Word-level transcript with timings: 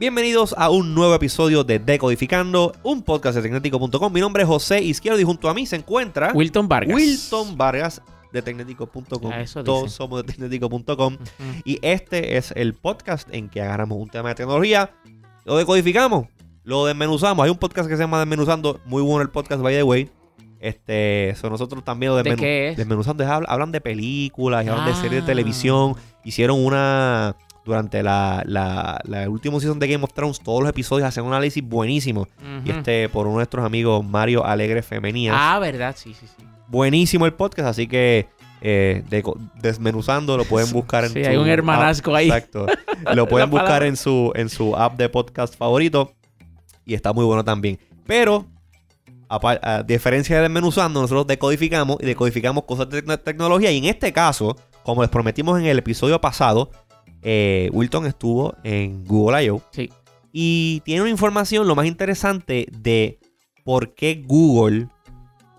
Bienvenidos 0.00 0.54
a 0.56 0.70
un 0.70 0.94
nuevo 0.94 1.12
episodio 1.14 1.64
de 1.64 1.80
Decodificando, 1.80 2.72
un 2.84 3.02
podcast 3.02 3.36
de 3.36 3.42
Tecnético.com. 3.42 4.12
Mi 4.12 4.20
nombre 4.20 4.44
es 4.44 4.48
José 4.48 4.80
Izquierdo 4.80 5.18
y 5.20 5.24
junto 5.24 5.50
a 5.50 5.54
mí 5.54 5.66
se 5.66 5.76
encuentra 5.76 6.32
Wilton 6.32 6.68
Vargas. 6.68 6.94
Wilton 6.94 7.58
Vargas 7.58 8.00
de 8.32 8.40
Tecnético.com. 8.40 9.32
Todos 9.64 9.92
somos 9.92 10.22
de 10.22 10.32
Tecnético.com. 10.32 11.18
Y 11.64 11.78
este 11.82 12.36
es 12.36 12.52
el 12.52 12.74
podcast 12.74 13.28
en 13.34 13.48
que 13.48 13.60
agarramos 13.60 13.98
un 13.98 14.08
tema 14.08 14.30
de 14.30 14.36
tecnología, 14.36 14.94
lo 15.44 15.56
decodificamos, 15.56 16.28
lo 16.68 16.84
desmenuzamos. 16.84 17.42
Hay 17.44 17.50
un 17.50 17.56
podcast 17.56 17.88
que 17.88 17.96
se 17.96 18.02
llama 18.02 18.18
Desmenuzando, 18.18 18.78
muy 18.84 19.00
bueno 19.02 19.22
el 19.22 19.30
podcast, 19.30 19.62
by 19.62 19.74
the 19.74 19.82
way. 19.82 20.10
Este, 20.60 21.34
so 21.40 21.48
nosotros 21.48 21.82
también 21.84 22.10
lo 22.12 22.16
¿De 22.16 22.24
desmenu- 22.30 22.40
qué 22.40 22.68
es? 22.70 22.76
desmenuzando. 22.76 23.22
es- 23.24 23.30
hablan, 23.30 23.72
de 23.72 23.80
películas, 23.80 24.66
y 24.66 24.68
hablan 24.68 24.86
de 24.86 24.92
series 24.94 25.12
de 25.12 25.18
Ah. 25.22 25.26
televisión. 25.26 25.94
Hicieron 26.24 26.62
una. 26.64 27.34
Durante 27.64 28.02
la, 28.02 28.42
la, 28.46 28.98
la 29.04 29.28
última 29.28 29.60
season 29.60 29.78
de 29.78 29.86
Game 29.88 30.02
of 30.02 30.14
Thrones, 30.14 30.40
todos 30.40 30.60
los 30.62 30.70
episodios 30.70 31.06
hacen 31.06 31.24
un 31.24 31.32
análisis 31.34 31.62
buenísimo. 31.62 32.26
Y 32.64 32.70
este, 32.70 33.10
por 33.10 33.26
uno 33.26 33.34
de 33.34 33.40
nuestros 33.40 33.62
amigos, 33.64 34.02
Mario 34.06 34.42
Alegre 34.46 34.80
Femenías. 34.82 35.34
Ah, 35.38 35.58
verdad, 35.58 35.94
sí, 35.98 36.14
sí, 36.14 36.26
sí. 36.26 36.44
Buenísimo 36.68 37.26
el 37.26 37.34
podcast, 37.34 37.68
así 37.68 37.86
que 37.86 38.26
eh, 38.62 39.04
desmenuzando 39.60 40.36
lo 40.38 40.44
pueden 40.44 40.70
buscar 40.72 41.04
en 41.04 41.10
Sí, 41.12 41.22
su 41.24 41.28
hay 41.30 41.36
un 41.36 41.42
app. 41.44 41.48
hermanazgo 41.50 42.14
ahí. 42.14 42.26
Exacto. 42.28 42.66
Lo 43.14 43.28
pueden 43.28 43.50
buscar 43.50 43.82
en 43.82 43.96
su, 43.96 44.32
en 44.34 44.48
su 44.48 44.74
app 44.74 44.96
de 44.96 45.08
podcast 45.10 45.54
favorito. 45.54 46.14
Y 46.88 46.94
está 46.94 47.12
muy 47.12 47.24
bueno 47.24 47.44
también. 47.44 47.78
Pero, 48.06 48.46
a 49.28 49.82
diferencia 49.86 50.36
de 50.36 50.42
desmenuzando, 50.42 51.02
nosotros 51.02 51.26
decodificamos 51.26 51.98
y 52.00 52.06
decodificamos 52.06 52.64
cosas 52.64 52.88
de 52.88 53.04
tec- 53.04 53.22
tecnología. 53.22 53.70
Y 53.70 53.76
en 53.78 53.84
este 53.84 54.10
caso, 54.12 54.56
como 54.82 55.02
les 55.02 55.10
prometimos 55.10 55.60
en 55.60 55.66
el 55.66 55.78
episodio 55.78 56.18
pasado, 56.20 56.70
eh, 57.22 57.68
Wilton 57.74 58.06
estuvo 58.06 58.54
en 58.64 59.04
Google 59.04 59.44
I.O. 59.44 59.60
Sí. 59.70 59.90
Y 60.32 60.80
tiene 60.86 61.02
una 61.02 61.10
información, 61.10 61.68
lo 61.68 61.74
más 61.74 61.84
interesante, 61.86 62.66
de 62.72 63.18
por 63.64 63.94
qué 63.94 64.24
Google 64.26 64.88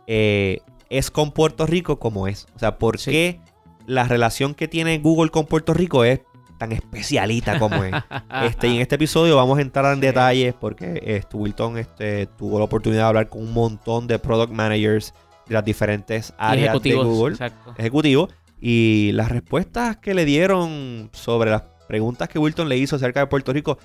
eh, 0.08 0.62
es 0.90 1.12
con 1.12 1.32
Puerto 1.32 1.68
Rico 1.68 2.00
como 2.00 2.28
es. 2.28 2.48
O 2.56 2.60
sea, 2.60 2.80
por 2.80 2.98
Sí. 2.98 3.12
qué 3.12 3.40
la 3.86 4.06
relación 4.06 4.56
que 4.56 4.68
tiene 4.68 4.98
Google 4.98 5.30
con 5.30 5.46
Puerto 5.46 5.76
Rico 5.76 6.04
es 6.04 6.22
tan 6.60 6.72
especialita 6.72 7.58
como 7.58 7.84
es. 7.84 7.94
Este, 8.44 8.68
y 8.68 8.76
en 8.76 8.82
este 8.82 8.96
episodio 8.96 9.36
vamos 9.36 9.58
a 9.58 9.62
entrar 9.62 9.86
en 9.94 10.00
Sí. 10.00 10.06
detalles 10.06 10.54
porque 10.54 11.02
este, 11.04 11.36
Wilton 11.36 11.78
este, 11.80 12.28
tuvo 12.28 12.60
la 12.60 12.66
oportunidad 12.66 13.02
de 13.04 13.08
hablar 13.08 13.30
con 13.30 13.42
un 13.42 13.54
montón 13.54 14.06
de 14.06 14.20
product 14.20 14.52
managers 14.54 15.14
de 15.48 15.56
las 15.56 15.66
diferentes 15.66 16.32
áreas 16.38 16.66
de 16.66 16.66
ejecutivos, 16.68 17.06
Google 17.08 17.34
Exacto. 17.34 17.74
ejecutivo 17.78 18.30
y 18.62 19.12
las 19.14 19.30
respuestas 19.30 19.98
que 19.98 20.14
le 20.14 20.26
dieron 20.26 21.10
sobre 21.14 21.50
las 21.50 21.64
preguntas 21.88 22.30
que 22.30 22.38
Wilton 22.38 22.70
le 22.70 22.78
hizo 22.78 22.98
acerca 22.98 23.22
de 23.22 23.28
Puerto 23.28 23.52
Rico 23.52 23.80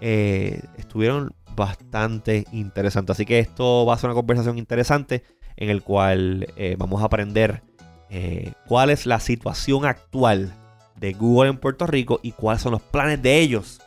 eh, 0.00 0.60
estuvieron 0.76 1.32
bastante 1.54 2.44
interesantes. 2.52 3.14
Así 3.14 3.24
que 3.24 3.38
esto 3.38 3.86
va 3.86 3.94
a 3.94 3.98
ser 3.98 4.10
una 4.10 4.16
conversación 4.16 4.58
interesante 4.58 5.22
en 5.56 5.70
el 5.70 5.82
cual 5.82 6.48
eh, 6.56 6.74
vamos 6.78 7.00
a 7.02 7.04
aprender 7.06 7.62
eh, 8.10 8.52
cuál 8.66 8.90
es 8.90 9.06
la 9.06 9.20
situación 9.20 9.84
actual 9.86 10.52
de 10.96 11.12
Google 11.12 11.50
en 11.50 11.58
Puerto 11.58 11.86
Rico 11.86 12.20
y 12.22 12.32
cuáles 12.32 12.62
son 12.62 12.72
los 12.72 12.82
planes 12.82 13.20
de 13.22 13.40
ellos 13.40 13.80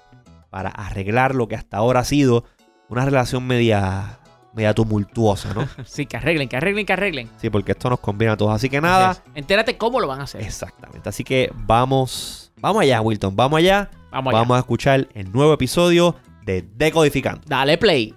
para 0.49 0.69
arreglar 0.69 1.35
lo 1.35 1.47
que 1.47 1.55
hasta 1.55 1.77
ahora 1.77 2.01
ha 2.01 2.03
sido 2.03 2.45
una 2.89 3.05
relación 3.05 3.45
media, 3.45 4.19
media 4.53 4.73
tumultuosa, 4.73 5.53
¿no? 5.53 5.67
Sí, 5.85 6.05
que 6.05 6.17
arreglen, 6.17 6.49
que 6.49 6.57
arreglen, 6.57 6.85
que 6.85 6.93
arreglen. 6.93 7.29
Sí, 7.37 7.49
porque 7.49 7.73
esto 7.73 7.89
nos 7.89 7.99
conviene 7.99 8.33
a 8.33 8.37
todos. 8.37 8.53
Así 8.53 8.69
que 8.69 8.81
nada. 8.81 9.17
Entérate 9.35 9.77
cómo 9.77 9.99
lo 9.99 10.07
van 10.07 10.21
a 10.21 10.23
hacer. 10.23 10.41
Exactamente. 10.41 11.09
Así 11.09 11.23
que 11.23 11.51
vamos, 11.53 12.51
vamos 12.59 12.81
allá, 12.81 13.01
Wilton. 13.01 13.35
Vamos 13.35 13.59
allá. 13.59 13.89
Vamos 14.11 14.31
allá. 14.31 14.39
Vamos 14.39 14.55
a 14.57 14.59
escuchar 14.59 15.07
el 15.13 15.31
nuevo 15.31 15.53
episodio 15.53 16.15
de 16.45 16.61
Decodificando. 16.75 17.41
Dale 17.45 17.77
play. 17.77 18.15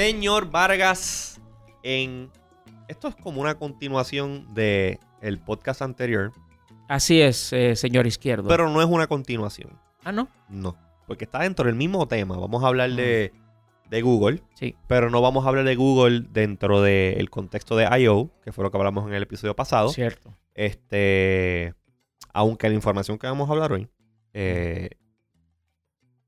Señor 0.00 0.50
Vargas, 0.50 1.40
en 1.82 2.30
esto 2.86 3.08
es 3.08 3.14
como 3.16 3.40
una 3.40 3.54
continuación 3.54 4.52
de 4.52 5.00
el 5.22 5.38
podcast 5.38 5.80
anterior, 5.80 6.34
Así 6.86 7.22
es, 7.22 7.50
eh, 7.54 7.74
señor 7.76 8.06
izquierdo. 8.06 8.46
pero 8.46 8.68
no 8.68 8.82
es 8.82 8.86
una 8.88 9.06
continuación. 9.06 9.70
ah, 10.04 10.12
no. 10.12 10.28
No, 10.50 10.76
porque 11.06 11.24
está 11.24 11.38
dentro 11.40 11.64
del 11.64 11.76
mismo 11.76 12.06
tema. 12.06 12.36
Vamos 12.36 12.62
a 12.62 12.66
hablar 12.66 12.90
de, 12.90 13.32
de 13.88 14.02
Google, 14.02 14.42
Sí. 14.52 14.76
pero 14.86 15.08
no 15.08 15.22
vamos 15.22 15.46
a 15.46 15.48
hablar 15.48 15.64
de 15.64 15.76
Google 15.76 16.26
dentro 16.28 16.82
del 16.82 17.30
contexto 17.30 17.74
de 17.74 17.88
I.O., 18.02 18.30
que 18.42 18.52
fue 18.52 18.64
lo 18.64 18.70
que 18.70 18.76
hablamos 18.76 19.08
en 19.08 19.14
el 19.14 19.22
episodio 19.22 19.56
pasado. 19.56 19.88
Cierto. 19.88 20.36
Este, 20.52 21.72
aunque 22.34 22.68
la 22.68 22.74
información 22.74 23.16
que 23.18 23.28
vamos 23.28 23.48
a 23.48 23.52
hablar 23.54 23.72
hoy, 23.72 23.88
eh, 24.34 24.90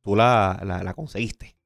tú 0.03 0.17
la, 0.17 0.59
la- 0.65 0.83
la 0.83 0.95
conseguiste 0.95 1.58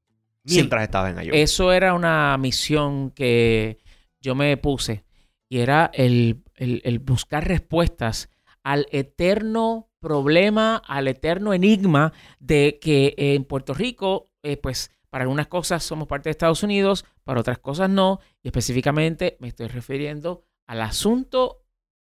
Sí. 0.44 0.56
mientras 0.56 0.82
estabas 0.82 1.16
en 1.16 1.24
IO. 1.24 1.34
Eso 1.34 1.72
era 1.72 1.94
una 1.94 2.36
misión 2.38 3.10
que 3.10 3.78
yo 4.20 4.34
me 4.34 4.56
puse 4.56 5.04
y 5.48 5.58
era 5.58 5.90
el, 5.94 6.42
el- 6.56 6.80
el 6.84 6.98
buscar 6.98 7.46
respuestas 7.46 8.28
al 8.64 8.86
eterno 8.90 9.90
problema, 10.00 10.76
al 10.86 11.08
eterno 11.08 11.52
enigma 11.52 12.12
de 12.40 12.78
que 12.80 13.14
en 13.16 13.44
Puerto 13.44 13.72
Rico, 13.74 14.30
eh, 14.42 14.56
pues 14.56 14.90
para 15.10 15.22
algunas 15.24 15.46
cosas 15.48 15.84
somos 15.84 16.08
parte 16.08 16.28
de 16.28 16.32
Estados 16.32 16.62
Unidos, 16.62 17.04
para 17.24 17.40
otras 17.40 17.58
cosas 17.58 17.88
no, 17.90 18.18
y 18.42 18.48
específicamente 18.48 19.36
me 19.40 19.48
estoy 19.48 19.68
refiriendo 19.68 20.44
al 20.66 20.80
asunto 20.80 21.64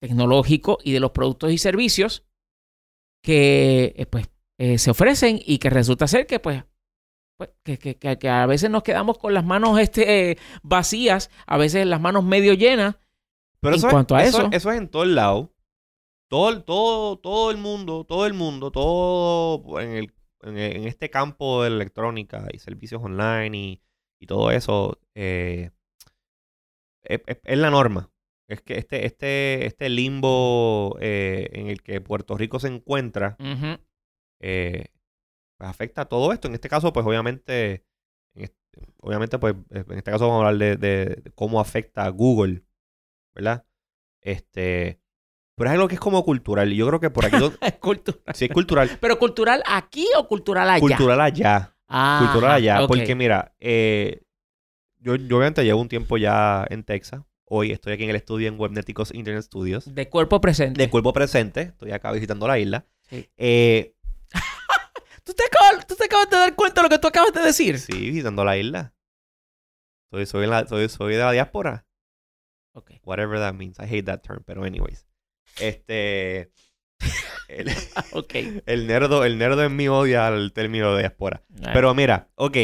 tecnológico 0.02 0.78
y 0.84 0.92
de 0.92 1.00
los 1.00 1.12
productos 1.12 1.52
y 1.52 1.58
servicios 1.58 2.26
que 3.24 3.94
eh, 3.98 4.06
pues 4.06 4.30
eh, 4.58 4.78
se 4.78 4.92
ofrecen 4.92 5.40
y 5.44 5.58
que 5.60 5.70
resulta 5.70 6.08
ser 6.08 6.26
que 6.28 6.40
pues 6.40 6.64
pues, 7.40 7.52
que, 7.64 7.78
que- 7.80 7.96
que- 7.96 8.20
que 8.20 8.28
a 8.30 8.46
veces 8.46 8.70
nos 8.70 8.84
quedamos 8.84 9.18
con 9.18 9.34
las 9.34 9.46
manos 9.46 9.80
este, 9.80 10.38
vacías, 10.62 11.32
a 11.48 11.58
veces 11.58 11.88
las 11.88 12.02
manos 12.02 12.26
medio 12.26 12.54
llenas. 12.54 12.98
Pero 13.62 13.74
en 13.76 13.78
eso, 13.78 13.88
es- 13.88 13.94
cuanto 13.94 14.16
a 14.16 14.24
eso, 14.26 14.38
eso- 14.40 14.50
eso 14.52 14.72
es 14.72 14.78
en 14.78 14.90
todo 14.90 15.04
el 15.04 15.16
lado. 15.16 15.54
Todo, 16.30 16.62
todo, 16.64 17.18
todo 17.18 17.50
el 17.50 17.58
mundo, 17.58 18.04
todo 18.04 18.26
el 18.26 18.34
mundo, 18.34 18.72
todo 18.72 19.80
en, 19.80 19.92
el, 19.92 20.14
en, 20.42 20.58
en 20.58 20.84
este 20.88 21.10
campo 21.10 21.64
de 21.64 21.70
electrónica 21.70 22.46
y 22.54 22.60
servicios 22.60 23.02
online 23.02 23.58
y, 23.58 23.82
y 24.20 24.26
todo 24.28 24.52
eso, 24.52 25.00
eh, 25.16 25.72
es, 27.04 27.22
es- 27.26 27.40
es 27.44 27.58
la 27.58 27.70
norma. 27.72 28.12
Es 28.50 28.62
que 28.62 28.78
este, 28.80 29.06
este, 29.06 29.66
este 29.66 29.88
limbo 29.90 30.98
eh, 31.00 31.48
en 31.54 31.68
el 31.68 31.82
que 31.84 32.02
Puerto 32.02 32.36
Rico 32.36 32.60
se 32.60 32.68
encuentra 32.68 33.38
eh, 34.42 34.88
pues 35.60 35.70
afecta 35.70 36.02
a 36.04 36.06
todo 36.06 36.32
esto. 36.34 36.48
En 36.48 36.56
este 36.56 36.70
caso, 36.70 36.92
pues 36.94 37.06
obviamente, 37.06 37.84
en 38.34 38.46
este- 38.46 38.82
obviamente, 39.02 39.38
pues 39.38 39.56
en 39.70 39.98
este 39.98 40.10
caso 40.10 40.28
vamos 40.28 40.44
a 40.46 40.48
hablar 40.48 40.80
de, 40.80 41.22
cómo 41.36 41.60
afecta 41.60 42.06
a 42.06 42.10
Google, 42.10 42.64
¿verdad? 43.36 43.66
Este, 44.22 45.02
pero 45.56 45.70
es 45.70 45.74
algo 45.74 45.88
que 45.90 45.96
es 45.96 46.00
como 46.02 46.24
cultural. 46.24 46.72
y 46.72 46.78
Yo 46.78 46.88
creo 46.88 47.00
que 47.02 47.10
por 47.10 47.26
aquí, 47.26 47.36
Es 47.62 47.74
cultural. 47.76 48.22
sí 48.34 48.46
es 48.46 48.52
cultural, 48.52 48.90
¿Pero 49.02 49.20
cultural 49.20 49.62
aquí 49.66 50.08
o 50.18 50.28
cultural 50.28 50.70
allá? 50.70 50.80
cultural 50.80 51.22
allá, 51.22 51.76
Ah, 51.90 52.20
cultural 52.32 52.52
allá, 52.56 52.88
porque 52.88 53.16
mira, 53.16 53.54
eh, 53.60 54.22
yo, 55.00 55.16
yo 55.16 55.38
obviamente 55.38 55.64
llevo 55.64 55.82
un 55.82 55.90
tiempo 55.90 56.18
ya 56.18 56.66
en 56.70 56.84
Texas. 56.84 57.22
Hoy 57.52 57.72
estoy 57.72 57.94
aquí 57.94 58.04
en 58.04 58.12
el 58.12 58.16
estudio 58.16 58.48
en 58.48 58.60
Webneticos 58.60 59.12
Internet 59.14 59.44
Studios. 59.44 59.94
De 59.94 60.08
cuerpo 60.08 60.40
presente. 60.40 60.80
De 60.82 60.90
cuerpo 60.90 61.12
presente, 61.14 61.62
estoy 61.62 61.92
acá 61.92 62.12
visitando 62.12 62.48
la 62.48 62.60
isla. 62.60 62.86
Sí. 63.10 63.28
Eh, 63.38 63.96
¿Tú, 65.30 65.36
te 65.36 65.44
acabas, 65.46 65.86
tú 65.86 65.96
te 65.96 66.06
acabas 66.06 66.30
de 66.30 66.38
dar 66.38 66.56
cuenta 66.56 66.82
de 66.82 66.84
lo 66.84 66.90
que 66.90 66.98
tú 67.00 67.08
acabas 67.08 67.34
de 67.34 67.42
decir? 67.42 67.78
Sí, 67.80 67.94
visitando 68.10 68.44
la 68.44 68.58
isla. 68.58 68.94
Soy, 70.12 70.26
soy, 70.26 70.48
la- 70.48 70.66
soy, 70.68 70.90
soy 70.90 71.14
de 71.14 71.20
la 71.20 71.32
diáspora. 71.32 71.86
Ok. 72.74 72.94
Whatever 73.04 73.38
that 73.40 73.54
means. 73.54 73.78
I 73.80 73.84
hate 73.84 74.04
that 74.06 74.22
term, 74.22 74.44
pero 74.44 74.64
anyways. 74.64 75.06
Este. 75.60 76.52
El, 77.48 77.70
Ok. 78.12 78.34
el 78.66 78.86
nerdo, 78.88 79.24
el 79.26 79.38
nerdo 79.40 79.64
en 79.64 79.76
mí 79.76 79.88
odia 79.88 80.28
el 80.30 80.52
término 80.54 80.94
de 80.94 81.00
diáspora. 81.02 81.44
Pero 81.74 81.94
mira, 81.96 82.30
ok. 82.36 82.58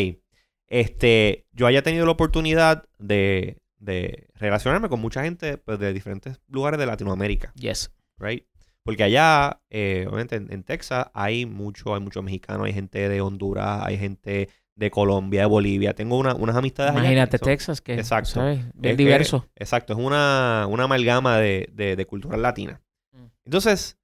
Este. 0.67 1.45
Yo 1.51 1.67
haya 1.67 1.81
tenido 1.83 2.05
la 2.05 2.11
oportunidad 2.11 2.87
de, 2.99 3.61
de 3.77 4.27
relacionarme 4.35 4.89
con 4.89 4.99
mucha 5.01 5.23
gente 5.23 5.57
pues, 5.57 5.77
de 5.79 5.93
diferentes 5.93 6.39
lugares 6.47 6.79
de 6.79 6.85
Latinoamérica, 6.87 7.51
Yes. 7.55 7.91
right? 8.17 8.45
Porque 8.85 9.03
allá, 9.03 9.61
eh, 9.71 10.05
obviamente 10.07 10.35
en, 10.35 10.53
en 10.53 10.63
Texas, 10.63 11.07
hay 11.15 11.45
mucho, 11.47 11.95
hay 11.95 12.01
muchos 12.01 12.23
mexicanos, 12.23 12.67
hay 12.67 12.73
gente 12.73 13.09
de 13.09 13.19
Honduras, 13.19 13.81
hay 13.83 13.97
gente 13.97 14.47
de 14.75 14.91
Colombia, 14.91 15.41
de 15.41 15.45
Bolivia. 15.47 15.95
Tengo 15.95 16.17
una- 16.19 16.35
unas 16.35 16.55
amistades 16.55 16.91
allá 16.91 16.99
que 17.01 17.05
Imagínate 17.07 17.37
son- 17.39 17.45
Texas, 17.45 17.81
que 17.81 17.95
Exacto. 17.95 18.29
¿sabes? 18.31 18.59
Es 18.59 18.65
bien 18.75 18.95
que- 18.95 19.03
diverso. 19.03 19.47
exacto, 19.55 19.93
es 19.93 19.99
una, 19.99 20.67
una 20.69 20.83
amalgama 20.83 21.37
de, 21.39 21.67
de, 21.73 21.95
de 21.95 22.05
cultura 22.05 22.37
latina. 22.37 22.81
Mm. 23.11 23.25
Entonces, 23.45 23.97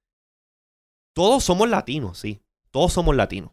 todos 1.14 1.44
somos 1.44 1.68
latinos, 1.68 2.18
sí. 2.18 2.40
todos 2.70 2.92
somos 2.92 3.14
latinos. 3.14 3.52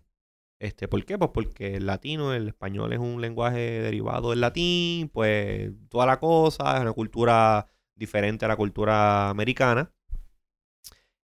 Este, 0.61 0.87
¿Por 0.87 1.05
qué? 1.05 1.17
Pues 1.17 1.31
porque 1.33 1.75
el 1.75 1.85
latino, 1.85 2.33
el 2.33 2.47
español 2.47 2.91
es 2.93 2.99
un 2.99 3.21
lenguaje 3.21 3.59
derivado 3.81 4.31
del 4.31 4.41
latín, 4.41 5.09
pues 5.09 5.71
toda 5.89 6.05
la 6.05 6.19
cosa, 6.19 6.75
es 6.77 6.81
una 6.81 6.93
cultura 6.93 7.65
diferente 7.95 8.45
a 8.45 8.47
la 8.47 8.55
cultura 8.55 9.29
americana. 9.29 9.91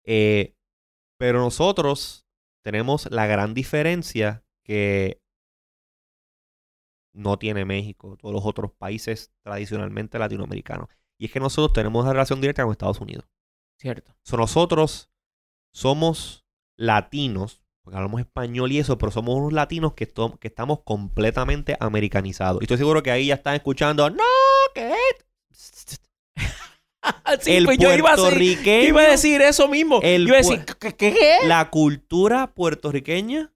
Eh, 0.05 0.55
pero 1.17 1.39
nosotros 1.39 2.25
tenemos 2.63 3.09
la 3.11 3.27
gran 3.27 3.53
diferencia 3.53 4.43
que 4.63 5.21
no 7.13 7.37
tiene 7.37 7.65
México, 7.65 8.17
todos 8.17 8.33
los 8.33 8.45
otros 8.45 8.71
países 8.71 9.33
tradicionalmente 9.43 10.19
latinoamericanos. 10.19 10.87
Y 11.17 11.25
es 11.25 11.31
que 11.31 11.39
nosotros 11.39 11.73
tenemos 11.73 12.03
una 12.03 12.13
relación 12.13 12.39
directa 12.39 12.63
con 12.63 12.71
Estados 12.71 13.01
Unidos. 13.01 13.25
Cierto. 13.77 14.15
So, 14.23 14.37
nosotros 14.37 15.11
somos 15.73 16.45
latinos, 16.77 17.63
porque 17.83 17.97
hablamos 17.97 18.21
español 18.21 18.71
y 18.71 18.79
eso, 18.79 18.97
pero 18.97 19.11
somos 19.11 19.35
unos 19.35 19.53
latinos 19.53 19.93
que, 19.93 20.07
que 20.07 20.47
estamos 20.47 20.81
completamente 20.83 21.75
americanizados. 21.79 22.61
Y 22.61 22.65
estoy 22.65 22.77
seguro 22.77 23.03
que 23.03 23.11
ahí 23.11 23.27
ya 23.27 23.35
están 23.35 23.55
escuchando, 23.55 24.09
no, 24.09 24.23
¿qué? 24.73 24.93
Sí, 27.41 27.55
el 27.55 27.65
pues 27.65 27.77
yo 27.77 27.93
iba 27.95 28.09
a, 28.09 28.15
decir, 28.15 28.23
puertorriqueño, 28.23 28.87
iba 28.87 29.01
a 29.01 29.09
decir 29.09 29.41
eso 29.41 29.67
mismo. 29.67 29.99
El 30.01 30.27
iba 30.27 30.35
a 30.35 30.39
decir, 30.39 30.65
¿qué? 30.79 30.93
qué? 30.95 31.37
la 31.45 31.69
cultura 31.69 32.53
puertorriqueña, 32.53 33.51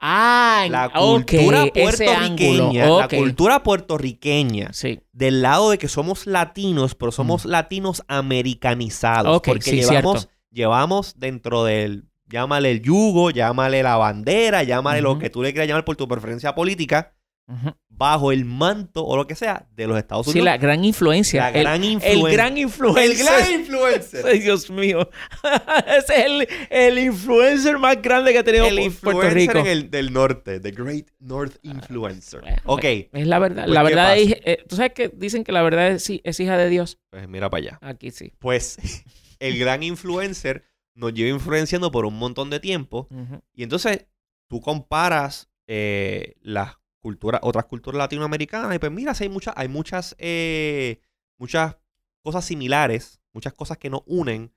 Ah, 0.00 0.66
la 0.70 0.90
cultura 0.90 1.66
puertorriqueña, 1.66 2.86
la 2.86 3.08
cultura 3.08 3.62
puertorriqueña, 3.64 4.72
Sí, 4.72 5.00
del 5.12 5.42
lado 5.42 5.70
de 5.70 5.78
que 5.78 5.88
somos 5.88 6.26
latinos, 6.26 6.94
pero 6.94 7.10
somos 7.10 7.44
latinos 7.44 8.04
americanizados. 8.06 9.32
Mm. 9.32 9.36
Ok, 9.36 9.46
porque 9.46 9.70
sí, 9.70 9.76
llevamos, 9.80 10.20
cierto. 10.20 10.38
llevamos 10.52 11.18
dentro 11.18 11.64
del, 11.64 12.04
llámale 12.28 12.70
el 12.70 12.82
yugo, 12.82 13.30
llámale 13.30 13.82
la 13.82 13.96
bandera, 13.96 14.62
llámale 14.62 15.00
lo 15.00 15.18
que 15.18 15.30
tú 15.30 15.42
le 15.42 15.52
quieras 15.52 15.68
llamar 15.68 15.84
por 15.84 15.96
tu 15.96 16.06
preferencia 16.06 16.54
política, 16.54 17.14
Ujú. 17.48 17.74
Bajo 17.98 18.30
el 18.30 18.44
manto 18.44 19.04
o 19.04 19.16
lo 19.16 19.26
que 19.26 19.34
sea 19.34 19.66
de 19.74 19.86
los 19.88 19.98
Estados 19.98 20.26
Sí, 20.26 20.30
Unidos. 20.30 20.44
la 20.44 20.56
gran 20.56 20.84
influencia. 20.84 21.42
La 21.42 21.48
el, 21.50 21.62
gran 21.64 21.82
el 21.84 21.90
influencia. 21.90 22.32
gran 22.32 22.56
influencer. 22.58 23.10
El 23.10 23.18
gran 23.18 23.52
influencer. 23.60 24.26
Ay, 24.28 24.38
Dios 24.38 24.70
mío. 24.70 25.10
Ese 25.98 26.14
es 26.20 26.26
el, 26.26 26.48
el 26.70 26.98
influencer 27.00 27.76
más 27.78 28.00
grande 28.00 28.32
que 28.32 28.38
ha 28.38 28.44
tenido 28.44 28.66
el 28.66 28.78
Pu- 28.78 29.00
Puerto 29.00 29.10
influencer 29.26 29.34
Rico. 29.34 29.58
en 29.58 29.66
el- 29.66 29.90
del 29.90 30.12
norte, 30.12 30.60
the 30.60 30.70
great 30.70 31.08
north 31.18 31.56
influencer. 31.62 32.40
Bueno, 32.40 32.56
ok, 32.66 32.84
Es 32.84 33.26
la 33.26 33.38
verdad. 33.40 33.64
Pues, 33.64 33.74
la 33.74 33.80
¿qué 33.82 33.88
verdad 33.88 34.16
es, 34.16 34.36
eh, 34.44 34.64
tú 34.68 34.76
sabes 34.76 34.92
que 34.92 35.08
dicen 35.08 35.42
que 35.44 35.52
la 35.52 35.62
verdad 35.62 35.88
es, 35.88 36.04
sí, 36.04 36.20
es 36.24 36.38
hija 36.40 36.56
de 36.56 36.68
Dios. 36.68 36.98
pues 37.10 37.28
mira 37.28 37.50
para 37.50 37.62
allá. 37.62 37.78
Aquí 37.82 38.10
sí. 38.12 38.32
Pues 38.38 38.78
el 39.40 39.58
gran 39.58 39.82
influencer 39.82 40.62
nos 40.94 41.12
lleva 41.14 41.30
influenciando 41.30 41.90
por 41.90 42.06
un 42.06 42.14
montón 42.18 42.48
de 42.50 42.60
tiempo. 42.60 43.08
Y 43.54 43.62
entonces 43.64 44.06
tú 44.48 44.60
comparas 44.60 45.48
eh, 45.66 46.34
las 46.42 46.74
culturas, 47.08 47.40
otras 47.42 47.64
culturas 47.64 47.98
latinoamericanas, 47.98 48.74
y 48.74 48.78
pues 48.78 48.92
mira, 48.92 49.14
sí 49.14 49.24
hay 49.24 49.30
muchas, 49.30 49.54
hay 49.56 49.68
muchas, 49.68 50.14
eh, 50.18 51.00
muchas 51.38 51.76
cosas 52.22 52.44
similares, 52.44 53.20
muchas 53.32 53.54
cosas 53.54 53.78
que 53.78 53.88
nos 53.88 54.02
unen, 54.06 54.52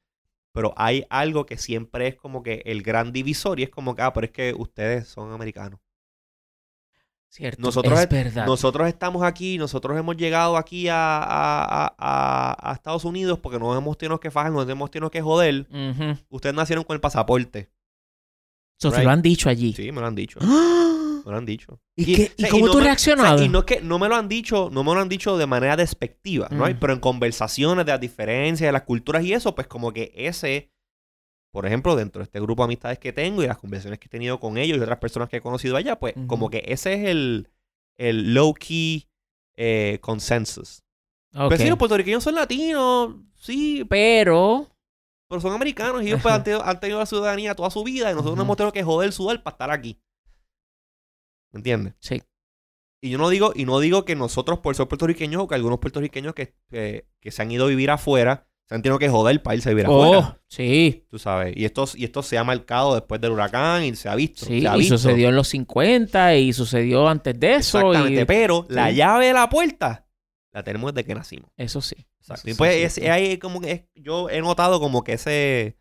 pero 0.51 0.73
hay 0.75 1.05
algo 1.09 1.45
que 1.45 1.57
siempre 1.57 2.07
es 2.07 2.15
como 2.15 2.43
que 2.43 2.61
el 2.65 2.81
gran 2.83 3.13
divisor, 3.13 3.59
y 3.59 3.63
es 3.63 3.69
como 3.69 3.95
que, 3.95 4.01
ah, 4.01 4.11
pero 4.11 4.25
es 4.25 4.31
que 4.33 4.53
ustedes 4.53 5.07
son 5.07 5.31
americanos. 5.31 5.79
Cierto. 7.29 7.61
Nosotros 7.61 7.97
es 7.97 8.09
verdad. 8.09 8.45
Nosotros 8.45 8.89
estamos 8.89 9.23
aquí, 9.23 9.57
nosotros 9.57 9.97
hemos 9.97 10.17
llegado 10.17 10.57
aquí 10.57 10.89
a, 10.89 10.97
a- 10.97 11.95
a- 11.97 12.73
Estados 12.73 13.05
Unidos 13.05 13.39
porque 13.39 13.57
nos 13.57 13.77
hemos 13.77 13.97
tenido 13.97 14.19
que 14.19 14.29
fajar, 14.29 14.51
nos 14.51 14.67
hemos 14.67 14.91
tenido 14.91 15.09
que 15.09 15.21
joder. 15.21 15.65
Ustedes 16.29 16.53
nacieron 16.55 16.83
con 16.83 16.95
el 16.95 16.99
pasaporte. 16.99 17.69
So, 18.77 18.89
Right. 18.91 19.03
lo 19.05 19.11
han 19.11 19.21
dicho 19.21 19.47
allí. 19.47 19.71
Sí, 19.73 19.91
me 19.93 20.01
lo 20.01 20.07
han 20.07 20.15
dicho. 20.15 20.39
¡Ah! 20.41 21.00
Me 21.25 21.31
lo 21.31 21.37
han 21.37 21.45
dicho. 21.45 21.79
¿Y, 21.95 22.15
qué- 22.15 22.31
y 22.37 22.43
o 22.43 22.47
sea, 22.47 22.49
cómo 22.49 22.65
no 22.67 22.71
tú 22.73 22.77
me- 22.79 22.83
reaccionado? 22.85 23.35
o 23.35 23.37
sea, 23.37 23.45
y 23.45 23.49
no 23.49 23.59
es 23.59 23.65
que 23.65 23.81
no 23.81 23.99
me 23.99 24.07
lo 24.09 24.15
han 24.15 24.27
dicho, 24.27 24.69
no 24.71 24.83
me 24.83 24.93
lo 24.93 24.99
han 25.01 25.09
dicho 25.09 25.37
de 25.37 25.45
manera 25.47 25.75
despectiva, 25.75 26.47
¿no? 26.51 26.65
Mm. 26.67 26.77
Pero 26.79 26.93
en 26.93 26.99
conversaciones 26.99 27.85
de 27.85 27.91
las 27.91 28.01
diferencias 28.01 28.67
de 28.67 28.71
las 28.71 28.83
culturas 28.83 29.23
y 29.23 29.33
eso, 29.33 29.53
pues 29.55 29.67
como 29.67 29.91
que 29.93 30.11
ese, 30.15 30.71
por 31.51 31.65
ejemplo, 31.65 31.95
dentro 31.95 32.19
de 32.19 32.23
este 32.25 32.39
grupo 32.39 32.63
de 32.63 32.65
amistades 32.65 32.99
que 32.99 33.13
tengo 33.13 33.43
y 33.43 33.47
las 33.47 33.57
conversaciones 33.57 33.99
que 33.99 34.07
he 34.07 34.09
tenido 34.09 34.39
con 34.39 34.57
ellos 34.57 34.77
y 34.77 34.81
otras 34.81 34.99
personas 34.99 35.29
que 35.29 35.37
he 35.37 35.41
conocido 35.41 35.75
allá, 35.77 35.97
pues 35.99 36.13
como 36.27 36.49
que 36.49 36.63
ese 36.67 36.93
es 36.93 37.09
el, 37.09 37.49
el 37.97 38.33
low-key 38.33 39.07
eh, 39.57 39.99
consensus. 40.01 40.83
Ok. 41.35 41.49
Pero 41.49 41.63
sí, 41.63 41.69
los 41.69 41.77
puertorriqueños 41.77 42.23
son 42.23 42.35
latinos, 42.35 43.15
sí, 43.35 43.85
Pero, 43.89 44.67
pero 45.29 45.39
son 45.39 45.53
americanos 45.53 46.03
y 46.03 46.07
ellos 46.07 46.21
pues, 46.21 46.33
han, 46.33 46.43
tenido, 46.43 46.63
han 46.65 46.79
tenido 46.79 46.99
la 46.99 47.05
ciudadanía 47.05 47.55
toda 47.55 47.69
su 47.69 47.83
vida 47.85 48.11
y 48.11 48.13
nosotros 48.13 48.35
nos 48.35 48.43
hemos 48.45 48.57
tenido 48.57 48.73
que 48.73 48.83
joder, 48.83 49.11
sudar 49.13 49.41
para 49.43 49.53
estar 49.53 49.71
aquí. 49.71 49.97
¿Me 51.51 51.59
entiendes? 51.59 51.93
sí. 51.99 52.21
Y 53.03 53.09
yo 53.09 53.17
no 53.17 53.29
digo, 53.29 53.51
y 53.55 53.65
no 53.65 53.79
digo 53.79 54.05
que 54.05 54.15
nosotros 54.15 54.59
por 54.59 54.75
ser 54.75 54.87
puertorriqueños 54.87 55.41
o 55.41 55.47
que 55.47 55.55
algunos 55.55 55.79
puertorriqueños 55.79 56.35
que, 56.35 56.53
que, 56.69 57.07
que 57.19 57.31
se 57.31 57.41
han 57.41 57.49
ido 57.51 57.65
a 57.65 57.67
vivir 57.67 57.89
afuera 57.89 58.47
se 58.69 58.75
han 58.75 58.83
tenido 58.83 58.99
que 58.99 59.09
joder 59.09 59.41
para 59.41 59.55
irse 59.55 59.69
a 59.69 59.71
vivir 59.73 59.87
afuera. 59.87 60.17
Oh, 60.19 60.37
sí. 60.47 61.07
Tú 61.09 61.17
sabes. 61.17 61.57
Y 61.57 61.65
esto, 61.65 61.85
y 61.95 62.03
esto 62.03 62.21
se 62.21 62.37
ha 62.37 62.43
marcado 62.43 62.93
después 62.93 63.19
del 63.19 63.31
huracán 63.31 63.83
y 63.85 63.95
se 63.95 64.07
ha 64.07 64.13
visto. 64.13 64.45
Sí, 64.45 64.61
se 64.61 64.67
ha 64.67 64.75
y 64.75 64.81
visto. 64.81 64.99
sucedió 64.99 65.29
en 65.29 65.35
los 65.35 65.47
50 65.47 66.35
y 66.35 66.53
sucedió 66.53 67.07
antes 67.07 67.39
de 67.39 67.55
eso. 67.55 67.79
Exactamente. 67.79 68.21
Y... 68.21 68.25
Pero 68.25 68.67
la 68.69 68.89
Sí. 68.91 68.95
llave 68.97 69.25
de 69.25 69.33
la 69.33 69.49
puerta 69.49 70.05
la 70.53 70.63
tenemos 70.63 70.93
desde 70.93 71.07
que 71.07 71.15
nacimos. 71.15 71.49
Eso 71.57 71.81
sí. 71.81 71.95
Exacto. 72.19 72.41
Eso 72.41 72.49
Y 72.49 72.51
sí 72.51 72.57
pues 72.59 72.75
es 72.75 72.97
es- 72.99 73.09
hay 73.09 73.39
como 73.39 73.61
que 73.61 73.71
es- 73.71 73.83
yo 73.95 74.29
he 74.29 74.41
notado 74.41 74.79
como 74.79 75.03
que 75.03 75.13
ese 75.13 75.75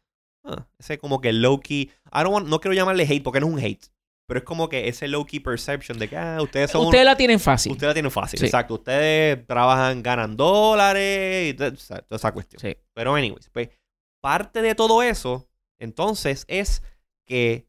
ah, 0.44 0.66
ese 0.78 0.96
como 0.96 1.20
que 1.20 1.34
low 1.34 1.60
key, 1.60 1.90
I 2.06 2.22
don't 2.22 2.32
want- 2.34 2.46
no 2.48 2.60
quiero 2.60 2.74
llamarle 2.74 3.02
hate 3.04 3.22
porque 3.22 3.40
no 3.40 3.46
es 3.48 3.52
un 3.52 3.58
hate, 3.60 3.84
pero 4.30 4.38
es 4.38 4.44
como 4.44 4.68
que 4.68 4.86
ese 4.86 5.08
low 5.08 5.26
key 5.26 5.40
perception 5.40 5.98
de 5.98 6.08
que 6.08 6.16
ah, 6.16 6.38
ustedes 6.40 6.70
son 6.70 6.86
Ustedes 6.86 7.04
la 7.04 7.16
tienen 7.16 7.40
fácil. 7.40 7.72
ustedes 7.72 7.88
la 7.90 7.94
tienen 7.94 8.12
fácil, 8.12 8.38
Sí. 8.38 8.44
exacto, 8.46 8.74
ustedes 8.74 9.44
trabajan, 9.44 10.04
ganan 10.04 10.36
dólares 10.36 11.50
y 11.50 11.54
toda 11.54 11.74
esa 12.10 12.32
cuestión. 12.32 12.60
Sí. 12.60 12.76
Pero 12.94 13.16
anyways, 13.16 13.50
pues 13.50 13.70
parte 14.22 14.62
de 14.62 14.76
todo 14.76 15.02
eso 15.02 15.48
entonces 15.80 16.44
es 16.46 16.84
que 17.26 17.66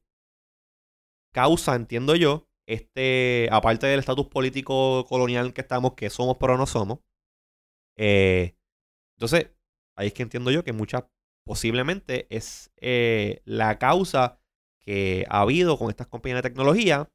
causa, 1.34 1.74
entiendo 1.76 2.16
yo, 2.16 2.48
este, 2.68 3.50
aparte 3.52 3.88
del 3.88 4.00
estatus 4.00 4.28
político 4.28 5.04
colonial 5.10 5.54
que 5.54 5.62
estamos, 5.62 5.94
que 5.96 6.12
somos 6.12 6.38
pero 6.40 6.58
no 6.60 6.68
somos, 6.68 7.00
eh, 7.98 8.56
entonces, 9.18 9.50
ahí 9.98 10.08
es 10.08 10.14
que 10.14 10.22
entiendo 10.22 10.52
yo 10.52 10.64
que 10.64 10.74
muchas, 10.74 11.06
posiblemente 11.44 12.28
es 12.30 12.72
eh, 12.78 13.42
la 13.46 13.80
causa 13.80 14.41
que 14.82 15.26
ha 15.30 15.42
habido 15.42 15.78
con 15.78 15.90
estas 15.90 16.08
compañías 16.08 16.38
de 16.44 16.50
tecnología 16.50 17.08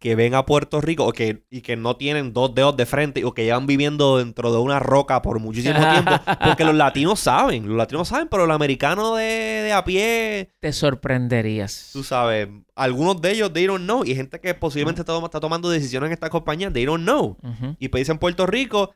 que 0.00 0.16
ven 0.16 0.34
a 0.34 0.44
Puerto 0.44 0.82
Rico 0.82 1.06
o 1.06 1.12
que, 1.12 1.44
y 1.48 1.62
que 1.62 1.76
no 1.76 1.96
tienen 1.96 2.34
dos 2.34 2.54
dedos 2.54 2.76
de 2.76 2.84
frente 2.84 3.24
o 3.24 3.32
que 3.32 3.44
llevan 3.44 3.66
viviendo 3.66 4.18
dentro 4.18 4.52
de 4.52 4.58
una 4.58 4.78
roca 4.78 5.22
por 5.22 5.38
muchísimo 5.40 5.78
tiempo. 5.92 6.10
Porque 6.44 6.64
los 6.64 6.74
latinos 6.74 7.20
saben, 7.20 7.66
los 7.66 7.76
latinos 7.76 8.08
saben, 8.08 8.28
pero 8.28 8.44
el 8.44 8.50
americano 8.50 9.16
de, 9.16 9.24
de 9.24 9.72
a 9.72 9.82
pie, 9.82 10.50
Te 10.60 10.72
sorprenderías. 10.74 11.88
tú 11.94 12.02
sabes, 12.02 12.48
algunos 12.74 13.22
de 13.22 13.32
ellos, 13.32 13.52
they 13.54 13.64
don't 13.66 13.84
know. 13.84 14.04
Y 14.04 14.14
gente 14.14 14.40
que 14.40 14.52
posiblemente 14.52 15.00
está, 15.00 15.16
está 15.24 15.40
tomando 15.40 15.70
decisiones 15.70 16.08
en 16.08 16.12
estas 16.12 16.28
compañías, 16.30 16.72
they 16.74 16.84
don't 16.84 17.04
know. 17.04 17.38
Y 17.78 17.88
pues 17.88 18.02
dicen 18.02 18.18
Puerto 18.18 18.46
Rico, 18.46 18.94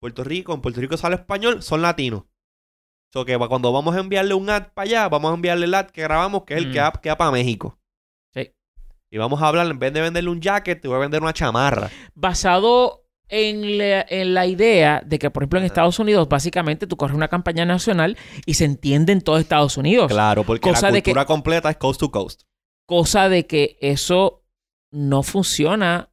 Puerto 0.00 0.22
Rico, 0.22 0.54
en 0.54 0.60
Puerto 0.60 0.80
Rico 0.80 0.96
sale 0.96 1.16
español, 1.16 1.60
son 1.60 1.82
latinos. 1.82 2.22
So 3.12 3.24
que 3.24 3.36
cuando 3.38 3.72
vamos 3.72 3.94
a 3.96 4.00
enviarle 4.00 4.34
un 4.34 4.50
ad 4.50 4.68
para 4.74 4.84
allá, 4.88 5.08
vamos 5.08 5.30
a 5.30 5.34
enviarle 5.34 5.66
el 5.66 5.74
ad 5.74 5.86
que 5.90 6.02
grabamos, 6.02 6.44
que 6.44 6.54
es 6.54 6.58
el 6.60 6.68
Mm. 6.68 6.72
que 6.72 6.80
va, 6.80 6.92
que 6.92 7.08
va 7.08 7.16
para 7.16 7.30
México. 7.30 7.78
Sí. 8.34 8.52
Y 9.10 9.18
vamos 9.18 9.40
a 9.40 9.48
hablar, 9.48 9.66
en 9.66 9.78
vez 9.78 9.92
de 9.92 10.00
venderle 10.00 10.30
un 10.30 10.40
jacket, 10.40 10.80
te 10.80 10.88
voy 10.88 10.96
a 10.96 11.00
vender 11.00 11.22
una 11.22 11.32
chamarra. 11.32 11.90
Basado 12.14 13.04
en 13.28 13.78
la, 13.78 14.04
en 14.08 14.34
la 14.34 14.46
idea 14.46 15.02
de 15.04 15.18
que, 15.18 15.30
por 15.30 15.42
ejemplo, 15.42 15.58
en. 15.58 15.64
Estados 15.66 15.98
Unidos, 15.98 16.28
básicamente 16.28 16.86
tú 16.86 16.96
corres 16.96 17.16
una 17.16 17.28
campaña 17.28 17.64
nacional 17.64 18.16
y 18.44 18.54
se 18.54 18.64
entiende 18.64 19.12
en 19.12 19.20
todo 19.20 19.38
Estados 19.38 19.76
Unidos. 19.76 20.08
Claro, 20.12 20.44
porque 20.44 20.68
Cosa 20.68 20.88
la 20.88 20.92
de 20.92 21.02
que- 21.02 21.10
cultura 21.10 21.24
completa 21.26 21.70
es 21.70 21.76
coast 21.76 22.00
to 22.00 22.10
coast. 22.10 22.42
Cosa 22.86 23.28
de 23.28 23.46
que 23.46 23.78
eso 23.80 24.44
no 24.92 25.22
funciona 25.24 26.10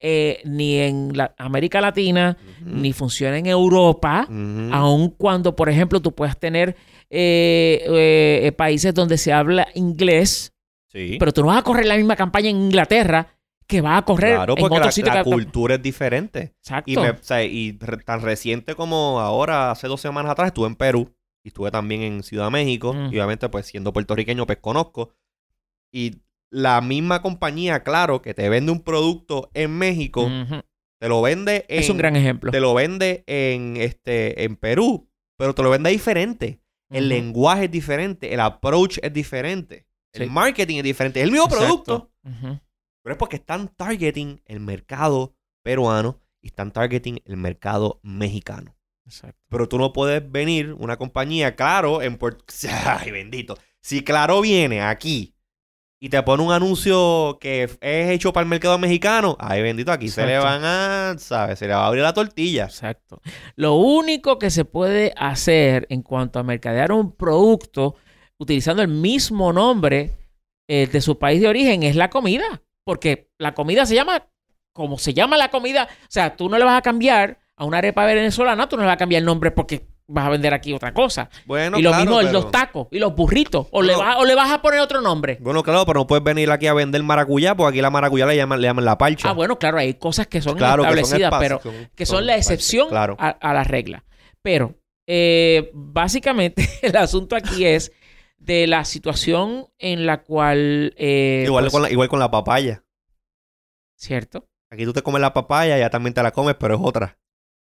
eh, 0.00 0.40
ni 0.44 0.76
en 0.78 1.16
la 1.16 1.34
América 1.38 1.80
Latina, 1.80 2.36
ni 2.64 2.92
funciona 2.92 3.38
en 3.38 3.46
Europa. 3.46 4.26
Aun 4.72 5.10
cuando, 5.10 5.56
por 5.56 5.68
ejemplo, 5.68 6.00
tú 6.00 6.12
puedas 6.14 6.38
tener 6.38 6.76
eh, 7.10 7.84
eh, 8.46 8.52
países 8.52 8.92
donde 8.94 9.16
se 9.18 9.32
habla 9.32 9.68
inglés, 9.74 10.52
Sí. 10.88 11.16
pero 11.18 11.32
tú 11.32 11.42
no 11.42 11.48
vas 11.48 11.58
a 11.58 11.62
correr 11.62 11.86
la 11.86 11.96
misma 11.96 12.16
campaña 12.16 12.48
en 12.50 12.56
Inglaterra 12.56 13.28
que 13.66 13.80
vas 13.80 13.98
a 13.98 14.04
correr 14.04 14.34
Claro, 14.36 14.54
en 14.56 14.60
porque 14.60 14.74
otro 14.76 14.84
la, 14.86 14.92
sitio. 14.92 15.12
la 15.12 15.24
que- 15.24 15.30
cultura 15.30 15.74
es 15.74 15.82
diferente. 15.82 16.54
Exacto. 16.58 16.90
Y, 16.90 16.96
me- 16.96 17.10
o 17.10 17.16
sea, 17.20 17.42
y 17.42 17.76
re- 17.80 17.98
tan 17.98 18.20
reciente 18.22 18.74
como 18.74 19.20
ahora, 19.20 19.70
hace 19.70 19.88
dos 19.88 20.00
semanas 20.00 20.32
atrás, 20.32 20.48
estuve 20.48 20.68
en 20.68 20.76
Perú 20.76 21.12
y 21.44 21.48
estuve 21.48 21.70
también 21.70 22.02
en 22.02 22.22
Ciudad 22.22 22.44
de 22.46 22.50
México. 22.50 22.92
Mm. 22.92 23.06
Y 23.06 23.16
obviamente, 23.16 23.48
pues 23.48 23.66
siendo 23.66 23.92
puertorriqueño, 23.92 24.46
pues 24.46 24.58
conozco. 24.58 25.10
Y 25.92 26.16
la 26.50 26.80
misma 26.80 27.22
compañía, 27.22 27.82
claro, 27.82 28.22
que 28.22 28.34
te 28.34 28.48
vende 28.48 28.72
un 28.72 28.80
producto 28.80 29.50
en 29.54 29.76
México, 29.76 30.30
te 30.98 31.08
lo 31.08 31.22
vende 31.22 31.66
en. 31.68 31.80
Es 31.80 31.90
un 31.90 31.98
gran 31.98 32.16
ejemplo. 32.16 32.50
Te 32.50 32.60
lo 32.60 32.74
vende 32.74 33.24
en, 33.26 33.76
este, 33.76 34.44
en 34.44 34.56
Perú, 34.56 35.10
pero 35.36 35.54
te 35.54 35.62
lo 35.62 35.70
vende 35.70 35.90
diferente. 35.90 36.60
El 36.88 37.08
lenguaje 37.08 37.64
es 37.64 37.70
diferente, 37.70 38.32
el 38.32 38.40
approach 38.40 38.98
es 39.02 39.12
diferente. 39.12 39.86
El 40.12 40.30
marketing 40.30 40.78
es 40.78 40.84
diferente. 40.84 41.20
Es 41.20 41.24
el 41.24 41.32
mismo 41.32 41.48
producto, 41.48 42.12
pero 42.22 43.12
es 43.12 43.16
porque 43.16 43.36
están 43.36 43.68
targeting 43.68 44.40
el 44.46 44.60
mercado 44.60 45.36
peruano 45.62 46.20
y 46.40 46.48
están 46.48 46.72
targeting 46.72 47.20
el 47.24 47.36
mercado 47.36 48.00
mexicano. 48.02 48.76
Exacto. 49.04 49.40
Pero 49.48 49.68
tú 49.68 49.78
no 49.78 49.92
puedes 49.92 50.30
venir, 50.30 50.72
una 50.72 50.96
compañía, 50.96 51.54
claro, 51.54 52.02
en 52.02 52.16
Puerto... 52.18 52.44
Ay, 52.86 53.10
bendito. 53.10 53.56
Si 53.80 54.02
Claro 54.02 54.40
viene 54.40 54.82
aquí 54.82 55.35
y 56.00 56.08
te 56.10 56.22
pone 56.22 56.42
un 56.42 56.52
anuncio 56.52 57.38
que 57.40 57.64
es 57.64 57.78
hecho 57.80 58.32
para 58.32 58.42
el 58.42 58.50
mercado 58.50 58.78
mexicano, 58.78 59.36
ay, 59.40 59.62
bendito, 59.62 59.92
aquí 59.92 60.08
se 60.08 60.26
le 60.26 60.38
van 60.38 60.62
a, 60.64 61.14
¿sabes? 61.18 61.58
Se 61.58 61.66
le 61.66 61.74
va 61.74 61.84
a 61.84 61.86
abrir 61.86 62.02
la 62.02 62.12
tortilla. 62.12 62.64
Exacto. 62.64 63.20
Lo 63.54 63.74
único 63.74 64.38
que 64.38 64.50
se 64.50 64.64
puede 64.64 65.14
hacer 65.16 65.86
en 65.88 66.02
cuanto 66.02 66.38
a 66.38 66.42
mercadear 66.42 66.92
un 66.92 67.12
producto 67.12 67.96
utilizando 68.38 68.82
el 68.82 68.88
mismo 68.88 69.52
nombre 69.52 70.12
eh, 70.68 70.86
de 70.86 71.00
su 71.00 71.18
país 71.18 71.40
de 71.40 71.48
origen 71.48 71.82
es 71.82 71.96
la 71.96 72.10
comida. 72.10 72.62
Porque 72.84 73.30
la 73.38 73.54
comida 73.54 73.84
se 73.86 73.94
llama 73.94 74.28
como 74.72 74.98
se 74.98 75.14
llama 75.14 75.36
la 75.36 75.50
comida. 75.50 75.88
O 76.02 76.06
sea, 76.08 76.36
tú 76.36 76.48
no 76.48 76.58
le 76.58 76.64
vas 76.64 76.78
a 76.78 76.82
cambiar 76.82 77.38
a 77.56 77.64
una 77.64 77.78
arepa 77.78 78.04
venezolana, 78.04 78.68
tú 78.68 78.76
no 78.76 78.82
le 78.82 78.86
vas 78.86 78.94
a 78.94 78.98
cambiar 78.98 79.20
el 79.20 79.26
nombre 79.26 79.50
porque 79.50 79.86
vas 80.08 80.26
a 80.26 80.30
vender 80.30 80.54
aquí 80.54 80.72
otra 80.72 80.92
cosa. 80.94 81.28
Bueno, 81.46 81.78
y 81.78 81.82
lo 81.82 81.90
claro, 81.90 82.04
mismo 82.04 82.18
pero- 82.20 82.32
los 82.32 82.50
tacos 82.50 82.88
y 82.90 82.98
los 82.98 83.14
burritos. 83.14 83.66
O, 83.72 83.82
le 83.82 83.96
vas, 83.96 84.16
o 84.18 84.24
le 84.24 84.34
vas 84.34 84.50
a 84.52 84.62
poner 84.62 84.80
otro 84.80 85.00
nombre. 85.00 85.38
Bueno, 85.40 85.62
claro, 85.62 85.84
pero 85.86 86.00
no 86.00 86.06
puedes 86.06 86.22
venir 86.24 86.50
aquí 86.50 86.66
a 86.66 86.74
vender 86.74 87.02
maracuyá, 87.02 87.54
porque 87.56 87.70
aquí 87.76 87.80
la 87.82 87.90
maracuyá 87.90 88.26
le 88.26 88.36
llaman, 88.36 88.60
le 88.60 88.68
llaman 88.68 88.84
la 88.84 88.98
parcha. 88.98 89.28
Ah, 89.28 89.32
bueno, 89.32 89.58
claro, 89.58 89.78
hay 89.78 89.94
cosas 89.94 90.26
que 90.26 90.40
son 90.40 90.56
Claro, 90.56 90.82
que 90.84 90.88
son 90.90 90.98
establecidas, 90.98 91.32
espacios, 91.32 91.60
pero 91.62 91.88
que 91.94 92.06
son, 92.06 92.16
son 92.18 92.26
la 92.26 92.36
excepción 92.36 92.88
Claro. 92.88 93.16
a, 93.18 93.28
a 93.30 93.52
la 93.54 93.64
regla. 93.64 94.04
Pero 94.42 94.74
eh, 95.08 95.70
básicamente 95.74 96.68
el 96.82 96.96
asunto 96.96 97.34
aquí 97.36 97.64
es 97.64 97.92
de 98.38 98.66
la 98.68 98.84
situación 98.84 99.66
en 99.78 100.06
la 100.06 100.22
cual... 100.22 100.94
eh, 100.98 101.42
igual, 101.46 101.64
pues, 101.64 101.72
con 101.72 101.82
la, 101.82 101.90
igual 101.90 102.08
con 102.08 102.20
la 102.20 102.30
papaya. 102.30 102.84
¿Cierto? 103.96 104.46
Aquí 104.70 104.84
tú 104.84 104.92
te 104.92 105.02
comes 105.02 105.20
la 105.20 105.32
papaya, 105.32 105.78
ya 105.78 105.90
también 105.90 106.12
te 106.14 106.22
la 106.22 106.30
comes, 106.32 106.54
pero 106.58 106.74
es 106.74 106.80
otra. 106.82 107.18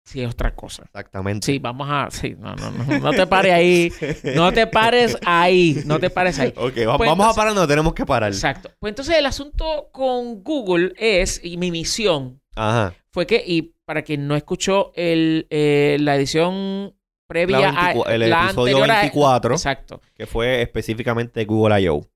Sí, 0.07 0.23
es 0.23 0.31
otra 0.31 0.55
cosa. 0.55 0.85
Exactamente. 0.85 1.45
Sí, 1.45 1.59
vamos 1.59 1.89
a... 1.91 2.09
Sí, 2.13 2.37
no, 2.39 2.55
no, 2.55 2.71
no, 2.71 2.99
no 3.01 3.11
te 3.11 3.27
pares 3.27 3.53
ahí. 3.53 3.93
No 4.37 4.53
te 4.53 4.69
pares 4.69 5.19
ahí. 5.27 5.83
No 5.85 5.99
te 5.99 6.11
pares 6.11 6.39
ahí. 6.39 6.55
Ok, 6.57 6.75
va- 6.89 6.97
Pues 6.97 7.11
vamos 7.11 7.27
a 7.27 7.35
parar 7.35 7.55
donde 7.55 7.67
tenemos 7.73 7.93
que 7.93 8.07
parar. 8.07 8.31
Exacto. 8.33 8.71
Pues 8.79 8.93
entonces 8.93 9.17
el 9.17 9.27
asunto 9.27 9.89
con 9.93 10.45
Google 10.45 10.93
es, 10.97 11.41
y 11.45 11.57
mi 11.57 11.73
misión 11.73 12.41
Ajá. 12.55 12.95
fue 13.11 13.27
que, 13.27 13.43
y 13.45 13.75
para 13.85 14.03
quien 14.03 14.29
no 14.29 14.37
escuchó 14.37 14.93
el, 14.95 15.49
eh, 15.51 15.97
la 15.99 16.15
edición 16.15 16.95
previa 17.29 17.59
La 17.59 17.69
a 17.71 17.85
24 17.87 18.13
el 18.15 18.31
la 18.31 18.45
episodio 18.45 18.77
anterior 18.77 18.91
a- 18.97 19.01
24. 19.01 19.55
exacto. 19.57 20.01
Que 20.15 20.27
fue 20.27 20.63
específicamente 20.63 21.45
Google 21.47 21.81
I.O. 21.83 22.07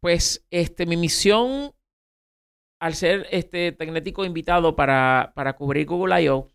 Pues 0.00 0.46
este, 0.50 0.86
mi 0.86 0.96
misión, 0.96 1.72
al 2.80 2.94
ser 2.94 3.26
este 3.30 3.72
tecnético 3.72 4.24
invitado 4.24 4.74
para, 4.74 5.32
para 5.34 5.54
cubrir 5.54 5.84
Google 5.86 6.22
I.O., 6.22 6.50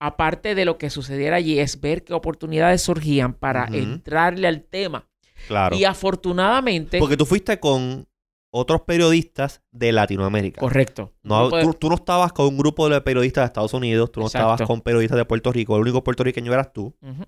aparte 0.00 0.54
de 0.54 0.64
lo 0.64 0.76
que 0.78 0.90
sucediera 0.90 1.36
allí, 1.36 1.58
es 1.58 1.80
ver 1.80 2.04
qué 2.04 2.12
oportunidades 2.14 2.82
surgían 2.82 3.32
para 3.34 3.66
entrarle 3.72 4.46
al 4.48 4.62
tema. 4.62 5.08
Claro. 5.48 5.76
Y 5.76 5.84
afortunadamente, 5.84 6.98
Porque 6.98 7.16
tú 7.16 7.26
fuiste 7.26 7.58
con 7.60 8.06
otros 8.50 8.82
periodistas 8.82 9.62
de 9.72 9.90
Latinoamérica. 9.92 10.60
correcto. 10.60 11.12
No, 11.22 11.50
de- 11.50 11.62
tú, 11.62 11.74
tú 11.74 11.88
no 11.88 11.96
estabas 11.96 12.32
con 12.32 12.46
un 12.46 12.56
grupo 12.56 12.88
de 12.88 13.00
periodistas 13.00 13.42
de 13.42 13.46
Estados 13.46 13.74
Unidos, 13.74 14.12
tú 14.12 14.20
no 14.20 14.26
Exacto. 14.26 14.52
estabas 14.52 14.68
con 14.68 14.80
periodistas 14.80 15.18
de 15.18 15.24
Puerto 15.24 15.52
Rico, 15.52 15.74
el 15.76 15.82
único 15.82 16.04
puertorriqueño 16.04 16.52
eras 16.52 16.72
tú. 16.72 16.94
Ujú. 17.02 17.24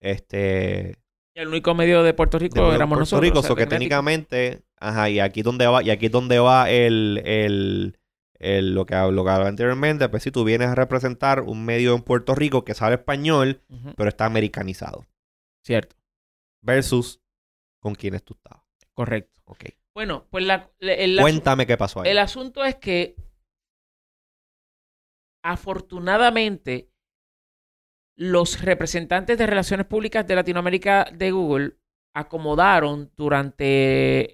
Este, 0.00 0.96
El 1.34 1.48
único 1.48 1.74
medio 1.74 2.02
de 2.02 2.14
Puerto 2.14 2.38
Rico 2.38 2.68
de 2.70 2.74
éramos 2.76 2.96
Puerto 2.96 3.00
nosotros. 3.00 3.22
Rico, 3.22 3.38
o 3.40 3.42
sea, 3.42 3.54
que 3.56 3.66
técnicamente, 3.66 4.62
ajá, 4.80 5.08
y 5.10 5.20
aquí 5.20 5.40
es 5.40 5.44
donde 5.44 5.66
va, 5.66 5.82
y 5.82 5.90
aquí 5.90 6.08
donde 6.08 6.38
va 6.38 6.70
el, 6.70 7.20
el, 7.24 7.98
lo 8.42 8.86
que 8.86 8.94
hablaba 8.94 9.46
anteriormente, 9.46 10.08
pues 10.08 10.22
si 10.24 10.30
tú 10.30 10.44
vienes 10.44 10.68
a 10.68 10.74
representar 10.74 11.40
un 11.40 11.64
medio 11.64 11.94
en 11.94 12.02
Puerto 12.02 12.34
Rico 12.34 12.64
que 12.64 12.74
sabe 12.74 12.96
español, 12.96 13.62
pero 13.96 14.08
está 14.08 14.24
americanizado, 14.26 15.06
Cierto, 15.64 15.96
versus 16.60 17.20
con 17.80 17.94
quienes 17.94 18.22
tú 18.24 18.34
estabas. 18.34 18.64
correcto. 18.92 19.40
Ok. 19.44 19.64
Bueno, 19.94 20.26
pues 20.30 20.44
la, 20.44 20.70
el, 20.78 21.18
Cuéntame 21.20 21.66
qué 21.66 21.76
pasó 21.76 22.00
ahí. 22.00 22.10
el 22.10 22.18
asunto 22.18 22.64
es 22.64 22.76
que 22.76 23.14
afortunadamente 25.44 26.90
los 28.16 28.60
representantes 28.62 29.38
de 29.38 29.46
relaciones 29.46 29.86
públicas 29.86 30.26
de 30.26 30.34
Latinoamérica 30.34 31.06
de 31.12 31.30
Google 31.30 31.76
acomodaron 32.14 33.10
durante 33.16 33.64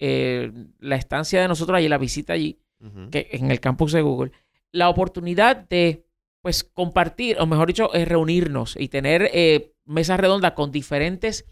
eh, 0.01 0.53
la 0.81 0.97
estancia 0.97 1.41
de 1.41 1.49
nosotros 1.49 1.77
allí, 1.79 1.89
la 1.89 1.99
visita 1.99 2.33
allí, 2.33 2.61
Que 3.11 3.29
en 3.33 3.51
el 3.51 3.61
campus 3.61 3.93
de 3.93 4.03
Google, 4.03 4.33
la 4.73 4.89
oportunidad 4.89 5.57
de 5.57 6.05
pues 6.43 6.63
compartir, 6.63 7.37
o 7.41 7.47
mejor 7.47 7.67
dicho, 7.67 7.93
eh, 7.95 8.05
reunirnos 8.05 8.77
y 8.79 8.89
tener 8.89 9.31
eh, 9.33 9.75
mesas 9.85 10.21
redondas 10.21 10.53
con 10.53 10.71
diferentes 10.71 11.45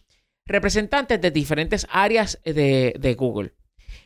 representantes 0.46 1.20
de 1.20 1.30
diferentes 1.32 1.86
áreas 1.90 2.40
de, 2.44 2.94
de 2.98 3.14
Google. 3.14 3.54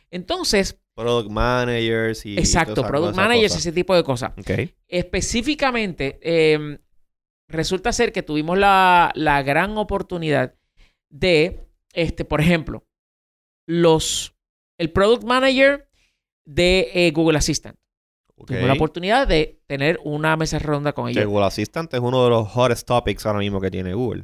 Entonces, 0.09 0.81
Product 0.95 1.29
managers 1.29 2.25
y... 2.25 2.37
exacto, 2.37 2.85
product 2.85 3.15
managers, 3.15 3.53
cosa. 3.53 3.59
ese 3.59 3.71
tipo 3.71 3.95
de 3.95 4.03
cosas. 4.03 4.33
Ok. 4.37 4.71
Específicamente, 4.87 6.19
eh, 6.21 6.79
resulta 7.47 7.93
ser 7.93 8.11
que 8.11 8.23
tuvimos 8.23 8.57
la, 8.57 9.11
la 9.15 9.41
gran 9.41 9.77
oportunidad 9.77 10.55
de, 11.09 11.61
este, 11.93 12.25
por 12.25 12.41
ejemplo, 12.41 12.85
los, 13.65 14.35
el 14.77 14.91
product 14.91 15.23
manager 15.23 15.87
de 16.45 16.89
eh, 16.93 17.11
Google 17.11 17.37
Assistant. 17.37 17.77
ok. 18.35 18.47
Tuvimos 18.47 18.67
la 18.67 18.73
oportunidad 18.73 19.27
de 19.27 19.61
tener 19.67 19.99
una 20.03 20.35
mesa 20.37 20.57
redonda 20.59 20.93
con 20.93 21.05
Que 21.05 21.11
ellos. 21.11 21.25
Google 21.25 21.45
Assistant 21.45 21.93
es 21.93 21.99
uno 21.99 22.23
de 22.23 22.29
los 22.29 22.47
hottest 22.55 22.87
topics 22.87 23.25
ahora 23.25 23.39
mismo 23.39 23.59
que 23.61 23.69
tiene 23.71 23.93
Google. 23.93 24.23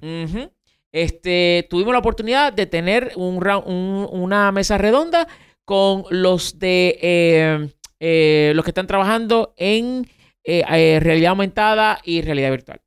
Este, 0.92 1.68
tuvimos 1.70 1.94
la 1.94 2.00
oportunidad 2.00 2.54
de 2.54 2.66
tener 2.66 3.12
un, 3.18 3.42
ra- 3.42 3.58
un- 3.58 4.08
una 4.10 4.52
mesa 4.52 4.78
redonda 4.78 5.28
con 5.66 6.06
los 6.10 6.58
de 6.60 6.98
eh, 7.02 7.70
eh, 8.00 8.54
los 8.56 8.64
que 8.64 8.72
están 8.72 8.88
trabajando 8.88 9.54
en 9.58 10.08
realidad 10.46 11.32
aumentada 11.32 12.00
y 12.06 12.22
realidad 12.22 12.52
virtual. 12.52 12.82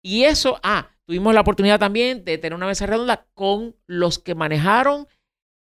Y 0.00 0.22
eso, 0.24 0.60
ah, 0.62 0.90
tuvimos 1.06 1.34
la 1.34 1.40
oportunidad 1.40 1.80
también 1.80 2.24
de 2.24 2.38
tener 2.38 2.54
una 2.54 2.66
mesa 2.68 2.86
redonda 2.86 3.26
con 3.34 3.74
los 3.88 4.20
que 4.20 4.36
manejaron 4.36 5.08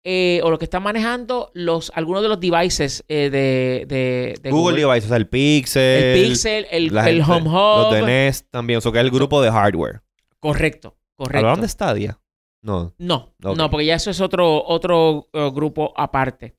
eh, 0.07 0.39
o 0.43 0.51
los 0.51 0.59
que 0.59 0.65
están 0.65 0.83
manejando 0.83 1.49
los 1.55 1.91
algunos 1.95 2.21
de 2.21 2.29
los 2.29 2.39
devices 2.39 3.03
eh, 3.07 3.29
de, 3.31 3.85
de- 3.87 4.35
de 4.39 4.51
Google, 4.51 4.79
Devices, 4.79 5.09
el 5.11 5.27
Pixel, 5.27 6.03
El 6.03 6.27
Pixel, 6.27 6.67
el, 6.69 6.95
el 6.97 7.23
gente- 7.23 7.31
Home 7.31 7.49
los 7.81 7.91
de 7.91 8.01
Hub. 8.01 8.05
Nest 8.07 8.47
también, 8.51 8.77
o 8.77 8.81
sea, 8.81 8.91
que 8.91 8.99
es 8.99 9.03
el 9.03 9.09
grupo 9.11 9.41
de 9.41 9.51
hardware. 9.51 10.01
Correcto, 10.39 10.95
correcto. 11.15 11.39
¿Hablaron 11.39 11.61
de 11.61 11.67
Stadia? 11.67 12.19
No. 12.61 12.93
No, 12.99 13.33
no, 13.39 13.69
porque 13.69 13.85
ya 13.87 13.95
eso 13.95 14.11
es 14.11 14.21
otro, 14.21 14.63
otro 14.65 15.27
eh, 15.33 15.49
grupo 15.53 15.91
aparte. 15.97 16.55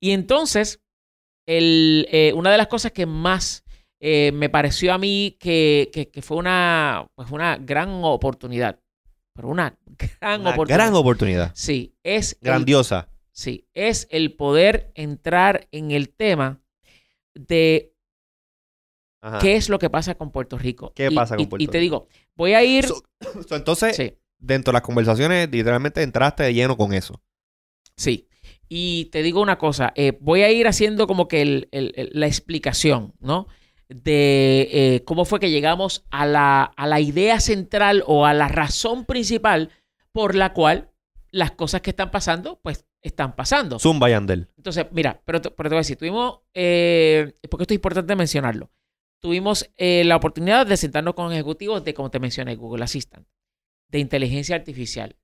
Y 0.00 0.10
entonces, 0.10 0.80
el, 1.46 2.06
eh, 2.10 2.32
una 2.34 2.50
de 2.50 2.58
las 2.58 2.66
cosas 2.68 2.92
que 2.92 3.06
más 3.06 3.62
me 4.00 4.50
pareció 4.50 4.92
a 4.92 4.98
mí 4.98 5.34
que, 5.40 5.88
que- 5.90 6.10
que 6.10 6.20
fue 6.20 6.36
una, 6.36 7.06
pues 7.14 7.30
una 7.30 7.56
gran 7.56 7.88
oportunidad, 8.02 8.78
pero 9.34 9.48
una 9.48 9.76
gran 10.20 10.40
Una 10.40 10.50
oportunidad. 10.50 10.78
gran 10.78 10.94
oportunidad. 10.94 11.52
Sí, 11.54 11.94
es 12.02 12.32
el, 12.40 12.46
Grandiosa. 12.46 13.08
sí, 13.32 13.66
es 13.74 14.06
el 14.10 14.34
poder 14.34 14.92
entrar 14.94 15.68
en 15.72 15.90
el 15.90 16.08
tema 16.10 16.60
de 17.34 17.92
Ajá. 19.20 19.38
qué 19.40 19.56
es 19.56 19.68
lo 19.68 19.78
que 19.78 19.90
pasa 19.90 20.14
con 20.14 20.30
Puerto 20.30 20.56
Rico. 20.58 20.92
¿Qué 20.94 21.08
Y- 21.10 21.14
pasa 21.14 21.34
con 21.36 21.42
y- 21.42 21.46
Puerto 21.46 21.62
Y 21.64 21.66
te 21.66 21.78
Rico? 21.80 22.06
digo, 22.08 22.08
voy 22.36 22.54
a 22.54 22.62
ir... 22.64 22.86
So- 22.86 23.02
so, 23.48 23.56
entonces, 23.56 23.96
sí. 23.96 24.14
dentro 24.38 24.70
de 24.70 24.74
las 24.74 24.82
conversaciones, 24.82 25.50
literalmente 25.50 26.02
entraste 26.02 26.44
de 26.44 26.54
lleno 26.54 26.76
con 26.76 26.92
eso. 26.94 27.20
Sí. 27.96 28.28
Y 28.68 29.06
te 29.06 29.22
digo 29.22 29.40
una 29.42 29.58
cosa, 29.58 29.92
eh, 29.96 30.16
voy 30.20 30.42
a 30.42 30.50
ir 30.52 30.66
haciendo 30.68 31.06
como 31.06 31.26
que 31.28 31.42
el- 31.42 31.68
el- 31.72 31.92
el- 31.96 32.10
la 32.12 32.26
explicación, 32.26 33.14
¿no? 33.20 33.46
De 33.88 34.68
eh, 34.72 35.04
cómo 35.04 35.24
fue 35.24 35.40
que 35.40 35.50
llegamos 35.50 36.04
a 36.10 36.26
la, 36.26 36.62
a 36.64 36.86
la 36.86 37.00
idea 37.00 37.38
central 37.40 38.02
o 38.06 38.26
a 38.26 38.32
la 38.34 38.48
razón 38.48 39.04
principal 39.04 39.70
por 40.12 40.34
la 40.34 40.52
cual 40.52 40.90
las 41.30 41.50
cosas 41.52 41.80
que 41.82 41.90
están 41.90 42.10
pasando, 42.10 42.60
pues 42.62 42.86
están 43.02 43.36
pasando. 43.36 43.78
Zumba 43.78 44.08
Yandel. 44.08 44.48
Entonces, 44.56 44.86
mira, 44.92 45.20
pero, 45.24 45.40
te- 45.40 45.50
pero 45.50 45.68
te 45.68 45.74
voy 45.74 45.78
a 45.78 45.80
decir, 45.80 45.96
tuvimos, 45.98 46.40
eh, 46.54 47.32
porque 47.50 47.64
esto 47.64 47.74
es 47.74 47.78
importante 47.78 48.16
mencionarlo, 48.16 48.70
tuvimos 49.20 49.68
eh, 49.76 50.04
la 50.04 50.16
oportunidad 50.16 50.66
de 50.66 50.76
sentarnos 50.76 51.14
con 51.14 51.32
ejecutivos 51.32 51.84
de, 51.84 51.92
como 51.92 52.10
te 52.10 52.20
mencioné, 52.20 52.54
Google 52.56 52.84
Assistant, 52.84 53.26
de 53.88 53.98
inteligencia 53.98 54.56
artificial, 54.56 55.16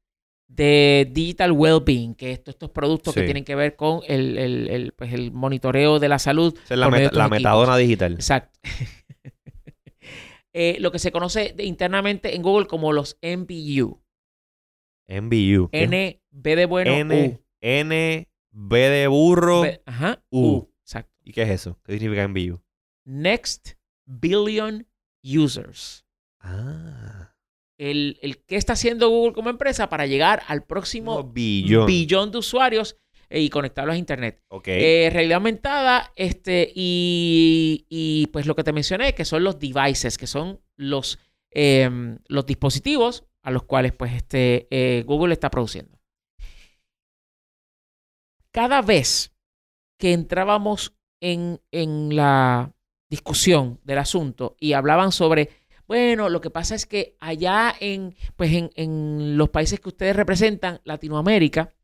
de 0.52 1.08
digital 1.12 1.52
well-being, 1.52 2.14
que 2.14 2.32
esto- 2.32 2.50
estos 2.50 2.70
productos 2.70 3.14
que 3.14 3.20
tienen 3.26 3.44
que 3.44 3.54
ver 3.54 3.76
con 3.76 4.00
el, 4.08 4.36
el- 4.36 4.68
el, 4.68 4.92
pues, 4.92 5.12
el 5.12 5.30
monitoreo 5.32 5.98
de 6.00 6.08
la 6.08 6.18
salud. 6.18 6.52
Esa 6.64 6.74
es 6.74 6.80
la, 6.80 6.90
meta- 6.90 7.28
metadona 7.28 7.76
digital. 7.76 8.12
Exacto. 8.14 8.58
Eh, 10.52 10.78
lo 10.80 10.90
que 10.90 10.98
se 10.98 11.12
conoce 11.12 11.52
de- 11.56 11.64
internamente 11.64 12.34
en 12.34 12.42
Google 12.42 12.66
como 12.66 12.92
los. 12.92 13.16
NBU. 13.22 14.00
¿Qué? 15.08 15.82
N, 15.84 16.22
B 16.30 16.56
de 16.56 16.66
bueno, 16.66 16.90
N, 16.92 17.14
U. 17.28 17.40
N, 17.60 18.28
B 18.50 18.78
de 18.88 19.06
burro. 19.06 19.60
B- 19.62 19.80
ajá, 19.86 20.24
U. 20.30 20.40
U. 20.48 20.72
Exacto. 20.84 21.12
¿Y 21.24 21.32
qué 21.32 21.42
es 21.42 21.50
eso? 21.50 21.78
¿Qué 21.84 21.92
significa 21.92 22.26
MBU? 22.26 22.60
Next 23.06 23.74
Billion 24.06 24.88
Users. 25.22 26.04
Ah. 26.40 27.29
El, 27.80 28.18
el 28.20 28.36
qué 28.44 28.56
está 28.56 28.74
haciendo 28.74 29.08
Google 29.08 29.32
como 29.32 29.48
empresa 29.48 29.88
para 29.88 30.04
llegar 30.06 30.42
al 30.48 30.64
próximo 30.64 31.14
No, 31.14 31.24
billón. 31.24 31.86
billón 31.86 32.30
de 32.30 32.36
usuarios 32.36 32.96
eh, 33.30 33.40
y 33.40 33.48
conectarlos 33.48 33.94
a 33.94 33.98
Internet. 33.98 34.42
Ok. 34.48 34.68
Eh, 34.68 35.08
realidad 35.10 35.36
aumentada, 35.36 36.12
este, 36.14 36.70
y, 36.74 37.86
y, 37.88 38.26
pues 38.32 38.44
lo 38.44 38.54
que 38.54 38.64
te 38.64 38.74
mencioné, 38.74 39.14
que 39.14 39.24
son 39.24 39.44
los 39.44 39.58
devices, 39.58 40.18
que 40.18 40.26
son 40.26 40.60
los, 40.76 41.18
em, 41.50 42.18
los 42.28 42.44
dispositivos 42.44 43.24
a 43.42 43.50
los 43.50 43.62
cuales 43.62 43.92
pues 43.94 44.12
este, 44.12 44.68
eh, 44.70 45.02
Google 45.06 45.32
está 45.32 45.50
produciendo. 45.50 45.98
Cada 48.52 48.82
vez 48.82 49.32
que 49.98 50.12
entrábamos 50.12 50.94
en, 51.22 51.60
en 51.70 52.14
la 52.16 52.74
discusión 53.08 53.80
del 53.84 53.98
asunto 53.98 54.56
y 54.60 54.72
hablaban 54.74 55.12
sobre, 55.12 55.48
bueno, 55.90 56.28
lo 56.28 56.40
que 56.40 56.50
pasa 56.50 56.76
es 56.76 56.86
que 56.86 57.16
allá 57.18 57.74
en, 57.80 58.14
pues 58.36 58.52
en, 58.52 58.70
en 58.76 59.36
los 59.36 59.50
países 59.50 59.80
que 59.80 59.88
ustedes 59.88 60.14
representan, 60.14 60.80
Latinoamérica, 60.84 61.74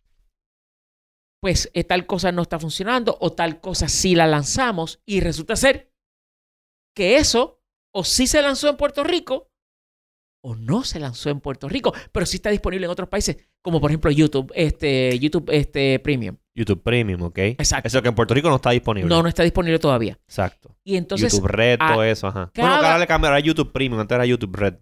pues 1.41 1.73
eh, 1.75 1.83
tal 1.83 2.07
cosa 2.07 2.31
no 2.31 2.43
está 2.43 2.61
funcionando 2.61 3.19
o 3.21 3.33
tal 3.33 3.61
cosa 3.61 3.89
sí 3.89 4.15
la 4.15 4.29
lanzamos 4.29 5.03
y 5.07 5.19
resulta 5.19 5.57
ser 5.57 5.93
que 6.95 7.17
eso 7.17 7.61
o 7.93 8.05
sí 8.05 8.29
se 8.29 8.43
lanzó 8.43 8.69
en 8.69 8.77
Puerto 8.77 9.03
Rico 9.03 9.51
o 10.49 10.55
no 10.55 10.85
se 10.85 11.01
lanzó 11.01 11.29
en 11.31 11.41
Puerto 11.41 11.69
Rico, 11.69 11.93
pero 12.13 12.25
sí 12.25 12.37
está 12.37 12.51
disponible 12.51 12.85
en 12.87 12.91
otros 12.93 13.09
países, 13.09 13.37
como 13.63 13.81
por 13.81 13.91
ejemplo 13.91 14.13
YouTube, 14.13 14.53
este, 14.55 15.19
YouTube 15.19 15.51
este, 15.53 15.99
Premium. 15.99 16.37
YouTube 16.55 16.83
Premium, 16.85 17.21
¿ok? 17.23 17.39
Exacto. 17.39 17.89
Eso 17.89 18.01
que 18.01 18.09
en 18.09 18.15
Puerto 18.15 18.33
Rico 18.33 18.49
no 18.49 18.57
está 18.57 18.71
disponible. 18.71 19.09
No, 19.09 19.23
no 19.23 19.29
está 19.29 19.43
disponible 19.43 19.79
todavía. 19.81 20.19
Exacto. 20.27 20.77
Y 20.85 20.97
entonces, 20.97 21.33
YouTube 21.33 21.49
Red, 21.49 21.79
todo 21.79 22.05
eso, 22.05 22.29
ajá. 22.29 22.51
cada- 22.55 22.69
Bueno, 22.69 22.87
ahora 22.87 22.99
le 22.99 23.07
cambiaron 23.09 23.37
a 23.37 23.41
YouTube 23.41 23.73
Premium, 23.73 24.01
antes 24.01 24.15
era 24.15 24.25
YouTube 24.25 24.55
Red. 24.55 24.75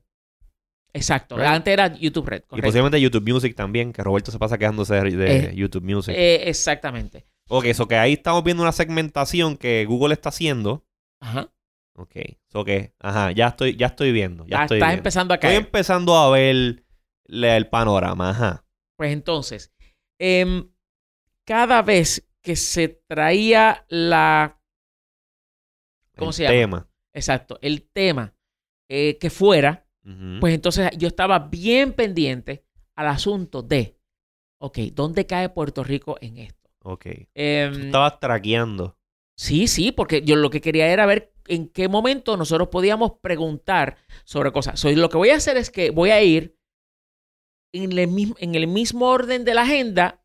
exacto, 0.92 1.36
Right. 1.36 1.46
antes 1.46 1.72
era 1.72 1.94
YouTube 1.96 2.28
Red, 2.28 2.42
Y 2.52 2.60
posiblemente 2.60 3.00
YouTube 3.00 3.28
Music 3.28 3.54
también, 3.56 3.92
que 3.92 4.02
Roberto 4.02 4.30
se 4.30 4.38
pasa 4.38 4.58
quejándose 4.58 4.94
de, 4.94 5.10
de 5.16 5.36
Eh, 5.36 5.54
YouTube 5.56 5.82
Music. 5.82 6.14
Eh, 6.16 6.48
exactamente. 6.48 7.26
ok, 7.48 7.64
eso 7.64 7.88
que 7.88 7.96
ahí 7.96 8.12
estamos 8.12 8.44
viendo 8.44 8.62
una 8.62 8.72
segmentación 8.72 9.56
que 9.56 9.84
Google 9.86 10.12
está 10.14 10.28
haciendo. 10.28 10.84
Ajá. 11.20 11.50
Ok, 11.96 12.16
eso 12.16 12.64
que, 12.64 12.92
ajá, 13.00 13.30
ya 13.32 13.48
estoy, 13.48 13.76
ya 13.76 13.86
estoy 13.86 14.10
viendo. 14.12 14.44
Ya 14.46 14.58
Ah, 14.60 14.62
estoy 14.64 14.78
estás 14.78 14.88
viendo. 14.88 14.98
empezando 15.00 15.34
a 15.34 15.36
Estoy 15.36 15.50
caer. 15.50 15.62
empezando 15.64 16.16
a 16.16 16.30
ver 16.30 16.84
el 17.26 17.68
panorama, 17.70 18.30
ajá. 18.30 18.66
Pues 18.96 19.12
entonces, 19.12 19.72
em, 20.18 20.70
cada 21.46 21.82
vez 21.82 22.28
que 22.42 22.56
se 22.56 22.88
traía 23.08 23.84
la, 23.88 24.60
¿Cómo 26.16 26.30
el 26.30 26.34
se 26.36 26.42
llama? 26.44 26.54
tema. 26.54 26.88
exacto, 27.12 27.58
el 27.62 27.88
tema 27.90 28.34
eh, 28.88 29.18
que 29.18 29.30
fuera, 29.30 29.86
pues 30.40 30.52
entonces 30.54 30.90
yo 30.98 31.08
estaba 31.08 31.38
bien 31.38 31.92
pendiente 31.94 32.66
al 32.96 33.06
asunto 33.08 33.62
de, 33.62 33.98
ok, 34.60 34.78
¿dónde 34.92 35.26
cae 35.26 35.48
Puerto 35.48 35.82
Rico 35.82 36.16
en 36.20 36.38
esto? 36.38 36.70
ok. 36.84 37.04
Tú 37.04 37.40
estabas 37.40 38.20
traqueando. 38.20 38.98
Sí, 39.36 39.66
sí, 39.66 39.90
porque 39.90 40.22
yo 40.22 40.36
lo 40.36 40.50
que 40.50 40.60
quería 40.60 40.88
era 40.88 41.06
ver 41.06 41.33
en 41.46 41.68
qué 41.68 41.88
momento 41.88 42.36
nosotros 42.36 42.68
podíamos 42.68 43.12
preguntar 43.20 43.96
sobre 44.24 44.52
cosas. 44.52 44.78
So, 44.80 44.90
lo 44.90 45.08
que 45.08 45.16
voy 45.16 45.30
a 45.30 45.36
hacer 45.36 45.56
es 45.56 45.70
que 45.70 45.90
voy 45.90 46.10
a 46.10 46.22
ir 46.22 46.56
en 47.74 47.92
el, 47.98 48.08
mismo, 48.08 48.34
en 48.38 48.54
el 48.54 48.66
mismo 48.66 49.06
orden 49.08 49.44
de 49.44 49.54
la 49.54 49.62
agenda 49.62 50.24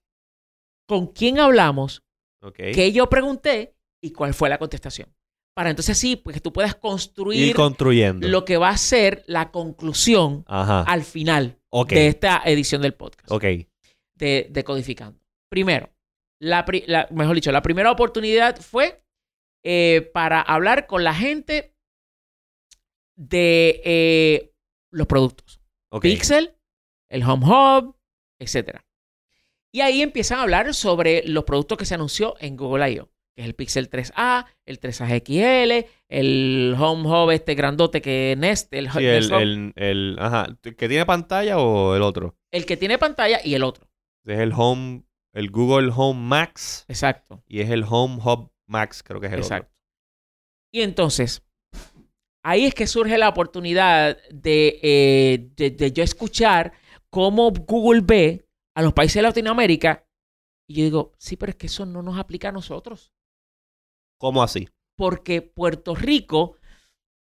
con 0.88 1.08
quién 1.08 1.40
hablamos, 1.40 2.04
Ok. 2.42 2.56
qué 2.74 2.92
yo 2.92 3.10
pregunté 3.10 3.76
y 4.04 4.12
cuál 4.12 4.34
fue 4.34 4.50
la 4.50 4.58
contestación. 4.60 5.14
Para 5.56 5.72
entonces 5.72 5.98
sí, 5.98 6.16
pues 6.16 6.36
que 6.36 6.40
tú 6.42 6.54
puedas 6.54 6.72
Ir 6.76 6.80
construir 6.80 7.56
construyendo. 7.56 8.28
lo 8.28 8.46
que 8.46 8.58
va 8.58 8.70
a 8.70 8.78
ser 8.78 9.24
la 9.28 9.52
conclusión 9.52 10.46
Ajá. 10.48 10.84
al 10.84 11.04
final 11.04 11.60
de 11.90 12.08
esta 12.08 12.42
edición 12.46 12.82
del 12.82 12.94
podcast 12.94 13.30
Ok. 13.32 13.44
de, 14.16 14.48
de 14.50 14.64
Codificando. 14.64 15.20
Primero, 15.52 15.90
la, 16.42 16.66
la- 16.88 17.08
mejor 17.12 17.36
dicho, 17.36 17.52
la 17.52 17.62
primera 17.62 17.92
oportunidad 17.92 18.58
fue 18.62 19.04
eh, 19.64 20.10
para 20.14 20.42
hablar 20.42 20.88
con 20.88 21.04
la 21.04 21.14
gente 21.14 21.74
de 23.16 23.82
eh, 23.84 24.54
los 24.92 25.08
productos. 25.08 25.60
Pixel, 26.02 26.56
el 27.10 27.24
Home 27.24 27.46
Hub, 27.46 27.96
etc. 28.40 28.80
Y 29.72 29.82
ahí 29.82 30.02
empiezan 30.02 30.40
a 30.40 30.44
hablar 30.44 30.74
sobre 30.74 31.24
los 31.28 31.44
productos 31.44 31.78
que 31.78 31.86
se 31.86 31.96
anunció 31.96 32.36
en 32.40 32.56
Google 32.58 32.92
I.O., 32.92 33.10
que 33.36 33.42
es 33.44 33.46
el 33.48 33.56
Pixel 33.56 33.90
3A, 33.90 34.46
el 34.66 34.80
3A 34.80 35.24
XL, 35.24 35.88
el 36.10 36.76
Home 36.80 37.08
Hub 37.08 37.32
este 37.32 37.56
grandote 37.56 38.02
que 38.02 38.36
Nest, 38.38 38.74
el, 38.74 38.90
Sí, 38.92 39.00
Nest 39.00 39.32
el, 39.32 39.42
el, 39.42 39.74
el- 39.76 40.18
ajá. 40.20 40.58
¿Que 40.62 40.88
tiene 40.88 41.06
pantalla 41.06 41.58
o 41.60 41.96
el 41.96 42.02
otro? 42.02 42.36
el 42.52 42.66
que 42.66 42.78
tiene 42.78 42.98
pantalla 42.98 43.40
y 43.44 43.54
el 43.56 43.64
otro. 43.64 43.88
Es 44.26 44.40
el 44.40 44.52
Home, 44.56 45.04
el 45.34 45.50
Google 45.52 45.92
Home 45.96 46.20
Max 46.20 46.86
Exacto. 46.88 47.44
y 47.48 47.62
es 47.62 47.70
el 47.70 47.84
Home 47.88 48.20
Hub 48.24 48.52
Max, 48.70 49.04
creo 49.04 49.20
que 49.20 49.28
es 49.28 49.34
el 49.34 49.40
Exacto. 49.40 49.74
Y 50.72 50.82
entonces, 50.82 51.44
ahí 52.44 52.66
es 52.66 52.76
que 52.76 52.88
surge 52.88 53.18
la 53.18 53.30
oportunidad 53.30 54.18
de, 54.30 54.80
eh, 54.82 55.50
de, 55.56 55.72
de 55.72 55.92
yo 55.92 56.04
escuchar 56.04 56.74
cómo 57.10 57.52
Google 57.52 58.02
ve 58.02 58.48
a 58.76 58.82
los 58.82 58.94
países 58.94 59.16
de 59.16 59.24
Latinoamérica. 59.24 60.08
Y 60.68 60.76
yo 60.76 60.84
digo, 60.84 61.14
sí, 61.18 61.36
pero 61.36 61.50
es 61.50 61.56
que 61.56 61.68
eso 61.68 61.86
no 61.86 62.04
nos 62.04 62.18
aplica 62.20 62.50
a 62.50 62.52
nosotros. 62.52 63.08
otro. 63.08 63.20
¿Cómo 64.20 64.44
así? 64.44 64.70
Porque 64.96 65.42
Puerto 65.42 65.96
Rico 65.96 66.58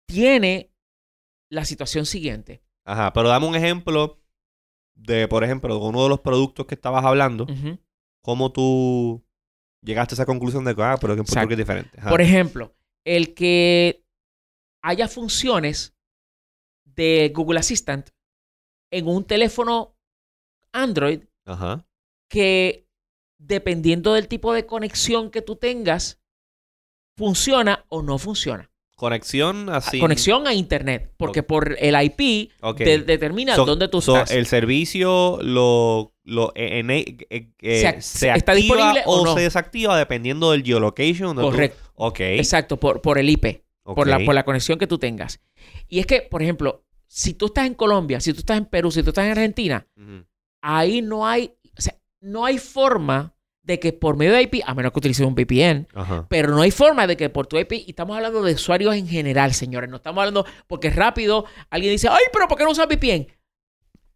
tiene 0.08 0.74
la 1.52 1.66
situación 1.66 2.06
siguiente. 2.06 2.64
Ajá, 2.86 3.14
pero 3.14 3.30
dame 3.30 3.48
un 3.48 3.56
ejemplo 3.56 4.20
de, 4.96 5.28
por 5.28 5.44
ejemplo, 5.44 5.78
uno 5.78 6.04
de 6.04 6.10
los 6.10 6.22
productos 6.22 6.66
que 6.66 6.76
estabas 6.76 7.06
hablando. 7.06 7.44
Ujú. 7.44 7.78
¿Cómo 8.24 8.52
tú 8.52 9.27
llegaste 9.88 10.14
a 10.14 10.18
esa 10.18 10.26
conclusión 10.26 10.64
de 10.66 10.76
que, 10.76 10.84
ah, 10.84 10.98
pero 11.00 11.16
que 11.16 11.22
en 11.22 11.52
es 11.52 11.58
diferente? 11.58 12.00
Ajá. 12.00 12.10
Por 12.10 12.22
ejemplo, 12.22 12.76
el 13.06 13.34
que 13.34 14.06
haya 14.84 15.08
funciones 15.08 15.96
de 16.84 17.32
Google 17.34 17.60
Assistant 17.60 18.10
en 18.92 19.08
un 19.08 19.24
teléfono 19.24 19.98
Android 20.72 21.24
Ajá. 21.46 21.88
que 22.30 22.88
dependiendo 23.40 24.14
del 24.14 24.28
tipo 24.28 24.54
de 24.54 24.66
conexión 24.66 25.32
que 25.32 25.42
tú 25.42 25.56
tengas, 25.56 26.20
funciona 27.18 27.86
o 27.90 28.02
no 28.02 28.18
funciona. 28.18 28.72
Conexión 28.98 29.70
así. 29.70 30.00
Conexión 30.00 30.48
a 30.48 30.56
Internet, 30.56 31.14
porque 31.18 31.44
por 31.44 31.78
el 31.80 31.96
IP 32.04 32.52
Ok. 32.62 32.80
de- 32.80 32.98
determina 33.04 33.56
So- 33.56 33.64
dónde 33.64 33.88
tú 33.90 34.02
so, 34.02 34.16
estás. 34.18 34.32
el 34.32 34.48
servicio 34.48 35.38
lo, 35.44 36.16
lo 36.24 36.52
eh, 36.56 36.82
eh, 36.90 37.18
eh, 37.30 37.50
eh, 37.62 38.02
Se 38.02 38.30
está 38.30 38.34
activa 38.34 38.56
disponible 38.56 39.04
o 39.06 39.24
no. 39.24 39.36
se 39.36 39.42
desactiva 39.42 39.96
dependiendo 40.00 40.52
del 40.52 40.64
geolocation. 40.64 41.36
Correcto. 41.38 41.78
Ok. 41.94 42.20
Exacto, 42.22 42.78
por, 42.80 43.02
por 43.04 43.20
el 43.20 43.30
IP, 43.30 43.62
por, 43.84 44.08
la, 44.08 44.18
por 44.26 44.34
la 44.34 44.44
conexión 44.44 44.80
que 44.80 44.88
tú 44.88 44.98
tengas. 44.98 45.42
Y 45.88 46.00
es 46.00 46.08
que, 46.08 46.24
por 46.24 46.42
ejemplo, 46.42 46.84
si 47.06 47.36
tú 47.36 47.46
estás 47.46 47.68
en 47.68 47.76
Colombia, 47.76 48.20
si 48.20 48.34
tú 48.34 48.40
estás 48.40 48.58
en 48.58 48.66
Perú, 48.66 48.90
si 48.92 49.04
tú 49.04 49.10
estás 49.12 49.26
en 49.26 49.32
Argentina, 49.32 49.88
ahí 50.62 51.04
no 51.04 51.28
hay, 51.28 51.54
o 51.78 51.82
sea, 51.82 51.96
no 52.20 52.46
hay 52.46 52.58
forma 52.58 53.36
de 53.68 53.80
que 53.80 53.92
por 53.94 54.16
medio 54.16 54.34
de 54.34 54.42
IP, 54.44 54.64
a 54.66 54.74
menos 54.74 54.92
que 54.94 55.00
utilices 55.00 55.26
un 55.26 55.36
VPN, 55.36 55.88
Ajá. 55.94 56.26
Pero 56.30 56.52
no 56.56 56.62
hay 56.62 56.72
forma 56.72 57.06
de 57.06 57.18
que 57.18 57.30
por 57.30 57.48
tu 57.48 57.60
IP, 57.60 57.74
y 57.74 57.90
estamos 57.90 58.16
hablando 58.16 58.42
de 58.42 58.54
usuarios 58.54 58.96
en 58.96 59.08
general, 59.08 59.54
señores, 59.54 59.90
no 59.90 59.98
estamos 59.98 60.22
hablando 60.22 60.46
porque 60.68 60.90
rápido 60.90 61.46
alguien 61.70 61.92
dice, 61.92 62.08
ay, 62.10 62.24
pero 62.32 62.48
¿por 62.48 62.58
qué 62.58 62.64
no 62.64 62.72
usas 62.72 62.88
VPN? 62.88 63.28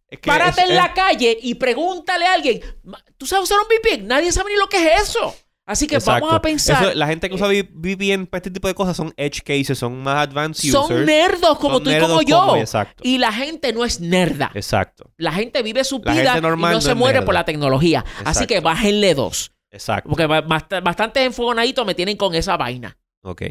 Es 0.08 0.18
que 0.18 0.26
Párate 0.28 0.62
es- 0.62 0.66
en 0.66 0.72
es- 0.72 0.76
la 0.82 0.92
calle 0.94 1.38
y 1.42 1.54
pregúntale 1.54 2.24
a 2.26 2.34
alguien, 2.34 2.60
"Ma- 2.82 3.02
¿tú 3.18 3.26
sabes 3.26 3.44
usar 3.44 3.58
un 3.60 3.66
VPN? 3.68 4.06
Nadie 4.08 4.32
sabe 4.32 4.50
ni 4.52 4.58
lo 4.58 4.68
que 4.68 4.78
es 4.78 5.02
eso. 5.02 5.34
Así 5.64 5.86
que 5.86 5.94
Exacto. 5.94 6.22
vamos 6.26 6.36
a 6.38 6.42
pensar, 6.42 6.82
Eso, 6.84 6.94
la 6.94 7.06
gente 7.06 7.28
que 7.28 7.34
usa 7.36 7.46
VPN 7.48 8.26
para 8.26 8.38
este 8.40 8.50
tipo 8.50 8.66
de 8.66 8.74
cosas 8.74 8.96
son 8.96 9.12
edge 9.16 9.42
cases, 9.44 9.78
son 9.78 10.02
más 10.02 10.16
advanced 10.26 10.70
son 10.70 10.84
users. 10.86 11.06
nerdos 11.06 11.56
como 11.58 11.74
Son 11.76 11.84
tú 11.84 11.90
y 11.90 11.98
como 12.00 12.22
yo. 12.22 12.56
exacto. 12.56 13.02
Y 13.06 13.18
la 13.18 13.32
gente 13.32 13.72
no 13.72 13.84
es 13.84 14.00
nerda. 14.00 14.50
Exacto. 14.54 15.12
La 15.18 15.32
gente 15.32 15.62
vive 15.62 15.84
su 15.84 16.00
La 16.04 16.12
vida 16.14 16.38
y 16.38 16.40
no 16.40 16.56
no 16.56 16.80
se 16.80 16.94
muere 16.94 17.18
nerda. 17.18 17.24
por 17.26 17.34
la 17.34 17.44
tecnología. 17.44 18.04
Así 18.24 18.46
que 18.46 18.58
bájenle 18.60 19.14
dos. 19.14 19.52
Exacto. 19.70 20.10
Porque 20.10 20.26
ba- 20.26 20.44
bast- 20.44 20.82
bastante 20.82 21.24
enfogonaditos 21.24 21.86
me 21.86 21.94
tienen 21.94 22.16
con 22.16 22.34
esa 22.34 22.56
vaina. 22.56 22.98
Ok. 23.22 23.42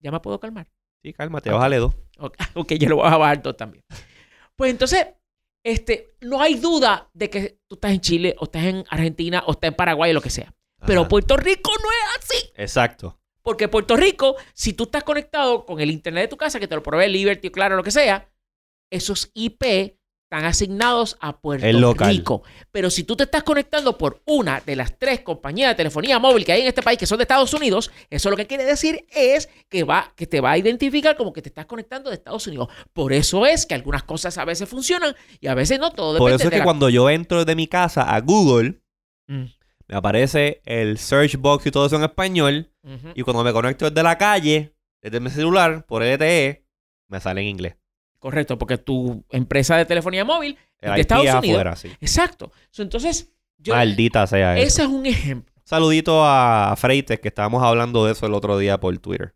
¿Ya 0.00 0.10
me 0.10 0.18
puedo 0.20 0.40
calmar? 0.40 0.66
Sí, 1.02 1.12
cálmate, 1.12 1.50
bájale 1.50 1.76
dos. 1.78 1.94
Ok, 2.18 2.36
ok, 2.54 2.72
yo 2.72 2.88
lo 2.88 2.96
voy 2.96 3.06
a 3.06 3.16
bajar 3.16 3.40
todo 3.40 3.54
también. 3.54 3.84
Pues 4.56 4.70
entonces, 4.72 5.06
este, 5.64 6.16
no 6.20 6.40
hay 6.42 6.56
duda 6.56 7.08
de 7.14 7.30
que 7.30 7.58
tú 7.68 7.76
estás 7.76 7.92
en 7.92 8.00
Chile, 8.00 8.34
o 8.38 8.44
estás 8.44 8.64
en 8.64 8.84
Argentina, 8.90 9.42
o 9.46 9.52
estás 9.52 9.68
en 9.68 9.74
Paraguay, 9.74 10.10
o 10.10 10.14
lo 10.14 10.20
que 10.20 10.30
sea. 10.30 10.52
Pero 10.86 11.00
Ajá. 11.02 11.08
Puerto 11.08 11.36
Rico 11.36 11.70
no 11.82 11.88
es 11.90 12.24
así. 12.24 12.50
Exacto. 12.56 13.18
Porque 13.42 13.68
Puerto 13.68 13.96
Rico, 13.96 14.36
si 14.54 14.72
tú 14.72 14.84
estás 14.84 15.02
conectado 15.04 15.64
con 15.66 15.80
el 15.80 15.90
internet 15.90 16.24
de 16.24 16.28
tu 16.28 16.36
casa, 16.36 16.60
que 16.60 16.68
te 16.68 16.74
lo 16.76 16.82
provee 16.82 17.08
Liberty, 17.08 17.48
o 17.48 17.52
claro, 17.52 17.76
lo 17.76 17.82
que 17.82 17.90
sea, 17.90 18.28
esos 18.90 19.30
IP 19.34 19.96
están 20.30 20.44
asignados 20.46 21.18
a 21.20 21.38
Puerto 21.40 21.66
El 21.66 21.80
local. 21.80 22.08
Rico. 22.08 22.42
Pero 22.70 22.88
si 22.88 23.04
tú 23.04 23.16
te 23.16 23.24
estás 23.24 23.42
conectando 23.42 23.98
por 23.98 24.22
una 24.26 24.60
de 24.60 24.76
las 24.76 24.98
tres 24.98 25.20
compañías 25.20 25.70
de 25.70 25.74
telefonía 25.74 26.18
móvil 26.18 26.44
que 26.44 26.52
hay 26.52 26.62
en 26.62 26.68
este 26.68 26.82
país 26.82 26.98
que 26.98 27.04
son 27.06 27.18
de 27.18 27.24
Estados 27.24 27.52
Unidos, 27.52 27.90
eso 28.08 28.30
lo 28.30 28.36
que 28.36 28.46
quiere 28.46 28.64
decir 28.64 29.04
es 29.10 29.50
que, 29.68 29.84
va, 29.84 30.12
que 30.16 30.26
te 30.26 30.40
va 30.40 30.52
a 30.52 30.58
identificar 30.58 31.16
como 31.16 31.32
que 31.34 31.42
te 31.42 31.50
estás 31.50 31.66
conectando 31.66 32.08
de 32.10 32.16
Estados 32.16 32.46
Unidos. 32.46 32.68
Por 32.94 33.12
eso 33.12 33.44
es 33.44 33.66
que 33.66 33.74
algunas 33.74 34.04
cosas 34.04 34.38
a 34.38 34.44
veces 34.46 34.68
funcionan 34.68 35.14
y 35.40 35.48
a 35.48 35.54
veces 35.54 35.78
no. 35.78 35.90
Todo 35.90 36.16
Por 36.16 36.30
depende 36.30 36.34
eso 36.36 36.44
es 36.44 36.50
de 36.50 36.54
que 36.54 36.58
la- 36.60 36.64
cuando 36.64 36.88
yo 36.88 37.10
entro 37.10 37.44
de 37.44 37.54
mi 37.54 37.66
casa 37.66 38.02
a 38.14 38.20
Google, 38.20 38.78
Mm, 39.28 39.44
me 39.92 39.98
aparece 39.98 40.62
el 40.64 40.96
search 40.96 41.36
box 41.36 41.66
y 41.66 41.70
todo 41.70 41.84
eso 41.84 41.96
en 41.96 42.02
español. 42.04 42.70
Y 43.14 43.20
cuando 43.22 43.44
me 43.44 43.52
conecto 43.52 43.90
desde 43.90 44.02
la 44.02 44.16
calle, 44.16 44.74
desde 45.02 45.20
mi 45.20 45.28
celular, 45.28 45.84
por 45.84 46.02
LTE, 46.02 46.64
me 47.08 47.20
sale 47.20 47.42
en 47.42 47.48
inglés. 47.48 47.76
Correcto, 48.18 48.56
porque 48.56 48.78
tu 48.78 49.22
empresa 49.28 49.76
de 49.76 49.84
telefonía 49.84 50.24
móvil 50.24 50.56
El 50.80 50.94
de 50.94 51.00
Estados 51.02 51.26
es 51.26 51.34
Unidos. 51.34 51.56
afuera, 51.56 51.76
sí. 51.76 51.88
Exacto. 52.00 52.52
Entonces, 52.78 53.34
yo, 53.58 53.74
Maldita 53.74 54.26
sea 54.26 54.56
eso. 54.56 54.66
ese 54.66 54.82
es 54.82 54.88
un 54.88 55.04
ejemplo. 55.04 55.52
Saludito 55.62 56.24
a 56.24 56.74
Freites, 56.78 57.20
que 57.20 57.28
estábamos 57.28 57.62
hablando 57.62 58.06
de 58.06 58.12
eso 58.12 58.24
el 58.24 58.32
otro 58.32 58.56
día 58.56 58.80
por 58.80 58.96
Twitter. 58.96 59.34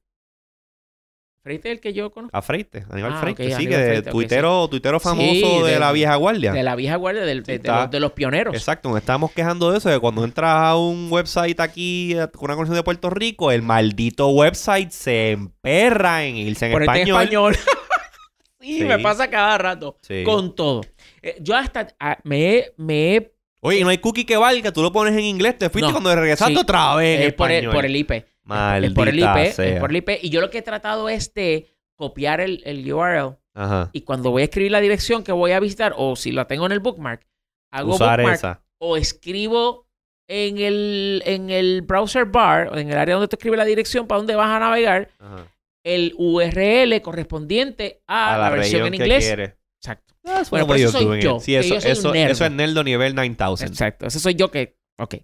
Freite 1.47 1.71
el 1.71 1.79
que 1.79 1.93
yo 1.93 2.11
conozco. 2.11 2.37
A 2.37 2.43
Freites, 2.43 2.85
Aníbal 2.91 3.13
Ah, 3.15 3.21
Freites, 3.21 3.47
ok, 3.47 3.51
sí, 3.51 3.55
Aníbal 3.67 3.79
que 3.81 3.87
Freites, 3.87 4.07
ok, 4.09 4.13
tuitero, 4.13 4.69
tuitero 4.69 4.99
famoso 4.99 5.65
de, 5.65 5.75
de- 5.75 5.79
la 5.79 5.93
vieja 5.93 6.17
guardia. 6.17 6.53
De 6.53 6.65
la 6.65 6.75
vieja 6.75 6.97
guardia, 6.97 7.23
del- 7.25 7.45
de, 7.45 7.61
los, 7.65 7.89
de 7.89 8.01
los 8.01 8.11
pioneros. 8.11 8.53
Exacto, 8.53 8.89
nos 8.89 8.99
estábamos 8.99 9.31
quejando 9.31 9.71
de 9.71 9.79
eso, 9.79 9.89
de 9.89 10.01
cuando 10.01 10.25
entras 10.25 10.51
a 10.57 10.77
un 10.77 11.07
website 11.09 11.61
aquí 11.61 12.15
eh, 12.19 12.27
con 12.35 12.47
una 12.47 12.57
conexión 12.57 12.75
de 12.77 12.83
Puerto 12.83 13.11
Rico, 13.11 13.53
el 13.53 13.63
maldito 13.63 14.27
website 14.31 14.91
se 14.91 15.31
emperra 15.31 16.25
en 16.25 16.37
irse 16.37 16.67
en 16.67 16.73
Ponete 16.73 16.91
español. 17.03 17.17
en 17.17 17.23
español. 17.23 17.57
sí, 18.61 18.85
me 18.85 18.99
pasa 18.99 19.31
cada 19.31 19.57
rato. 19.57 19.99
Con 20.25 20.53
todo. 20.57 20.81
Eh, 21.23 21.37
yo 21.41 21.55
hasta 21.55 21.95
ah, 22.01 22.19
me, 22.25 22.57
he- 22.57 22.73
me 22.77 23.15
he 23.17 23.33
Oye, 23.61 23.83
no 23.83 23.89
hay 23.91 23.99
cookie 23.99 24.25
que 24.25 24.37
valga, 24.37 24.73
tú 24.73 24.83
lo 24.83 24.91
pones 24.93 25.15
en 25.15 25.25
inglés, 25.25 25.59
te 25.59 25.71
fuiste 25.71 25.87
No, 25.89 25.93
cuando 25.93 26.13
regresaste 26.15 26.55
sí. 26.55 26.61
otra 26.61 26.95
vez 26.97 27.21
es 27.21 27.35
por 27.35 27.51
el, 27.51 27.57
español. 27.59 27.75
por 27.75 27.85
el 27.87 27.97
IP. 27.97 28.13
Es 28.47 28.51
Maldita 28.51 28.95
por 28.95 29.09
el 29.09 29.19
IP. 29.19 29.53
sea. 29.53 29.75
Es 29.75 29.81
por 29.81 29.91
el 29.91 29.97
IP. 29.97 30.11
Y 30.23 30.31
yo 30.31 30.41
lo 30.41 30.51
que 30.51 30.59
he 30.59 30.63
tratado 30.63 31.09
es 31.09 31.35
de 31.35 31.67
copiar 31.97 32.41
el, 32.41 32.63
el 32.65 32.91
URL. 32.93 33.37
Ajá. 33.55 33.91
Y 33.93 34.03
cuando 34.03 34.31
voy 34.31 34.43
a 34.43 34.45
escribir 34.45 34.71
la 34.73 34.81
dirección 34.81 35.25
que 35.25 35.33
voy 35.33 35.53
a 35.53 35.61
visitar, 35.61 35.95
o 35.97 36.15
si 36.17 36.31
la 36.33 36.47
tengo 36.47 36.67
en 36.67 36.73
el 36.73 36.81
bookmark, 36.81 37.27
hago 37.73 37.95
Usar 37.95 38.19
bookmark 38.21 38.37
esa. 38.39 38.63
o 38.79 38.97
escribo 38.97 39.87
en 40.29 40.59
el, 40.59 41.23
en 41.25 41.51
el 41.51 41.83
browser 41.83 42.25
bar, 42.27 42.69
o 42.69 42.77
en 42.79 42.91
el 42.91 42.99
área 42.99 43.15
donde 43.15 43.29
te 43.29 43.37
escribe 43.37 43.57
la 43.57 43.65
dirección 43.65 44.07
para 44.07 44.19
dónde 44.19 44.35
vas 44.35 44.49
a 44.51 44.59
navegar, 44.61 45.09
Ajá. 45.19 45.47
el 45.85 46.15
URL 46.19 47.01
correspondiente 47.01 48.03
a, 48.07 48.35
A 48.35 48.39
la, 48.39 48.51
versión 48.51 48.87
en 48.87 48.91
que 48.93 48.97
inglés. 48.99 49.25
quieres. 49.25 49.55
Exacto. 49.81 50.15
That's 50.23 50.51
Bueno, 50.51 50.67
pues 50.67 50.83
eso 50.83 50.99
soy 50.99 51.23
yo. 51.23 51.39
Sí, 51.41 51.55
eso, 51.55 51.75
yo 51.75 51.81
soy 51.81 51.91
eso, 51.93 52.13
eso 52.15 52.45
es 52.45 52.51
Nerdo 52.53 52.83
nivel 52.85 53.15
9000. 53.15 53.69
Exacto. 53.69 54.07
Ese 54.07 54.19
soy 54.21 54.35
yo 54.35 54.51
que. 54.51 54.77
Ok. 54.99 55.15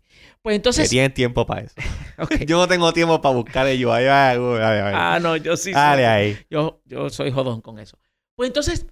Pues 0.43 0.55
Que 0.55 0.57
entonces. 0.57 0.91
tienen 0.91 1.15
tiempo 1.15 1.47
para 1.47 1.63
eso. 1.63 1.75
Yo 2.47 2.57
no 2.59 2.69
tengo 2.69 2.93
tiempo 2.93 3.21
para 3.21 3.35
buscar 3.35 3.67
el 3.67 3.85
UI. 3.85 4.07
Ah, 4.09 5.19
no, 5.23 5.37
yo 5.37 5.57
sí. 5.57 5.73
Dale 5.73 6.03
soy- 6.03 6.11
ahí. 6.11 6.39
Yo, 6.51 6.81
yo 6.85 7.11
soy 7.11 7.31
jodón 7.31 7.61
con 7.61 7.79
eso. 7.79 7.99
Pues 8.37 8.49
entonces. 8.49 8.87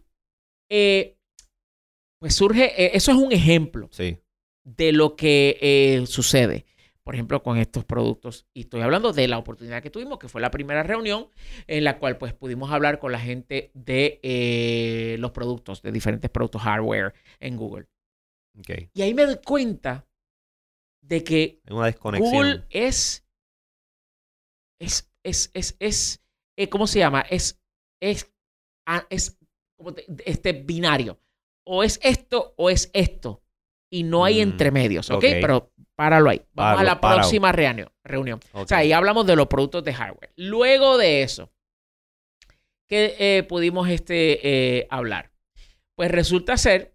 eh, 0.71 1.17
pues 2.21 2.35
surge. 2.35 2.65
eh, 2.85 2.91
eso 2.95 3.11
es 3.13 3.17
un 3.19 3.33
ejemplo 3.33 3.89
Sí. 3.91 4.19
de 4.65 4.93
lo 4.93 5.17
que 5.17 5.59
eh, 5.61 6.07
sucede. 6.07 6.67
Por 7.03 7.15
ejemplo, 7.15 7.43
con 7.43 7.57
estos 7.59 7.85
productos. 7.85 8.47
Y 8.55 8.61
estoy 8.63 8.83
hablando 8.83 9.13
de 9.13 9.27
la 9.27 9.39
oportunidad 9.39 9.83
que 9.83 9.91
tuvimos, 9.91 10.19
que 10.19 10.29
fue 10.29 10.41
la 10.41 10.51
primera 10.51 10.83
reunión 10.83 11.29
en 11.67 11.83
la 11.83 11.99
cual 11.99 12.19
pues 12.19 12.35
pudimos 12.35 12.71
hablar 12.71 12.99
con 13.01 13.11
la 13.11 13.19
gente 13.19 13.71
de 13.75 15.17
los 15.19 15.31
productos, 15.33 15.83
de 15.83 15.91
diferentes 15.93 16.31
productos 16.31 16.63
hardware 16.63 17.15
en 17.41 17.57
Google. 17.57 17.87
Ok. 18.59 18.91
Y 18.95 19.03
ahí 19.03 19.15
me 19.15 19.25
doy 19.25 19.39
cuenta 19.45 20.07
de 21.11 21.25
que 21.25 21.61
una 21.69 21.87
desconexión. 21.87 22.33
Google 22.33 22.65
es. 22.71 23.27
Es. 24.81 25.13
Es. 25.23 25.51
Es. 25.55 25.77
es 25.79 26.23
eh, 26.57 26.69
¿Cómo 26.69 26.87
se 26.87 26.99
llama? 27.01 27.21
Es. 27.29 27.61
Es. 28.01 28.33
es 29.11 29.37
como 29.77 29.93
te- 29.93 30.07
este 30.25 30.53
binario. 30.53 31.21
O 31.67 31.83
es 31.83 31.99
esto 32.03 32.55
o 32.57 32.71
es 32.71 32.91
esto. 32.95 33.43
Y 33.93 34.05
no 34.05 34.25
hay 34.25 34.37
Mm, 34.39 34.43
entremedios, 34.51 35.11
¿ok? 35.11 35.21
Pero 35.21 35.73
páralo 35.97 36.31
ahí. 36.31 36.41
Vamos 36.53 36.81
a 36.81 36.85
la 36.85 37.01
páralo. 37.01 37.23
próxima 37.23 37.51
reunión. 37.53 37.91
reunión. 38.05 38.41
O 38.53 38.67
sea, 38.67 38.79
ahí 38.79 38.93
hablamos 38.93 39.27
de 39.27 39.35
los 39.37 39.49
productos 39.49 39.83
de 39.85 39.93
hardware. 39.93 40.33
Luego 40.37 40.97
de 40.97 41.23
eso, 41.25 41.53
¿qué 42.89 43.17
eh, 43.19 43.43
pudimos 43.43 43.89
este, 43.89 44.79
eh, 44.79 44.87
hablar? 44.91 45.33
Pues 45.97 46.11
resulta 46.11 46.57
ser 46.57 46.95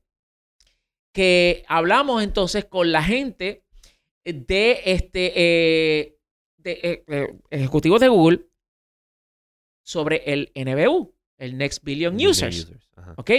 que 1.13 1.63
hablamos 1.67 2.23
entonces 2.23 2.63
con 2.65 2.91
la 2.93 3.03
gente 3.03 3.64
de 4.25 4.81
este 4.85 5.33
eh, 5.35 6.17
de, 6.57 6.71
eh, 6.71 7.03
eh, 7.07 7.37
ejecutivos 7.51 8.01
de 8.01 8.07
Google 8.07 8.47
sobre 9.83 10.23
el 10.25 10.51
NBU, 10.55 11.13
el 11.37 11.57
Next 11.57 11.83
Billion 11.83 12.15
Users. 12.15 12.71
Ajá. 12.95 13.13
¿Ok? 13.17 13.31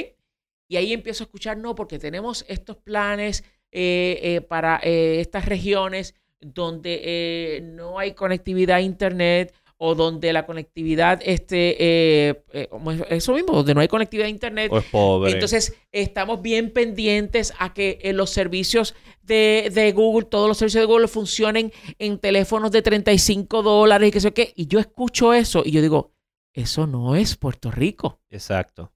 Y 0.68 0.76
ahí 0.76 0.92
empiezo 0.92 1.24
a 1.24 1.26
escuchar, 1.26 1.58
no, 1.58 1.74
porque 1.74 1.98
tenemos 1.98 2.44
estos 2.48 2.76
planes 2.76 3.44
eh, 3.72 4.40
para 4.48 4.76
estas 4.76 5.44
regiones 5.46 6.14
donde 6.40 7.60
no 7.64 7.98
hay 7.98 8.14
conectividad 8.14 8.76
a 8.76 8.80
Internet 8.80 9.54
o 9.78 9.94
donde 9.94 10.32
la 10.32 10.46
conectividad, 10.46 11.20
este, 11.22 11.76
eh, 11.78 12.44
eh, 12.52 12.68
eso 13.10 13.34
mismo, 13.34 13.52
donde 13.52 13.74
no 13.74 13.80
hay 13.80 13.88
conectividad 13.88 14.26
a 14.26 14.30
Internet. 14.30 14.72
O 14.72 14.78
es 14.78 14.84
pobre. 14.86 15.32
Entonces, 15.32 15.76
estamos 15.92 16.40
bien 16.40 16.72
pendientes 16.72 17.52
a 17.58 17.74
que 17.74 17.98
eh, 18.02 18.12
los 18.12 18.30
servicios 18.30 18.94
de, 19.22 19.70
de 19.74 19.92
Google, 19.92 20.26
todos 20.26 20.48
los 20.48 20.56
servicios 20.56 20.82
de 20.82 20.86
Google 20.86 21.08
funcionen 21.08 21.72
en 21.98 22.18
teléfonos 22.18 22.70
de 22.70 22.82
35 22.82 23.62
dólares 23.62 24.08
y 24.08 24.12
qué 24.12 24.20
sé 24.20 24.32
qué. 24.32 24.52
Y 24.56 24.66
yo 24.66 24.78
escucho 24.78 25.34
eso 25.34 25.62
y 25.64 25.72
yo 25.72 25.82
digo, 25.82 26.14
eso 26.54 26.86
no 26.86 27.14
es 27.14 27.36
Puerto 27.36 27.70
Rico. 27.70 28.20
Exacto. 28.30 28.92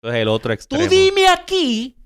Entonces 0.00 0.22
el 0.22 0.28
otro 0.28 0.52
extremo. 0.52 0.84
Tú 0.84 0.90
dime 0.90 1.26
aquí 1.28 1.96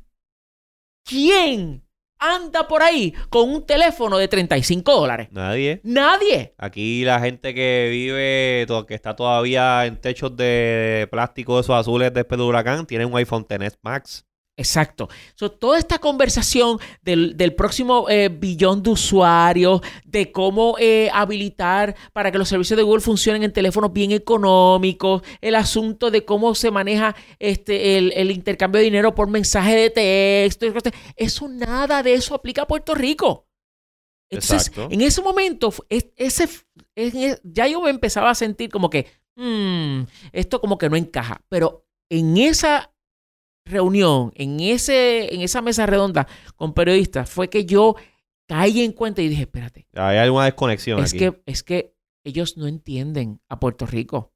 quién 1.05 1.86
anda 2.19 2.67
por 2.69 2.83
ahí 2.83 3.13
con 3.29 3.51
un 3.51 3.67
teléfono 3.67 4.19
de 4.19 4.29
35 4.29 4.93
dólares. 4.95 5.29
Nadie. 5.31 5.81
Nadie. 5.85 6.55
Aquí 6.59 7.05
la 7.05 7.21
gente 7.21 7.55
que 7.55 7.89
vive, 7.91 8.67
que 8.87 8.95
está 8.95 9.17
todavía 9.17 9.87
en 9.87 10.01
techos 10.01 10.37
de 10.37 11.09
plástico, 11.11 11.61
esos 11.61 11.77
azules 11.77 12.13
después 12.13 12.39
del 12.39 12.49
huracán, 12.49 12.87
tiene 12.87 13.05
un 13.05 13.17
iPhone 13.17 13.47
XS 13.49 13.79
Max. 13.83 14.27
Exacto. 14.59 15.09
So, 15.35 15.51
toda 15.53 15.79
esta 15.79 15.99
conversación 15.99 16.79
del, 17.03 17.37
del 17.37 17.55
próximo 17.55 18.09
eh, 18.09 18.31
billón 18.31 18.83
de 18.83 18.89
usuarios, 18.91 19.83
de 20.07 20.33
cómo 20.33 20.77
eh, 20.79 21.11
habilitar 21.13 21.95
para 22.15 22.33
que 22.33 22.39
los 22.39 22.49
servicios 22.49 22.79
de 22.79 22.83
Google 22.83 23.03
funcionen 23.03 23.43
en 23.43 23.53
teléfonos 23.53 23.93
bien 23.93 24.13
económicos, 24.13 25.23
el 25.43 25.57
asunto 25.57 26.11
de 26.11 26.25
cómo 26.25 26.55
se 26.55 26.71
maneja 26.71 27.15
este, 27.39 27.99
el, 27.99 28.13
el 28.17 28.31
intercambio 28.31 28.79
de 28.79 28.85
dinero 28.87 29.15
por 29.15 29.29
mensaje 29.29 29.77
de 29.77 29.91
texto, 29.91 30.67
eso 31.17 31.49
nada 31.49 32.03
de 32.03 32.15
eso 32.15 32.35
aplica 32.35 32.63
a 32.63 32.67
Puerto 32.67 32.95
Rico. 32.95 33.47
Entonces, 34.31 34.69
Exacto. 34.69 34.89
en 34.91 35.03
ese 35.03 35.21
momento, 35.21 35.73
es- 35.91 36.09
ese, 36.17 36.49
es- 36.95 37.41
ya 37.45 37.69
yo 37.69 37.83
me 37.83 37.91
empezaba 37.91 38.31
a 38.31 38.35
sentir 38.35 38.71
como 38.71 38.89
que, 38.91 39.07
"Mm, 39.37 40.05
esto 40.33 40.61
como 40.63 40.79
que 40.79 40.89
no 40.89 40.97
encaja. 40.97 41.43
Pero 41.49 41.87
en 42.11 42.37
esa 42.39 42.91
reunión, 43.67 44.33
en, 44.37 44.61
ese, 44.61 45.35
en 45.35 45.43
esa 45.43 45.61
mesa 45.61 45.85
redonda 45.87 46.27
con 46.55 46.73
periodistas, 46.73 47.29
fue 47.29 47.51
que 47.51 47.67
yo 47.67 47.97
caí 48.49 48.83
en 48.83 48.93
cuenta 48.93 49.21
y 49.23 49.29
dije, 49.29 49.43
espérate, 49.43 49.87
Hay 49.95 50.19
alguna 50.19 50.45
desconexión 50.47 51.01
es 51.01 51.11
aquí. 51.13 51.19
que, 51.19 51.43
es 51.47 51.63
que 51.63 51.95
ellos 52.25 52.57
no 52.57 52.67
entienden 52.67 53.41
a 53.49 53.61
Puerto 53.61 53.87
Rico. 53.87 54.33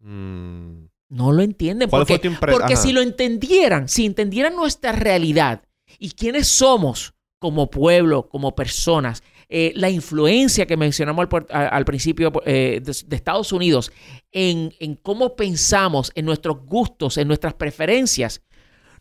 Mm. 0.00 0.86
No 1.08 1.30
lo 1.32 1.42
entienden. 1.42 1.88
¿Cuál 1.90 2.00
Porque, 2.00 2.14
fue 2.14 2.18
tu 2.20 2.28
impresión? 2.28 2.60
porque 2.60 2.76
si 2.76 2.92
lo 2.92 3.00
entendieran, 3.02 3.88
si 3.88 4.06
entendieran 4.06 4.56
nuestra 4.56 4.92
realidad 4.92 5.62
y 5.98 6.10
quiénes 6.12 6.48
somos 6.48 7.14
como 7.38 7.68
pueblo, 7.70 8.28
como 8.28 8.54
personas, 8.54 9.22
eh, 9.48 9.72
la 9.74 9.90
influencia 9.90 10.64
que 10.64 10.76
mencionamos 10.78 11.26
al 11.50 11.84
principio 11.84 12.32
eh, 12.46 12.80
de, 12.82 12.96
de 13.06 13.16
Estados 13.16 13.52
Unidos 13.52 13.92
en, 14.30 14.72
en 14.78 14.94
cómo 14.94 15.36
pensamos, 15.36 16.10
en 16.14 16.24
nuestros 16.24 16.64
gustos, 16.64 17.18
en 17.18 17.28
nuestras 17.28 17.52
preferencias, 17.54 18.40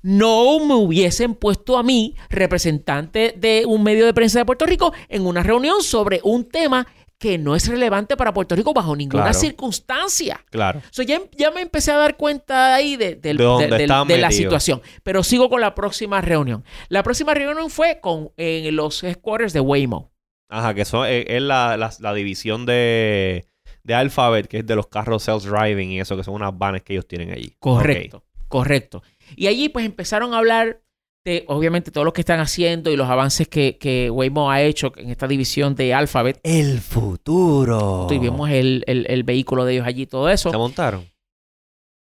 no 0.02 0.60
me 0.66 0.74
hubiesen 0.76 1.36
puesto 1.36 1.78
a 1.78 1.84
mí, 1.84 2.16
representante 2.30 3.34
de 3.38 3.66
un 3.66 3.84
medio 3.84 4.06
de 4.06 4.14
prensa 4.14 4.40
de 4.40 4.46
Puerto 4.46 4.66
Rico, 4.66 4.94
en 5.10 5.26
una 5.26 5.44
reunión 5.44 5.84
sobre 5.84 6.20
un 6.24 6.48
tema 6.50 6.88
que 7.18 7.38
no 7.38 7.56
es 7.56 7.68
relevante 7.68 8.18
para 8.18 8.34
Puerto 8.34 8.56
Rico 8.56 8.74
bajo 8.74 8.96
ninguna 8.96 9.26
Claro. 9.26 9.38
circunstancia. 9.40 10.44
Claro. 10.50 10.82
So, 10.90 11.04
ya, 11.04 11.22
ya 11.38 11.52
me 11.52 11.62
empecé 11.62 11.92
a 11.92 11.98
dar 11.98 12.18
cuenta 12.18 12.74
ahí 12.74 12.96
de, 12.98 13.14
De 13.16 13.34
de- 13.36 13.88
de 14.08 14.18
la 14.18 14.32
situación. 14.32 14.82
Pero 15.04 15.22
sigo 15.24 15.48
con 15.48 15.62
la 15.62 15.76
próxima 15.76 16.20
reunión. 16.22 16.64
La 16.90 17.04
próxima 17.04 17.34
reunión 17.36 17.70
fue 17.70 18.00
con 18.02 18.32
en 18.38 18.76
los 18.76 19.04
headquarters 19.04 19.54
de 19.54 19.60
Waymo. 19.60 20.12
Ajá, 20.50 20.74
que 20.74 20.84
son, 20.84 21.08
eh, 21.08 21.26
es 21.28 21.42
la, 21.44 21.78
la- 21.78 21.94
la 22.00 22.14
división 22.16 22.66
de, 22.66 23.46
de 23.84 23.94
Alphabet, 23.94 24.48
que 24.48 24.58
es 24.58 24.66
de 24.66 24.76
los 24.76 24.88
carros 24.88 25.28
self-driving 25.28 25.92
y 25.92 26.00
eso, 26.00 26.18
que 26.18 26.24
son 26.24 26.34
unas 26.34 26.58
vanes 26.58 26.82
que 26.82 26.94
ellos 26.94 27.08
tienen 27.08 27.32
allí. 27.32 27.54
Correcto, 27.60 28.24
correcto. 28.48 29.04
Y 29.36 29.48
allí 29.48 29.70
pues 29.70 29.86
empezaron 29.86 30.34
a 30.34 30.38
hablar 30.39 30.82
de, 31.24 31.46
obviamente, 31.48 31.91
todo 31.91 32.04
lo 32.04 32.13
que 32.13 32.22
están 32.22 32.39
haciendo 32.39 32.89
y 32.91 32.96
los 32.98 33.08
avances 33.10 33.48
que, 33.48 33.78
que 33.78 34.10
Waymo 34.10 34.50
ha 34.50 34.62
hecho 34.63 34.91
en 34.98 35.10
esta 35.12 35.28
división 35.28 35.76
de 35.76 35.94
Alphabet. 35.94 36.39
El 36.44 36.80
futuro. 36.80 38.08
Tuvimos 38.10 38.50
el, 38.50 38.84
el- 38.88 39.06
el 39.10 39.24
vehículo 39.24 39.65
de 39.65 39.74
ellos 39.74 39.86
allí 39.88 40.08
todo 40.08 40.30
eso. 40.30 40.50
¿Se 40.50 40.58
montaron? 40.58 41.06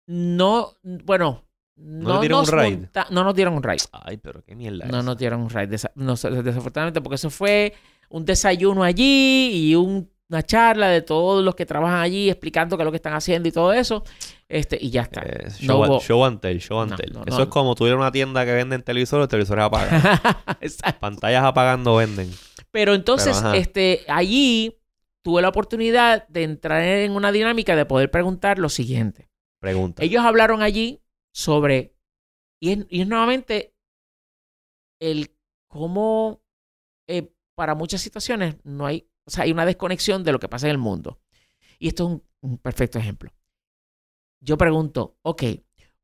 No, 0.08 0.74
bueno, 0.84 1.44
¿No 1.76 2.16
no, 2.16 2.20
dieron 2.20 2.40
nos 2.40 2.52
un 2.52 2.60
ride? 2.60 2.78
monta- 2.78 3.08
no 3.12 3.24
nos 3.24 3.36
dieron 3.36 3.54
un 3.54 3.64
ride. 3.64 3.84
Ay, 3.92 4.18
pero 4.18 4.44
qué 4.44 4.56
mierda. 4.56 4.86
No 4.86 4.98
esa. 4.98 5.04
nos 5.04 5.18
dieron 5.18 5.42
un 5.42 5.50
ride, 5.50 5.70
desa- 5.70 5.92
no, 5.96 6.16
desafortunadamente, 6.16 7.02
porque 7.02 7.16
eso 7.16 7.30
fue 7.30 7.74
un 8.10 8.26
desayuno 8.26 8.84
allí 8.84 9.50
y 9.54 9.76
un- 9.76 10.10
una 10.30 10.44
charla 10.44 10.90
de 10.90 11.02
todos 11.02 11.44
los 11.44 11.56
que 11.56 11.66
trabajan 11.66 12.00
allí 12.02 12.30
explicando 12.30 12.76
qué 12.78 12.84
es 12.84 12.86
lo 12.86 12.92
que 12.92 12.98
están 12.98 13.14
haciendo 13.14 13.50
y 13.50 13.52
todo 13.52 13.74
eso. 13.74 14.04
Este, 14.50 14.78
y 14.82 14.90
ya 14.90 15.04
está. 15.04 15.22
Eh, 15.22 15.44
No 15.46 15.52
show, 15.52 15.84
hubo- 15.86 16.00
show 16.02 16.26
and 16.26 16.40
tell, 16.42 16.58
show 16.60 16.80
and 16.82 16.92
No, 16.92 16.98
tell. 16.98 17.14
no, 17.14 17.24
Eso 17.26 17.38
no. 17.38 17.44
es 17.44 17.50
como 17.50 17.76
tuviera 17.76 17.96
una 17.98 18.12
tienda 18.12 18.44
que 18.46 18.52
venden 18.54 18.82
televisores, 18.82 19.28
televisores 19.28 19.64
apagados. 19.66 20.02
Exacto. 20.62 21.00
Pantallas 21.00 21.44
apagando 21.44 21.96
venden. 21.96 22.32
Pero 22.72 22.96
entonces, 22.96 23.38
Pero, 23.38 23.54
este, 23.54 24.06
allí 24.08 24.76
tuve 25.24 25.42
la 25.44 25.50
oportunidad 25.50 26.28
de 26.30 26.44
entrar 26.44 26.82
en 26.82 27.12
una 27.12 27.32
dinámica 27.32 27.76
de 27.76 27.86
poder 27.86 28.10
preguntar 28.10 28.58
lo 28.58 28.70
siguiente. 28.70 29.30
Pregunta. 29.62 30.04
Ellos 30.04 30.24
hablaron 30.26 30.64
allí 30.64 31.02
sobre, 31.32 31.94
y 32.60 32.72
es, 32.72 32.86
y 32.90 33.02
es 33.02 33.08
nuevamente 33.08 33.76
el 35.00 35.36
cómo 35.68 36.42
eh, 37.08 37.32
para 37.56 37.76
muchas 37.76 38.02
situaciones 38.02 38.56
no 38.64 38.86
hay, 38.86 39.08
o 39.26 39.32
sea, 39.32 39.44
hay 39.44 39.52
una 39.52 39.66
desconexión 39.66 40.24
de 40.24 40.32
lo 40.32 40.40
que 40.40 40.50
pasa 40.50 40.68
en 40.68 40.72
el 40.72 40.78
mundo. 40.78 41.20
Y 41.78 41.88
esto 41.90 42.04
es 42.06 42.10
un, 42.12 42.24
un 42.52 42.58
perfecto 42.58 42.98
ejemplo. 43.00 43.32
Yo 44.42 44.58
pregunto, 44.58 45.18
ok, 45.22 45.44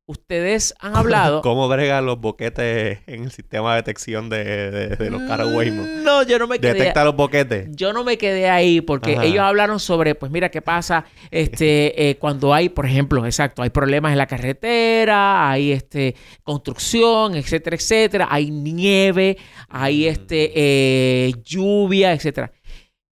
ustedes 0.08 0.76
han 0.80 0.96
hablado... 0.96 1.42
¿Cómo 1.44 1.68
bregan 1.68 2.06
los 2.06 2.20
boquetes 2.20 3.00
en 3.08 3.24
el 3.24 3.32
sistema 3.32 3.72
de 3.72 3.78
detección 3.78 4.30
de, 4.30 4.44
de- 4.72 4.96
de 4.98 5.10
los 5.10 5.22
Waymo? 5.54 5.82
Mm, 5.84 6.04
No, 6.04 6.22
yo 6.24 6.38
no 6.38 6.46
me 6.48 6.60
quedé... 6.60 6.74
Detecta 6.74 7.04
los 7.06 7.16
boquetes. 7.16 7.70
Yo 7.72 7.92
no 7.94 8.04
me 8.04 8.18
quedé 8.18 8.50
ahí 8.50 8.82
porque 8.82 9.14
Ajá. 9.14 9.26
ellos 9.26 9.40
hablaron 9.40 9.80
sobre, 9.80 10.14
pues 10.16 10.32
mira 10.32 10.50
qué 10.50 10.62
pasa 10.62 11.06
este, 11.32 12.10
eh, 12.10 12.18
cuando 12.18 12.54
hay, 12.54 12.70
por 12.70 12.86
ejemplo, 12.86 13.26
exacto, 13.26 13.62
hay 13.64 13.70
problemas 13.72 14.12
en 14.12 14.18
la 14.20 14.28
carretera, 14.28 15.50
hay 15.50 15.72
este, 15.72 16.16
construcción, 16.44 17.36
etcétera, 17.36 17.76
etcétera, 17.76 18.28
hay 18.30 18.52
nieve, 18.52 19.38
hay 19.70 20.06
Mm. 20.06 20.10
este, 20.10 20.52
eh, 20.56 21.34
lluvia, 21.44 22.14
etcétera. 22.14 22.52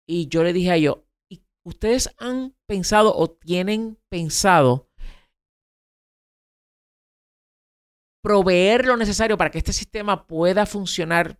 Y 0.06 0.28
yo 0.28 0.42
le 0.42 0.52
dije 0.54 0.70
a 0.70 0.76
ellos, 0.76 0.98
¿y 1.30 1.42
¿ustedes 1.66 2.08
han 2.18 2.54
pensado 2.66 3.14
o 3.14 3.28
tienen 3.30 3.98
pensado 4.08 4.87
proveer 8.22 8.86
lo 8.86 8.96
necesario 8.96 9.36
para 9.36 9.50
que 9.50 9.58
este 9.58 9.72
sistema 9.72 10.26
pueda 10.26 10.66
funcionar 10.66 11.38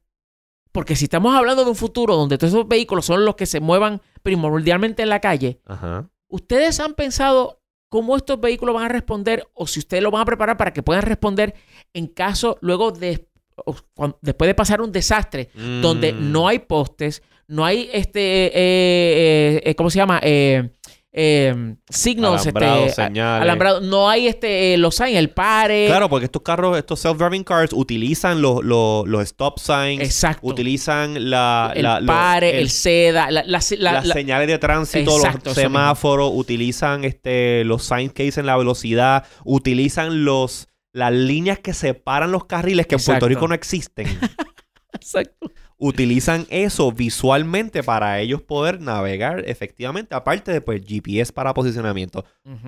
porque 0.72 0.96
si 0.96 1.04
estamos 1.06 1.34
hablando 1.34 1.64
de 1.64 1.70
un 1.70 1.76
futuro 1.76 2.14
donde 2.14 2.36
todos 2.38 2.52
esos 2.52 2.68
vehículos 2.68 3.06
son 3.06 3.24
los 3.24 3.34
que 3.36 3.46
se 3.46 3.58
muevan 3.58 4.00
primordialmente 4.22 5.02
en 5.02 5.08
la 5.08 5.20
calle, 5.20 5.60
Ajá. 5.66 6.08
¿ustedes 6.28 6.78
han 6.78 6.94
pensado 6.94 7.62
cómo 7.88 8.16
estos 8.16 8.38
vehículos 8.38 8.74
van 8.74 8.84
a 8.84 8.88
responder 8.88 9.48
o 9.54 9.66
si 9.66 9.80
ustedes 9.80 10.02
lo 10.02 10.10
van 10.10 10.22
a 10.22 10.26
preparar 10.26 10.56
para 10.58 10.72
que 10.72 10.82
puedan 10.82 11.02
responder 11.02 11.54
en 11.94 12.06
caso 12.06 12.58
luego 12.60 12.92
de 12.92 13.28
después 14.20 14.46
de 14.46 14.54
pasar 14.54 14.80
un 14.82 14.92
desastre 14.92 15.50
donde 15.82 16.12
Mm. 16.12 16.30
no 16.32 16.46
hay 16.46 16.60
postes, 16.60 17.22
no 17.48 17.64
hay 17.64 17.88
este 17.92 18.20
eh, 18.46 18.52
eh, 18.54 19.60
eh, 19.64 19.74
¿cómo 19.74 19.90
se 19.90 19.96
llama? 19.98 20.20
Eh, 20.22 20.70
eh, 21.20 21.74
signos, 21.90 22.42
Alambrado, 22.42 22.86
este, 22.86 23.02
a- 23.02 23.06
señales. 23.08 23.42
alambrado, 23.42 23.80
no 23.80 24.08
hay 24.08 24.28
este 24.28 24.74
eh, 24.74 24.78
los 24.78 24.94
signs, 24.94 25.16
el 25.16 25.30
pare, 25.30 25.86
Claro, 25.88 26.08
porque 26.08 26.26
estos 26.26 26.42
carros, 26.42 26.78
estos 26.78 27.04
self-driving 27.04 27.42
cars, 27.42 27.72
utilizan 27.72 28.40
los, 28.40 28.62
los, 28.64 29.08
los 29.08 29.22
stop 29.24 29.58
signs. 29.58 30.00
Exacto. 30.02 30.46
Utilizan 30.46 31.28
la, 31.30 31.72
el 31.74 31.82
la- 31.82 32.00
pare, 32.06 32.50
el, 32.50 32.56
el- 32.58 32.70
seda, 32.70 33.30
la, 33.32 33.42
la- 33.44 33.60
la- 33.78 33.92
las 33.92 34.06
la- 34.06 34.14
señales 34.14 34.46
de 34.46 34.58
tránsito, 34.58 35.16
Exacto, 35.16 35.50
los 35.50 35.54
semáforos, 35.56 36.30
utilizan 36.32 37.04
este, 37.04 37.64
los 37.64 37.82
signs 37.82 38.12
que 38.12 38.22
dicen 38.22 38.46
la 38.46 38.56
velocidad, 38.56 39.24
utilizan 39.44 40.24
los, 40.24 40.68
las 40.92 41.12
líneas 41.12 41.58
que 41.58 41.74
separan 41.74 42.30
los 42.30 42.44
carriles 42.44 42.86
que 42.86 42.94
en 42.94 43.02
Puerto. 43.04 43.26
Rico 43.28 43.48
no 43.48 43.54
existen. 43.54 44.06
Exacto. 44.92 45.37
Utilizan 45.78 46.46
eso 46.50 46.90
visualmente 46.92 47.82
para 47.82 48.18
ellos 48.20 48.42
poder 48.42 48.80
navegar 48.80 49.44
efectivamente, 49.46 50.14
aparte 50.14 50.52
de 50.52 50.60
pues 50.60 50.82
GPS 50.86 51.32
para 51.32 51.54
posicionamiento. 51.54 52.24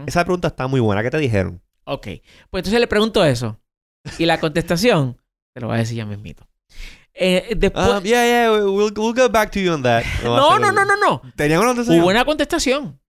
Esa 0.07 0.25
pregunta 0.25 0.49
está 0.49 0.67
muy 0.69 0.81
buena. 0.81 1.03
¿Qué 1.03 1.11
te 1.11 1.19
dijeron? 1.19 1.61
Ok. 1.85 2.07
Pues 2.51 2.61
entonces 2.63 2.81
le 2.81 2.87
pregunto 2.87 3.25
eso. 3.25 3.59
Y 4.19 4.27
la 4.27 4.39
contestación, 4.39 5.21
te 5.53 5.61
lo 5.61 5.67
voy 5.67 5.77
a 5.77 5.79
decir 5.81 5.97
ya 5.97 6.07
mismito. 6.07 6.47
Eh, 7.13 7.55
después... 7.57 7.85
Ah, 7.87 8.01
yeah, 8.03 8.25
yeah, 8.25 8.51
we'll, 8.53 8.93
we'll 8.97 9.15
get 9.15 9.31
back 9.33 9.51
to 9.51 9.59
you 9.61 9.73
on 9.73 9.83
that. 9.83 10.05
no, 10.23 10.59
no, 10.59 10.73
no, 10.73 10.85
no, 10.85 10.97
no. 10.97 11.23
¿Tenían 11.37 11.59
una 11.59 11.69
contestación? 11.71 12.01
Hubo 12.03 12.11
una 12.11 12.25
contestación. 12.25 13.01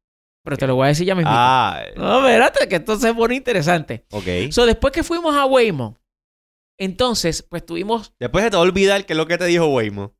Pero 0.43 0.57
te 0.57 0.65
lo 0.65 0.75
voy 0.75 0.85
a 0.85 0.87
decir 0.87 1.05
ya 1.05 1.13
mismito. 1.13 1.29
Ah, 1.37 1.79
No, 1.95 2.27
espérate, 2.27 2.67
que 2.67 2.77
esto 2.77 2.97
se 2.97 3.13
pone 3.13 3.35
interesante. 3.35 4.05
ok. 4.11 4.51
So, 4.51 4.65
después 4.65 4.91
que 4.91 5.03
fuimos 5.03 5.35
a 5.35 5.45
Waymo, 5.45 5.95
entonces, 6.85 7.43
pues 7.43 7.65
tuvimos... 7.65 8.13
Después 8.19 8.43
se 8.43 8.49
te 8.51 8.55
va 8.57 8.61
a 8.63 8.65
olvidar 8.65 9.05
qué 9.05 9.13
es 9.13 9.17
lo 9.17 9.27
que 9.27 9.37
te 9.37 9.45
dijo 9.45 9.67
Waymo. 9.67 10.15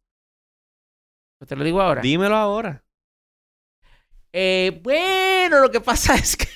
pues 1.40 1.50
te 1.50 1.56
lo 1.56 1.64
digo 1.64 1.82
ahora. 1.82 2.02
Dímelo 2.02 2.36
ahora. 2.36 2.84
Eh, 4.34 4.80
bueno, 4.84 5.60
lo 5.60 5.72
que 5.72 5.82
pasa 5.82 6.16
es 6.16 6.38
que... 6.38 6.48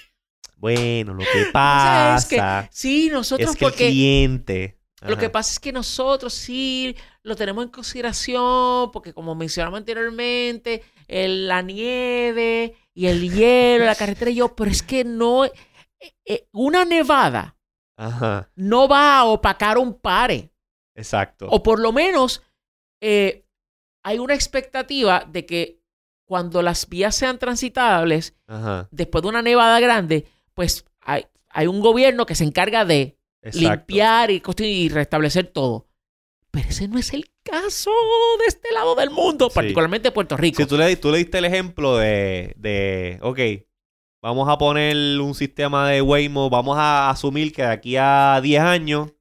Bueno, 0.57 1.13
lo 1.13 1.23
que 1.23 1.45
pasa 1.53 2.17
es 2.17 2.25
que 2.25 2.69
sí, 2.71 3.09
nosotros 3.11 3.51
es 3.51 3.55
que 3.57 3.65
el 3.65 3.71
porque... 3.71 3.87
cliente... 3.87 4.81
Lo 5.01 5.17
que 5.19 5.29
pasa 5.29 5.51
es 5.51 5.59
que 5.59 5.71
nosotros 5.71 6.33
sí 6.33 6.95
lo 7.21 7.35
tenemos 7.35 7.63
en 7.63 7.69
consideración, 7.69 8.91
porque 8.91 9.13
como 9.13 9.35
mencionamos 9.35 9.77
anteriormente, 9.77 10.81
el- 11.07 11.47
la 11.47 11.61
nieve 11.61 12.75
y 12.95 13.05
el 13.05 13.31
hielo, 13.31 13.85
la 13.85 13.93
carretera 13.93 14.31
y 14.31 14.35
yo, 14.35 14.55
pero 14.55 14.71
es 14.71 14.81
que 14.81 15.03
no, 15.03 15.45
eh, 15.45 15.51
eh, 16.25 16.47
una 16.53 16.85
nevada 16.85 17.54
Ajá, 17.97 18.49
no 18.55 18.87
va 18.87 19.19
a 19.19 19.25
opacar 19.25 19.77
un 19.77 19.93
pare, 19.93 20.51
exacto. 20.95 21.47
o 21.49 21.63
por 21.63 21.79
lo 21.79 21.91
menos 21.93 22.41
eh, 23.01 23.45
hay 24.03 24.19
una 24.19 24.33
expectativa 24.33 25.25
de 25.29 25.45
que 25.45 25.81
cuando 26.27 26.61
las 26.61 26.89
vías 26.89 27.15
sean 27.15 27.37
transitables, 27.39 28.35
Ajá, 28.47 28.87
después 28.91 29.21
de 29.21 29.29
una 29.29 29.41
nevada 29.41 29.79
grande, 29.79 30.27
pues 30.53 30.85
hay, 31.01 31.25
hay 31.49 31.67
un 31.67 31.79
gobierno 31.81 32.25
que 32.25 32.35
se 32.35 32.43
encarga 32.43 32.83
de 32.83 33.17
exacto. 33.41 33.69
limpiar 33.69 34.31
y, 34.31 34.41
y 34.59 34.89
restablecer 34.89 35.47
todo. 35.47 35.87
Pero 36.51 36.69
ese 36.69 36.87
no 36.87 36.97
es 36.97 37.13
el 37.13 37.29
caso 37.43 37.91
de 38.39 38.45
este 38.47 38.71
lado 38.71 38.95
del 38.95 39.09
mundo, 39.09 39.49
Sí. 39.49 39.55
particularmente 39.55 40.11
Puerto 40.11 40.35
Rico. 40.37 40.61
Si 40.61 40.67
tú 40.67 40.77
le, 40.77 40.95
tú 40.95 41.11
le 41.11 41.17
diste 41.19 41.37
el 41.37 41.45
ejemplo 41.45 41.97
de, 41.97 42.53
de, 42.57 43.19
ok, 43.21 43.39
vamos 44.25 44.49
a 44.49 44.57
poner 44.57 44.95
un 45.21 45.35
sistema 45.35 45.87
de 45.87 46.01
Waymo, 46.01 46.49
vamos 46.49 46.77
a 46.79 47.11
asumir 47.11 47.53
que 47.53 47.61
de 47.61 47.67
aquí 47.67 47.95
a 47.95 48.39
10 48.41 48.59
años 48.61 49.11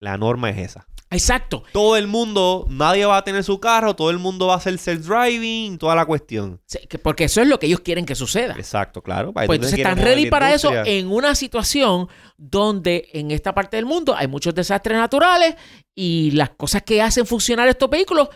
la 0.00 0.16
norma 0.16 0.48
es 0.50 0.58
esa. 0.58 0.86
Exacto. 1.10 1.62
Todo 1.72 1.96
el 1.96 2.06
mundo, 2.08 2.66
nadie 2.68 3.04
va 3.06 3.18
a 3.18 3.24
tener 3.24 3.44
su 3.44 3.60
carro, 3.60 3.94
todo 3.94 4.10
el 4.10 4.18
mundo 4.18 4.48
va 4.48 4.54
a 4.54 4.56
hacer 4.56 4.74
self-driving, 4.78 5.78
toda 5.78 5.94
la 5.94 6.04
cuestión. 6.06 6.60
Sí, 6.66 6.78
que- 6.88 6.98
Porque 6.98 7.24
eso 7.24 7.40
es 7.42 7.46
lo 7.48 7.58
que 7.58 7.66
ellos 7.66 7.80
quieren 7.80 8.04
que 8.06 8.14
suceda. 8.14 8.54
Exacto, 8.56 9.02
claro. 9.02 9.32
Pues 9.32 9.48
entonces 9.50 9.78
están 9.78 9.98
ready 9.98 10.30
para 10.30 10.52
eso 10.54 10.72
en 10.72 11.08
una 11.12 11.34
situación 11.34 12.08
donde 12.38 13.08
en 13.12 13.30
esta 13.30 13.54
parte 13.54 13.76
del 13.76 13.84
mundo 13.86 14.14
hay 14.16 14.26
muchos 14.28 14.54
desastres 14.54 14.96
naturales 14.98 15.54
y 15.94 16.30
las 16.32 16.50
cosas 16.50 16.82
que 16.82 17.00
hacen 17.02 17.26
funcionar 17.26 17.68
estos 17.68 17.88
vehículos. 17.90 18.28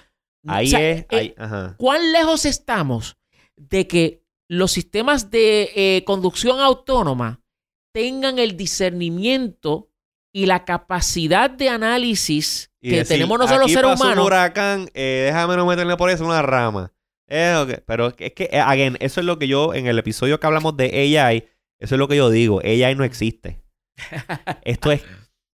Ahí 0.46 0.66
o 0.68 0.70
sea, 0.70 0.80
es, 0.90 1.00
eh, 1.02 1.06
ahí, 1.10 1.34
ajá. 1.38 1.74
¿Cuán 1.76 2.12
lejos 2.12 2.44
estamos 2.44 3.16
de 3.56 3.86
que 3.88 4.19
los 4.50 4.72
sistemas 4.72 5.30
de 5.30 5.70
eh, 5.76 6.04
conducción 6.04 6.58
autónoma 6.60 7.40
tengan 7.94 8.38
el 8.40 8.56
discernimiento 8.56 9.88
y 10.32 10.46
la 10.46 10.64
capacidad 10.64 11.50
de 11.50 11.68
análisis 11.68 12.70
Y 12.80 12.90
que 12.90 12.96
decir, 12.96 13.16
tenemos 13.16 13.38
nosotros 13.38 13.60
los 13.60 13.66
"Aquí 13.66 13.74
seres 13.74 13.90
pasó 13.90 14.02
un 14.02 14.08
humanos? 14.08 14.26
huracán, 14.26 14.90
eh, 14.94 15.22
déjame 15.26 15.56
no 15.56 15.66
meterle 15.66 15.96
por 15.96 16.10
eso 16.10 16.24
una 16.24 16.42
rama. 16.42 16.92
Eh, 17.28 17.80
Pero 17.86 18.08
es 18.18 18.32
que, 18.32 18.48
eh, 18.52 18.58
again, 18.58 18.96
eso 19.00 19.20
es 19.20 19.26
lo 19.26 19.38
que 19.38 19.46
yo, 19.46 19.72
en 19.72 19.86
el 19.86 19.98
episodio 19.98 20.40
que 20.40 20.46
hablamos 20.48 20.76
de 20.76 21.16
AI, 21.16 21.48
eso 21.78 21.94
es 21.94 21.98
lo 22.00 22.08
que 22.08 22.16
yo 22.16 22.28
digo. 22.30 22.60
AI 22.64 22.94
no 22.96 23.04
existe. 23.04 23.62
Esto 24.64 24.90
es, 24.92 25.02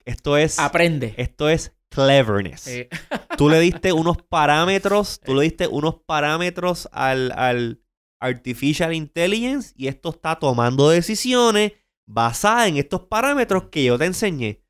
esto 0.05 0.37
es, 0.37 0.57
Aprende. 0.59 1.13
esto 1.17 1.49
es 1.49 1.73
cleverness. 1.89 2.67
Eh, 2.67 2.89
Tú 3.37 3.49
le 3.49 3.59
diste 3.59 3.91
unos 3.91 4.17
parámetros, 4.21 5.19
tú 5.19 5.35
le 5.35 5.43
diste 5.43 5.67
unos 5.67 5.95
parámetros 6.05 6.87
al, 6.91 7.31
al 7.35 7.81
Artificial 8.19 8.93
Intelligence 8.93 9.73
y 9.75 9.87
esto 9.87 10.09
está 10.09 10.35
tomando 10.37 10.89
decisiones 10.89 11.73
basadas 12.05 12.67
en 12.67 12.77
estos 12.77 13.01
parámetros 13.01 13.65
que 13.71 13.83
yo 13.83 13.97
te 13.97 14.05
enseñé. 14.05 14.61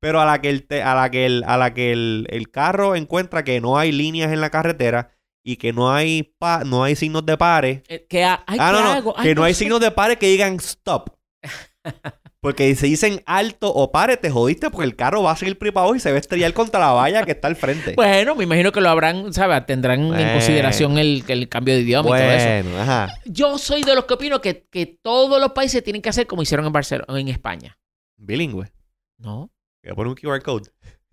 Pero 0.00 0.18
a 0.20 0.24
la 0.24 0.40
que 0.40 0.48
el, 0.48 0.66
te- 0.66 0.82
a 0.82 0.94
la 0.94 1.10
que 1.10 1.26
el, 1.26 1.44
a 1.46 1.58
la 1.58 1.74
que 1.74 1.92
el, 1.92 2.26
el 2.30 2.50
carro 2.50 2.96
encuentra 2.96 3.44
que 3.44 3.60
no 3.60 3.76
hay 3.78 3.92
líneas 3.92 4.32
en 4.32 4.40
la 4.40 4.48
carretera 4.48 5.10
y 5.44 5.56
que 5.56 5.74
no 5.74 5.92
hay 5.92 6.22
pa- 6.38 6.64
no 6.64 6.82
hay 6.84 6.96
signos 6.96 7.26
de 7.26 7.36
pares. 7.36 7.82
Eh, 7.88 8.06
¿Qué 8.08 8.24
ha- 8.24 8.42
ay, 8.46 8.56
ah, 8.60 8.70
¿qué 8.72 8.78
no, 8.78 8.84
no, 8.84 8.90
hago? 8.92 9.14
Ay, 9.18 9.28
que 9.28 9.34
no 9.34 9.44
hay 9.44 9.52
signos 9.52 9.78
de 9.80 9.90
pares 9.90 10.16
que 10.16 10.26
digan 10.28 10.54
stop. 10.56 11.10
Porque 12.42 12.74
si 12.74 12.88
dicen 12.88 13.22
alto 13.26 13.70
o 13.72 13.92
pare, 13.92 14.16
te 14.16 14.30
jodiste 14.30 14.70
porque 14.70 14.86
el 14.86 14.96
carro 14.96 15.22
va 15.22 15.32
a 15.32 15.36
seguir 15.36 15.58
abajo 15.68 15.94
y 15.94 16.00
se 16.00 16.10
va 16.10 16.16
a 16.16 16.20
estrellar 16.20 16.54
contra 16.54 16.80
la 16.80 16.92
valla 16.92 17.22
que 17.26 17.32
está 17.32 17.48
al 17.48 17.56
frente. 17.56 17.92
Bueno, 17.96 18.34
me 18.34 18.44
imagino 18.44 18.72
que 18.72 18.80
lo 18.80 18.88
habrán, 18.88 19.32
¿sabes? 19.34 19.66
Tendrán 19.66 20.00
en 20.00 20.08
Bueno. 20.08 20.32
consideración 20.32 20.96
el, 20.96 21.22
el 21.28 21.48
cambio 21.50 21.74
de 21.74 21.82
idioma 21.82 22.08
y 22.08 22.12
todo 22.22 22.30
eso. 22.30 22.48
bueno, 22.64 22.80
ajá. 22.80 23.08
Yo 23.26 23.58
soy 23.58 23.82
de 23.82 23.94
los 23.94 24.06
que 24.06 24.14
opino 24.14 24.40
que, 24.40 24.66
que 24.70 24.86
todos 24.86 25.38
los 25.38 25.52
países 25.52 25.84
tienen 25.84 26.00
que 26.00 26.08
hacer 26.08 26.26
como 26.26 26.40
hicieron 26.42 26.64
en 26.66 26.72
Barcelona, 26.72 27.20
en 27.20 27.28
España. 27.28 27.78
Bilingüe. 28.16 28.72
No, 29.18 29.50
Voy 29.82 29.92
a 29.92 29.94
poner 29.94 30.08
un 30.08 30.14
QR 30.14 30.42
code. 30.42 30.70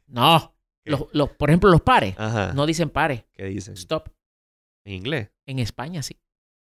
no. 0.07 0.53
Los, 0.85 1.01
los- 1.11 1.31
por 1.31 1.49
ejemplo, 1.49 1.69
los 1.69 1.81
pares 1.81 2.15
Ajá. 2.17 2.53
no 2.53 2.65
dicen 2.65 2.89
pares. 2.89 3.25
¿Qué 3.33 3.43
dicen? 3.47 3.73
Stop. 3.73 4.07
En 4.85 4.93
inglés. 4.93 5.29
En 5.45 5.59
España 5.59 6.01
sí. 6.01 6.15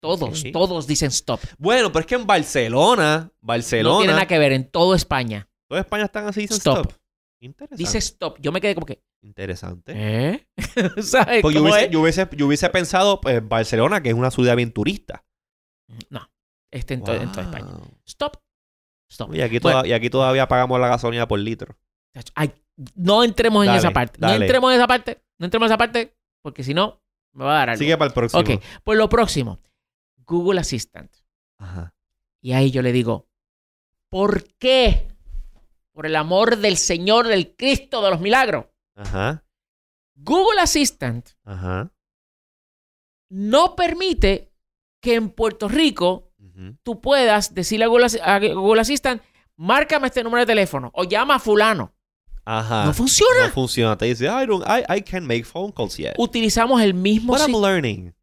Todos, 0.01 0.43
todos 0.53 0.86
dicen 0.88 1.10
stop. 1.10 1.39
Bueno, 1.57 1.91
pero 1.91 2.01
es 2.01 2.05
que 2.05 2.15
en 2.15 2.27
Barcelona, 2.27 3.31
No 3.31 3.33
Barcelona, 3.41 3.97
tiene 3.99 4.13
nada 4.13 4.27
que 4.27 4.38
ver 4.39 4.51
en 4.53 4.69
toda 4.69 4.95
España. 4.95 5.49
toda 5.69 5.81
España 5.81 6.05
están 6.05 6.27
así, 6.27 6.41
dicen 6.41 6.57
Stop. 6.57 6.77
stop. 6.88 6.97
Interesante. 7.41 7.75
Dice 7.77 7.97
stop. 7.99 8.38
Yo 8.39 8.51
me 8.51 8.62
quedé 8.62 8.73
como 8.75 8.86
que, 8.86 9.01
Interesante. 9.23 9.93
¿eh? 9.95 10.47
¿Sabes 11.01 11.41
Porque 11.41 11.55
yo 11.57 11.63
hubiese, 11.63 11.86
es? 11.86 11.91
yo, 11.91 12.01
hubiese, 12.01 12.27
yo 12.36 12.47
hubiese 12.47 12.69
pensado, 12.69 13.19
pues, 13.21 13.47
Barcelona, 13.47 14.01
que 14.01 14.10
es 14.10 14.15
una 14.15 14.31
ciudad 14.31 14.55
bien 14.55 14.71
turista. 14.71 15.23
No. 16.10 16.29
Este 16.71 16.93
en, 16.95 17.03
to- 17.03 17.13
en 17.15 17.31
toda 17.31 17.43
España. 17.43 17.67
Stop. 18.05 18.38
Stop. 19.12 19.33
Y 19.33 19.41
aquí, 19.41 19.60
Bueno. 19.60 19.79
toda- 19.79 19.88
y 19.88 19.93
aquí 19.93 20.10
todavía 20.10 20.47
pagamos 20.47 20.79
la 20.79 20.88
gasolina 20.89 21.27
por 21.27 21.39
litro. 21.39 21.77
Ay, 22.36 22.51
no 22.95 23.23
entremos 23.23 23.63
en 23.63 23.67
Dale, 23.67 23.79
esa 23.79 23.91
parte. 23.91 24.19
No 24.19 24.31
entremos 24.33 24.71
en 24.71 24.77
esa 24.77 24.88
parte. 24.88 25.23
No 25.39 25.45
entremos 25.45 25.65
en 25.67 25.71
esa 25.71 25.77
parte 25.77 26.15
porque 26.43 26.63
si 26.63 26.73
no, 26.73 27.01
me 27.33 27.45
va 27.45 27.51
a 27.55 27.60
dar 27.60 27.69
algo. 27.71 27.79
Sigue 27.79 27.97
para 27.97 28.07
el 28.10 28.13
próximo. 28.13 28.41
Ok, 28.41 28.62
pues 28.83 28.97
lo 28.97 29.07
próximo. 29.10 29.60
Google 30.27 30.59
Assistant. 30.59 31.11
Ajá. 31.57 31.95
Y 32.41 32.53
ahí 32.53 32.69
yo 32.69 32.81
le 32.83 32.91
digo, 32.91 33.27
¿por 34.09 34.43
qué? 34.59 35.07
Por 35.91 36.05
el 36.05 36.15
amor 36.15 36.57
del 36.57 36.77
Señor, 36.77 37.27
del 37.27 37.55
Cristo 37.55 38.03
de 38.03 38.11
los 38.11 38.19
milagros. 38.21 38.65
Ajá. 38.95 39.43
Google 40.15 40.59
Assistant 40.61 41.29
Ajá. 41.43 41.91
no 43.29 43.75
permite 43.75 44.51
que 45.01 45.15
en 45.15 45.29
Puerto 45.29 45.67
Rico 45.67 46.31
tú 46.81 46.99
puedas 47.01 47.53
decirle 47.53 47.85
a 47.85 47.87
Google, 47.87 48.05
Assi- 48.07 48.21
a 48.23 48.39
Google 48.53 48.81
Assistant, 48.81 49.21
márcame 49.57 50.07
este 50.07 50.23
número 50.23 50.41
de 50.41 50.47
teléfono 50.47 50.89
o 50.95 51.03
llama 51.03 51.35
a 51.35 51.39
fulano. 51.39 51.93
Ajá. 52.45 52.85
No 52.85 52.93
funciona. 52.93 53.45
No 53.45 53.51
funciona. 53.51 53.95
Te 53.97 54.05
dice, 54.05 54.25
I, 54.25 54.45
don't, 54.47 54.65
I, 54.67 54.83
I 54.97 55.01
can't 55.03 55.25
make 55.27 55.43
phone 55.43 55.71
calls 55.71 55.97
yet. 55.97 56.15
Utilizamos 56.17 56.81
el 56.81 56.93
mismo, 56.95 57.33
But 57.33 57.41
I'm 57.47 57.61
learning. 57.61 58.15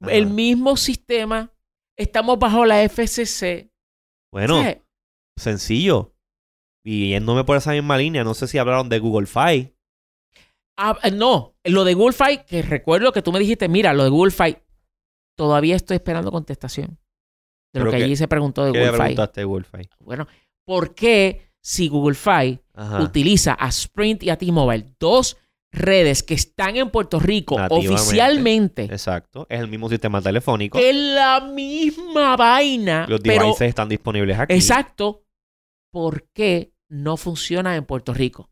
Ajá. 0.00 0.12
el 0.12 0.26
mismo 0.26 0.76
sistema. 0.78 1.51
Estamos 1.98 2.38
bajo 2.38 2.64
la 2.64 2.82
FCC. 2.82 3.70
Bueno, 4.32 4.58
¿Sabes? 4.62 4.78
sencillo. 5.38 6.14
Y 6.84 7.10
yéndome 7.10 7.44
por 7.44 7.56
esa 7.56 7.72
misma 7.72 7.96
línea, 7.96 8.24
no 8.24 8.34
sé 8.34 8.48
si 8.48 8.58
hablaron 8.58 8.88
de 8.88 8.98
Google 8.98 9.26
Fi. 9.26 9.72
Ah, 10.76 10.98
eh, 11.04 11.10
no, 11.10 11.54
lo 11.64 11.84
de 11.84 11.94
Google 11.94 12.14
Fi, 12.14 12.38
que 12.46 12.62
recuerdo 12.62 13.12
que 13.12 13.22
tú 13.22 13.30
me 13.30 13.38
dijiste, 13.38 13.68
mira, 13.68 13.92
lo 13.92 14.04
de 14.04 14.10
Google 14.10 14.32
Fi, 14.32 14.56
todavía 15.36 15.76
estoy 15.76 15.96
esperando 15.96 16.32
contestación. 16.32 16.98
De 17.72 17.80
lo 17.80 17.86
¿Pero 17.86 17.90
que 17.98 18.04
allí 18.04 18.16
se 18.16 18.26
preguntó 18.28 18.64
de 18.64 18.72
¿Qué 18.72 18.78
le 18.78 18.84
Google 18.86 18.96
Fi. 18.96 19.02
preguntaste 19.02 19.44
Google 19.44 19.64
Fi? 19.64 19.88
Bueno, 20.00 20.26
¿por 20.66 20.94
qué 20.94 21.52
si 21.62 21.88
Google 21.88 22.14
Fi 22.16 22.58
Ajá. 22.74 23.02
utiliza 23.02 23.56
a 23.58 23.68
Sprint 23.68 24.24
y 24.24 24.30
a 24.30 24.36
T-Mobile, 24.36 24.94
dos 24.98 25.36
redes 25.72 26.22
que 26.22 26.34
están 26.34 26.76
en 26.76 26.90
Puerto 26.90 27.18
Rico 27.18 27.56
oficialmente, 27.70 28.84
Exacto. 28.84 29.46
Es 29.48 29.58
el 29.60 29.68
mismo 29.68 29.88
sistema 29.88 30.20
telefónico. 30.20 30.78
es 30.78 30.94
la 30.94 31.40
misma 31.40 32.36
vaina, 32.36 33.06
Los 33.08 33.20
pero 33.20 33.44
devices 33.46 33.68
están 33.68 33.88
disponibles 33.88 34.38
aquí. 34.38 34.54
exacto, 34.54 35.24
¿por 35.90 36.28
qué 36.34 36.72
no 36.90 37.16
funciona 37.16 37.74
en 37.76 37.84
Puerto 37.86 38.12
Rico? 38.12 38.50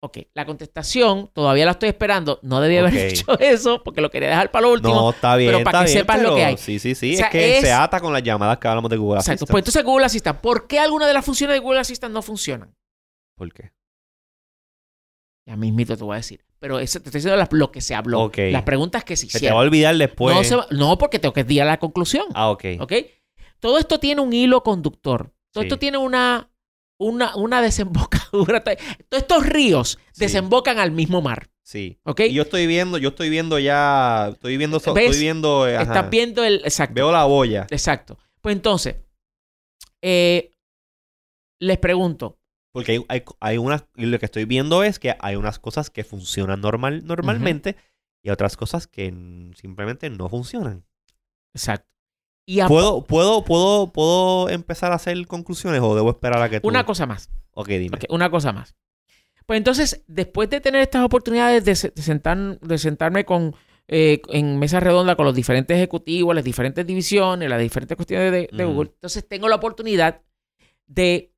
Ok, 0.00 0.18
la 0.34 0.46
contestación 0.46 1.28
todavía 1.34 1.64
la 1.64 1.72
estoy 1.72 1.88
esperando. 1.88 2.38
No 2.42 2.60
debía 2.60 2.80
haber 2.80 2.94
hecho 2.96 3.36
eso 3.40 3.82
porque 3.82 4.00
lo 4.00 4.10
quería 4.10 4.28
dejar 4.28 4.52
para 4.52 4.66
lo 4.66 4.72
último. 4.74 4.94
No, 4.94 5.10
está 5.10 5.34
bien. 5.34 5.50
pero 5.50 5.64
para 5.64 5.78
está 5.80 5.86
que 5.86 5.90
bien, 5.92 5.98
sepas 6.02 6.22
lo 6.22 6.34
que 6.36 6.44
hay. 6.44 6.56
Sí, 6.56 6.78
sí, 6.78 6.94
sí. 6.94 7.14
O 7.14 7.16
sea, 7.16 7.26
es 7.26 7.32
que 7.32 7.58
es- 7.58 7.64
se 7.64 7.72
ata 7.72 7.98
con 7.98 8.12
las 8.12 8.22
llamadas 8.22 8.58
que 8.58 8.68
hablamos 8.68 8.90
de 8.90 8.96
Google 8.96 9.18
Exacto. 9.18 9.32
Assistant. 9.44 9.50
Pues 9.50 9.62
entonces 9.62 9.84
Google 9.84 10.06
Assistant, 10.06 10.40
¿por 10.40 10.68
qué 10.68 10.78
alguna 10.78 11.06
de 11.08 11.14
las 11.14 11.24
funciones 11.24 11.54
de 11.56 11.58
Google 11.60 11.80
Assistant 11.80 12.14
no 12.14 12.22
funcionan? 12.22 12.76
¿Por 13.36 13.52
qué? 13.52 13.72
Ya 15.48 15.56
mismito 15.56 15.96
te 15.96 16.04
voy 16.04 16.12
a 16.12 16.16
decir. 16.18 16.44
Pero 16.60 16.78
eso 16.78 17.00
te 17.00 17.08
estoy 17.08 17.20
diciendo 17.20 17.38
las- 17.38 17.48
lo 17.52 17.72
que 17.72 17.80
se 17.80 17.94
habló. 17.94 18.30
Las 18.36 18.62
preguntas 18.64 19.02
que 19.02 19.16
se 19.16 19.26
Se 19.30 19.32
te 19.32 19.32
va 19.32 19.38
a 19.38 19.38
hicieron. 19.38 19.58
olvidar 19.60 19.96
después. 19.96 20.36
no, 20.36 20.44
se 20.44 20.56
va- 20.56 20.66
no, 20.70 20.98
porque 20.98 21.18
tengo 21.18 21.32
que 21.32 21.46
ir 21.48 21.62
a 21.62 21.64
la 21.64 21.78
conclusión. 21.78 22.26
Ah, 22.34 22.50
ok. 22.50 22.64
¿Ok? 22.80 22.92
Todo 23.58 23.78
esto 23.78 23.98
tiene 23.98 24.20
un 24.20 24.32
hilo 24.34 24.62
conductor. 24.62 25.32
Todo 25.50 25.62
Sí. 25.62 25.68
esto 25.68 25.78
tiene 25.78 25.96
una, 25.96 26.50
una, 26.98 27.34
una 27.34 27.62
desembocadura. 28.28 28.62
Todos 28.62 28.76
estos 29.22 29.46
ríos 29.46 29.98
Sí. 30.12 30.20
desembocan 30.20 30.78
al 30.78 30.90
mismo 30.90 31.22
mar. 31.22 31.48
Sí. 31.62 31.98
¿Ok? 32.04 32.20
Y 32.20 32.34
yo 32.34 32.42
estoy 32.42 32.66
viendo, 32.66 32.98
yo 32.98 33.08
estoy 33.10 33.30
viendo 33.30 33.58
ya, 33.58 34.28
estoy 34.34 34.58
viendo, 34.58 34.76
estoy 34.76 35.08
viendo, 35.18 35.66
eh, 35.66 35.76
ajá. 35.76 35.82
Estás 35.84 36.10
viendo 36.10 36.44
el. 36.44 36.56
Exacto. 36.64 36.94
Veo 36.94 37.10
la 37.10 37.24
boya. 37.24 37.66
Exacto. 37.70 38.18
Pues 38.42 38.54
entonces, 38.54 38.96
eh, 40.02 40.50
les 41.60 41.78
pregunto. 41.78 42.38
Porque 42.72 42.92
hay, 42.92 43.04
hay, 43.08 43.22
hay 43.40 43.58
unas, 43.58 43.84
y 43.96 44.06
lo 44.06 44.18
que 44.18 44.26
estoy 44.26 44.44
viendo 44.44 44.82
es 44.84 44.98
que 44.98 45.14
hay 45.20 45.36
unas 45.36 45.58
cosas 45.58 45.90
que 45.90 46.04
funcionan 46.04 46.60
normal, 46.60 47.04
normalmente 47.06 47.76
y 48.22 48.30
otras 48.30 48.56
cosas 48.56 48.86
que 48.86 49.06
simplemente 49.56 50.10
no 50.10 50.28
funcionan. 50.28 50.84
Exacto. 51.54 51.88
Y 52.46 52.60
a- 52.60 52.68
¿Puedo, 52.68 53.04
puedo, 53.04 53.44
puedo, 53.44 53.92
puedo 53.92 54.48
empezar 54.48 54.92
a 54.92 54.96
hacer 54.96 55.26
conclusiones 55.26 55.80
o 55.82 55.94
debo 55.94 56.10
esperar 56.10 56.42
a 56.42 56.48
que 56.48 56.60
tú? 56.60 56.68
una 56.68 56.84
cosa 56.84 57.06
más. 57.06 57.30
Ok, 57.52 57.68
dime. 57.68 57.98
Una 58.10 58.30
cosa 58.30 58.52
más. 58.52 58.74
Pues 59.46 59.56
entonces, 59.58 60.02
después 60.06 60.50
de 60.50 60.60
tener 60.60 60.82
estas 60.82 61.04
oportunidades 61.04 61.64
de, 61.64 61.74
se- 61.74 61.90
de 61.90 62.02
sentar, 62.02 62.58
de 62.60 62.78
sentarme 62.78 63.24
con, 63.24 63.54
eh, 63.88 64.20
en 64.28 64.58
mesa 64.58 64.78
redonda 64.78 65.16
con 65.16 65.24
los 65.24 65.34
diferentes 65.34 65.74
ejecutivos, 65.76 66.34
las 66.34 66.44
diferentes 66.44 66.86
divisiones, 66.86 67.48
las 67.48 67.60
diferentes 67.60 67.96
cuestiones 67.96 68.30
de. 68.30 68.64
Google, 68.64 68.90
entonces 68.94 69.26
tengo 69.26 69.48
la 69.48 69.56
oportunidad 69.56 70.20
de 70.86 71.32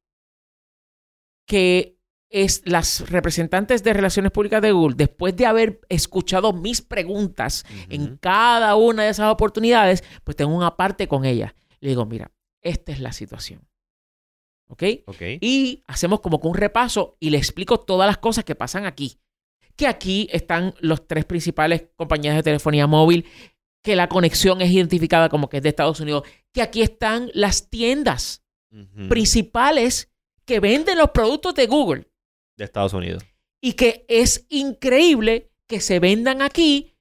que 1.50 1.98
es 2.28 2.62
las 2.64 3.10
representantes 3.10 3.82
de 3.82 3.92
relaciones 3.92 4.30
públicas 4.30 4.62
de 4.62 4.70
Google, 4.70 4.94
después 4.96 5.34
de 5.34 5.46
haber 5.46 5.80
escuchado 5.88 6.52
mis 6.52 6.80
preguntas 6.80 7.66
en 7.88 8.18
cada 8.18 8.76
una 8.76 9.02
de 9.02 9.08
esas 9.08 9.32
oportunidades, 9.32 10.04
pues 10.22 10.36
tengo 10.36 10.54
una 10.54 10.76
parte 10.76 11.08
con 11.08 11.24
ella. 11.24 11.56
Le 11.80 11.88
digo, 11.88 12.06
mira, 12.06 12.30
esta 12.62 12.92
es 12.92 13.00
la 13.00 13.10
situación. 13.10 13.66
¿Ok? 14.68 14.84
Ok. 15.06 15.22
Y 15.40 15.82
hacemos 15.88 16.20
como 16.20 16.40
que 16.40 16.46
un 16.46 16.54
repaso 16.54 17.16
y 17.18 17.30
le 17.30 17.38
explico 17.38 17.80
todas 17.80 18.06
las 18.06 18.18
cosas 18.18 18.44
que 18.44 18.54
pasan 18.54 18.86
aquí. 18.86 19.18
Que 19.74 19.88
aquí 19.88 20.28
están 20.30 20.74
los 20.78 21.08
tres 21.08 21.24
principales 21.24 21.88
compañías 21.96 22.36
de 22.36 22.44
telefonía 22.44 22.86
móvil, 22.86 23.26
que 23.82 23.96
la 23.96 24.08
conexión 24.08 24.60
es 24.60 24.70
identificada 24.70 25.30
como 25.30 25.48
que 25.48 25.56
es 25.56 25.64
de 25.64 25.70
Estados 25.70 25.98
Unidos, 25.98 26.22
que 26.52 26.62
aquí 26.62 26.80
están 26.80 27.28
las 27.34 27.70
tiendas 27.70 28.44
principales 29.08 30.09
que 30.50 30.58
venden 30.60 30.98
los 30.98 31.10
productos 31.10 31.54
de 31.54 31.66
Google 31.68 32.08
De 32.56 32.64
Estados 32.64 32.92
Unidos. 32.92 33.22
y 33.62 33.74
que 33.74 34.04
es 34.08 34.46
increíble 34.48 35.48
que 35.68 35.80
se 35.80 36.00
vendan 36.00 36.42
aquí 36.42 36.96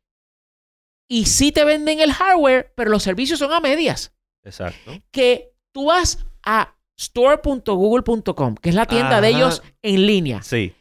y 1.09 1.25
sí 1.25 1.51
te 1.51 1.63
venden 1.63 1.99
el 1.99 2.13
hardware, 2.13 2.71
pero 2.75 2.91
los 2.91 3.01
servicios 3.01 3.39
son 3.39 3.51
a 3.51 3.59
medias. 3.59 4.13
Exacto. 4.43 5.01
Que 5.09 5.51
tú 5.73 5.85
vas 5.85 6.23
a 6.43 6.75
store.google.com, 6.97 8.55
que 8.55 8.69
es 8.69 8.75
la 8.75 8.85
tienda 8.85 9.19
de 9.21 9.29
ellos 9.29 9.63
en 9.81 10.05
línea, 10.05 10.43
Sí. 10.43 10.75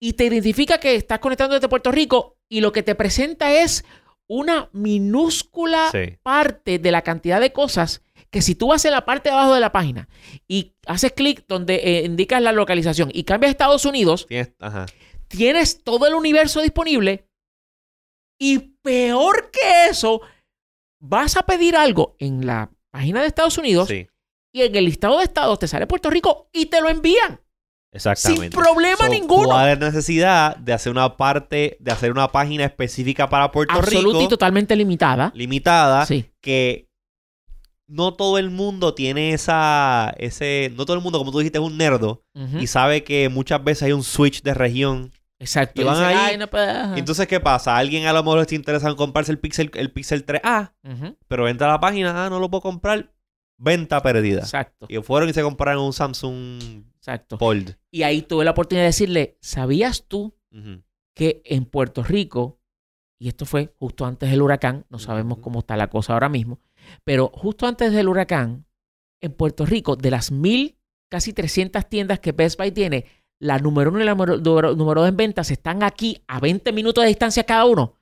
y 0.00 0.14
te 0.14 0.24
identifica 0.24 0.78
que 0.80 0.94
estás 0.94 1.18
conectando 1.18 1.54
desde 1.54 1.68
Puerto 1.68 1.92
Rico 1.92 2.38
y 2.48 2.60
lo 2.62 2.72
que 2.72 2.82
te 2.82 2.94
presenta 2.94 3.52
es 3.60 3.84
una 4.28 4.70
minúscula 4.72 5.90
Sí. 5.92 6.16
parte 6.22 6.78
de 6.78 6.90
la 6.90 7.02
cantidad 7.02 7.40
de 7.40 7.52
cosas 7.52 8.00
que 8.36 8.42
si 8.42 8.54
tú 8.54 8.66
vas 8.68 8.84
en 8.84 8.90
la 8.92 9.06
parte 9.06 9.30
de 9.30 9.34
abajo 9.34 9.54
de 9.54 9.60
la 9.60 9.72
página 9.72 10.10
y 10.46 10.74
haces 10.86 11.12
clic 11.12 11.46
donde 11.48 11.76
eh, 11.76 12.04
indicas 12.04 12.42
la 12.42 12.52
localización 12.52 13.08
y 13.14 13.24
cambias 13.24 13.48
a 13.48 13.52
Estados 13.52 13.86
Unidos, 13.86 14.26
Tienes, 14.28 14.52
ajá. 14.60 14.84
tienes 15.26 15.82
todo 15.82 16.06
el 16.06 16.12
universo 16.12 16.60
disponible 16.60 17.26
y 18.38 18.58
peor 18.82 19.50
que 19.50 19.86
eso, 19.90 20.20
vas 21.00 21.38
a 21.38 21.44
pedir 21.44 21.76
algo 21.76 22.14
en 22.18 22.44
la 22.44 22.70
página 22.90 23.22
de 23.22 23.28
Estados 23.28 23.56
Unidos 23.56 23.88
Sí. 23.88 24.06
y 24.52 24.60
en 24.64 24.76
el 24.76 24.84
listado 24.84 25.16
de 25.16 25.24
estados 25.24 25.58
te 25.58 25.66
sale 25.66 25.86
Puerto 25.86 26.10
Rico 26.10 26.50
y 26.52 26.66
te 26.66 26.82
lo 26.82 26.90
envían. 26.90 27.40
Exactamente. 27.90 28.42
Sin 28.42 28.50
problema 28.50 29.08
ninguno. 29.08 29.48
¿Cuál 29.48 29.70
es 29.70 29.78
necesidad 29.78 30.56
de 30.56 30.74
hacer 30.74 30.92
una 30.92 31.16
parte, 31.16 31.78
de 31.80 31.90
hacer 31.90 32.10
una 32.12 32.30
página 32.30 32.66
específica 32.66 33.30
para 33.30 33.50
Puerto 33.50 33.72
Absoluta 33.72 34.18
y 34.18 34.20
Rico, 34.20 34.28
totalmente 34.28 34.76
limitada. 34.76 35.32
limitada, 35.34 36.04
Sí. 36.04 36.26
que 36.42 36.85
no 37.88 38.14
todo 38.14 38.38
el 38.38 38.50
mundo 38.50 38.94
tiene 38.94 39.32
esa, 39.32 40.12
ese, 40.18 40.72
no 40.76 40.84
todo 40.84 40.96
el 40.96 41.02
mundo, 41.02 41.18
como 41.18 41.30
tú 41.32 41.38
dijiste, 41.38 41.58
es 41.58 41.64
un 41.64 41.76
nerdo 41.78 42.24
y 42.60 42.66
sabe 42.66 43.04
que 43.04 43.28
muchas 43.28 43.62
veces 43.62 43.84
hay 43.84 43.92
un 43.92 44.02
switch 44.02 44.42
de 44.42 44.54
región. 44.54 45.12
Exacto. 45.38 45.82
y 45.82 45.84
van 45.84 45.96
Dicen, 45.96 46.08
ahí, 46.08 46.30
"Ay, 46.32 46.38
no 46.38 46.48
puedo". 46.48 46.64
Ajá. 46.70 46.96
Entonces, 46.98 47.26
¿qué 47.26 47.40
pasa? 47.40 47.76
Alguien 47.76 48.06
a 48.06 48.12
lo 48.14 48.22
mejor 48.22 48.40
está 48.40 48.54
interesado 48.54 48.90
en 48.92 48.96
comprarse 48.96 49.30
el 49.30 49.38
Pixel, 49.38 49.70
el 49.74 49.92
Pixel 49.92 50.24
3A, 50.24 50.72
Ujú. 50.82 51.14
pero 51.28 51.46
entra 51.46 51.66
a 51.68 51.72
la 51.72 51.80
página, 51.80 52.24
ah, 52.24 52.30
no 52.30 52.40
lo 52.40 52.48
puedo 52.50 52.62
comprar. 52.62 53.12
venta 53.58 54.02
perdida. 54.02 54.40
Exacto. 54.40 54.86
Y 54.88 54.98
fueron 54.98 55.28
y 55.30 55.32
se 55.32 55.42
compraron 55.42 55.84
un 55.84 55.92
Samsung 55.94 56.84
Exacto. 56.96 57.38
Fold. 57.38 57.76
Y 57.90 58.02
ahí 58.02 58.20
tuve 58.22 58.44
la 58.44 58.50
oportunidad 58.50 58.82
de 58.82 58.88
decirle, 58.88 59.38
¿sabías 59.40 60.04
tú 60.08 60.34
que 61.14 61.40
en 61.44 61.64
Puerto 61.64 62.02
Rico, 62.02 62.60
y 63.18 63.28
esto 63.28 63.46
fue 63.46 63.72
justo 63.78 64.04
antes 64.04 64.30
del 64.30 64.42
huracán, 64.42 64.84
no 64.90 64.98
sabemos 64.98 65.38
cómo 65.38 65.60
está 65.60 65.76
la 65.78 65.88
cosa 65.88 66.12
ahora 66.12 66.28
mismo, 66.28 66.60
pero 67.04 67.30
justo 67.34 67.66
antes 67.66 67.92
del 67.92 68.08
huracán, 68.08 68.66
en 69.22 69.32
Puerto 69.32 69.64
Rico, 69.66 69.96
de 69.96 70.10
las 70.10 70.30
mil, 70.30 70.76
casi 71.10 71.32
300 71.32 71.88
tiendas 71.88 72.20
que 72.20 72.32
Best 72.32 72.58
Buy 72.58 72.70
tiene, 72.72 73.06
la 73.40 73.58
número 73.58 73.90
uno 73.90 74.00
y 74.00 74.04
la 74.04 74.12
número, 74.14 74.36
número- 74.38 74.74
número 74.74 75.00
dos 75.02 75.08
en 75.10 75.16
ventas 75.16 75.50
están 75.50 75.82
aquí 75.82 76.22
a 76.26 76.40
20 76.40 76.72
minutos 76.72 77.02
de 77.04 77.08
distancia 77.08 77.44
cada 77.44 77.64
uno. 77.64 77.94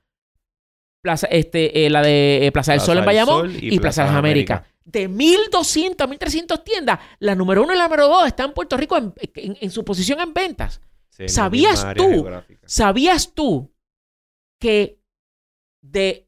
Plaza, 1.03 1.27
este, 1.27 1.85
eh, 1.85 1.89
la 1.89 2.01
de 2.01 2.47
eh, 2.47 2.51
Plaza 2.51 2.71
del 2.71 2.79
Plaza 2.79 2.85
Sol 2.91 2.97
en 2.99 3.05
Bayamón 3.05 3.51
Sol 3.51 3.63
y, 3.63 3.79
Plaza 3.79 4.03
de 4.03 4.07
las 4.09 4.17
Américas. 4.17 4.63
De 4.85 5.07
1.200 5.09 6.01
a 6.03 6.07
1.300 6.07 6.63
tiendas, 6.63 6.99
la 7.19 7.35
número 7.35 7.63
uno 7.63 7.73
y 7.73 7.77
la 7.77 7.83
número 7.85 8.07
dos 8.07 8.27
están 8.27 8.47
en 8.49 8.53
Puerto 8.53 8.75
Rico 8.77 8.97
en- 8.97 9.13
en- 9.35 9.57
en 9.61 9.71
su 9.71 9.83
posición 9.85 10.19
en 10.19 10.33
ventas. 10.33 10.81
Sí, 11.09 11.27
¿Sabías 11.29 11.85
tú? 11.95 12.03
geográfica. 12.09 12.61
¿Sabías 12.67 13.33
tú 13.33 13.71
que 14.59 14.99
de 15.81 16.24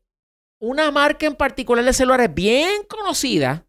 una 0.60 0.91
marca 0.91 1.26
en 1.26 1.36
particular 1.36 1.84
de 1.86 1.93
celulares 1.93 2.34
bien 2.34 2.84
conocida 2.88 3.66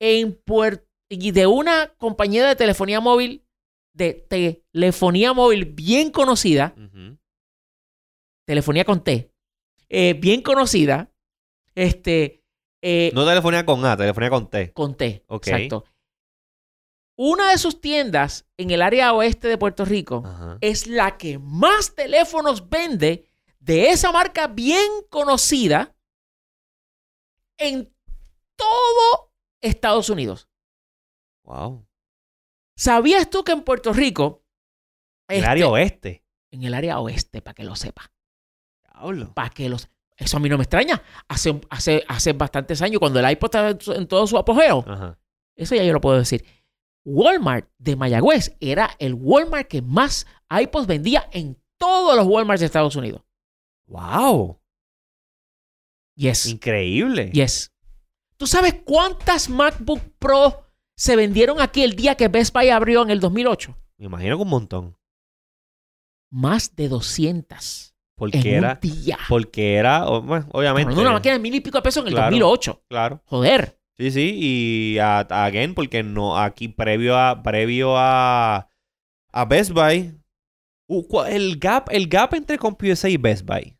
en 0.00 0.34
Puerto 0.44 0.86
y 1.08 1.30
de 1.30 1.46
una 1.46 1.94
compañía 1.98 2.46
de 2.46 2.56
telefonía 2.56 3.00
móvil 3.00 3.44
de 3.92 4.12
telefonía 4.72 5.32
móvil 5.32 5.64
bien 5.64 6.10
conocida, 6.10 6.74
telefonía 8.46 8.84
con 8.84 9.02
T, 9.02 9.32
eh, 9.88 10.14
bien 10.14 10.42
conocida, 10.42 11.10
este, 11.74 12.44
eh, 12.82 13.10
No 13.14 13.24
telefonía 13.26 13.64
con 13.64 13.84
A, 13.86 13.96
telefonía 13.96 14.28
con 14.30 14.50
T. 14.50 14.72
con 14.74 14.96
T, 14.96 15.24
Ok. 15.28 15.46
exacto. 15.46 15.84
Una 17.18 17.50
de 17.50 17.56
sus 17.58 17.80
tiendas 17.80 18.46
en 18.58 18.70
el 18.70 18.82
área 18.82 19.14
oeste 19.14 19.48
de 19.48 19.56
Puerto 19.56 19.86
Rico 19.86 20.22
es 20.60 20.86
la 20.86 21.16
que 21.16 21.38
más 21.38 21.94
teléfonos 21.94 22.68
vende 22.68 23.30
de 23.66 23.90
esa 23.90 24.12
marca 24.12 24.46
bien 24.46 24.88
conocida 25.10 25.94
en 27.58 27.92
todo 28.54 29.32
Estados 29.60 30.08
Unidos. 30.08 30.48
Wow. 31.44 31.84
¿Sabías 32.76 33.28
tú 33.28 33.42
que 33.42 33.52
en 33.52 33.62
Puerto 33.62 33.92
Rico, 33.92 34.44
El 35.28 35.38
este, 35.38 35.48
área 35.48 35.68
oeste. 35.68 36.24
en 36.52 36.62
el 36.62 36.74
área 36.74 37.00
oeste, 37.00 37.42
para 37.42 37.54
que 37.54 37.64
lo 37.64 37.74
sepa, 37.74 38.12
Diablo. 38.84 39.34
para 39.34 39.50
que 39.50 39.68
los... 39.68 39.88
Eso 40.16 40.36
a 40.36 40.40
mí 40.40 40.48
no 40.48 40.56
me 40.56 40.62
extraña. 40.64 41.02
Hace, 41.28 41.60
hace, 41.68 42.04
hace 42.08 42.32
bastantes 42.34 42.80
años, 42.82 43.00
cuando 43.00 43.18
el 43.20 43.30
iPod 43.30 43.46
estaba 43.48 43.70
en 43.70 43.78
en 43.96 44.06
todo 44.06 44.26
su 44.26 44.38
apogeo, 44.38 44.84
Ajá. 44.86 45.18
eso 45.56 45.74
ya 45.74 45.82
yo 45.84 45.92
lo 45.92 46.00
puedo 46.00 46.16
decir. 46.18 46.44
Walmart 47.04 47.68
de 47.78 47.96
Mayagüez 47.96 48.56
era 48.60 48.90
el 48.98 49.14
Walmart 49.14 49.68
que 49.68 49.82
más 49.82 50.26
iPods 50.50 50.86
vendía 50.86 51.28
en 51.32 51.60
todos 51.78 52.16
los 52.16 52.26
Walmarts 52.26 52.60
de 52.60 52.66
Estados 52.66 52.96
Unidos. 52.96 53.25
Wow. 53.86 54.60
Yes. 56.16 56.46
Increíble. 56.46 57.30
Yes. 57.32 57.72
¿Tú 58.36 58.46
sabes 58.46 58.74
cuántas 58.84 59.48
MacBook 59.48 60.00
Pro 60.18 60.66
se 60.96 61.16
vendieron 61.16 61.60
aquí 61.60 61.82
el 61.82 61.94
día 61.96 62.14
que 62.16 62.28
Best 62.28 62.54
Buy 62.54 62.68
abrió 62.70 63.02
en 63.02 63.10
el 63.10 63.20
2008? 63.20 63.76
Me 63.98 64.06
imagino 64.06 64.36
que 64.36 64.42
un 64.42 64.48
montón. 64.48 64.96
Más 66.30 66.74
de 66.74 66.88
200 66.88 67.94
Porque 68.16 68.38
en 68.38 68.46
era. 68.46 68.78
un 68.82 68.90
día. 68.90 69.18
Porque 69.28 69.74
era. 69.76 70.04
Bueno, 70.06 70.46
obviamente. 70.52 70.94
De 70.94 71.00
una 71.00 71.12
máquina 71.12 71.34
de 71.34 71.40
mil 71.40 71.54
y 71.54 71.60
pico 71.60 71.78
de 71.78 71.82
pesos 71.82 72.02
en 72.02 72.08
el 72.08 72.14
Claro. 72.14 72.30
2008. 72.30 72.84
Claro. 72.88 73.22
Joder. 73.26 73.78
Sí, 73.96 74.10
sí. 74.10 74.32
Y 74.34 74.98
a, 74.98 75.20
again, 75.20 75.74
porque 75.74 76.02
no, 76.02 76.36
aquí 76.38 76.68
previo 76.68 77.16
a. 77.16 77.42
Previo 77.42 77.94
a. 77.96 78.68
A 79.32 79.44
Best 79.44 79.70
Buy. 79.72 80.18
cua- 80.88 81.28
el 81.30 81.58
gap, 81.58 81.88
el 81.90 82.08
gap 82.08 82.34
entre 82.34 82.58
CompuSA 82.58 83.08
y 83.08 83.16
Best 83.16 83.46
Buy. 83.46 83.75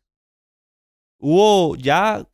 Hubo. 1.19 1.75
Ya 1.75 2.25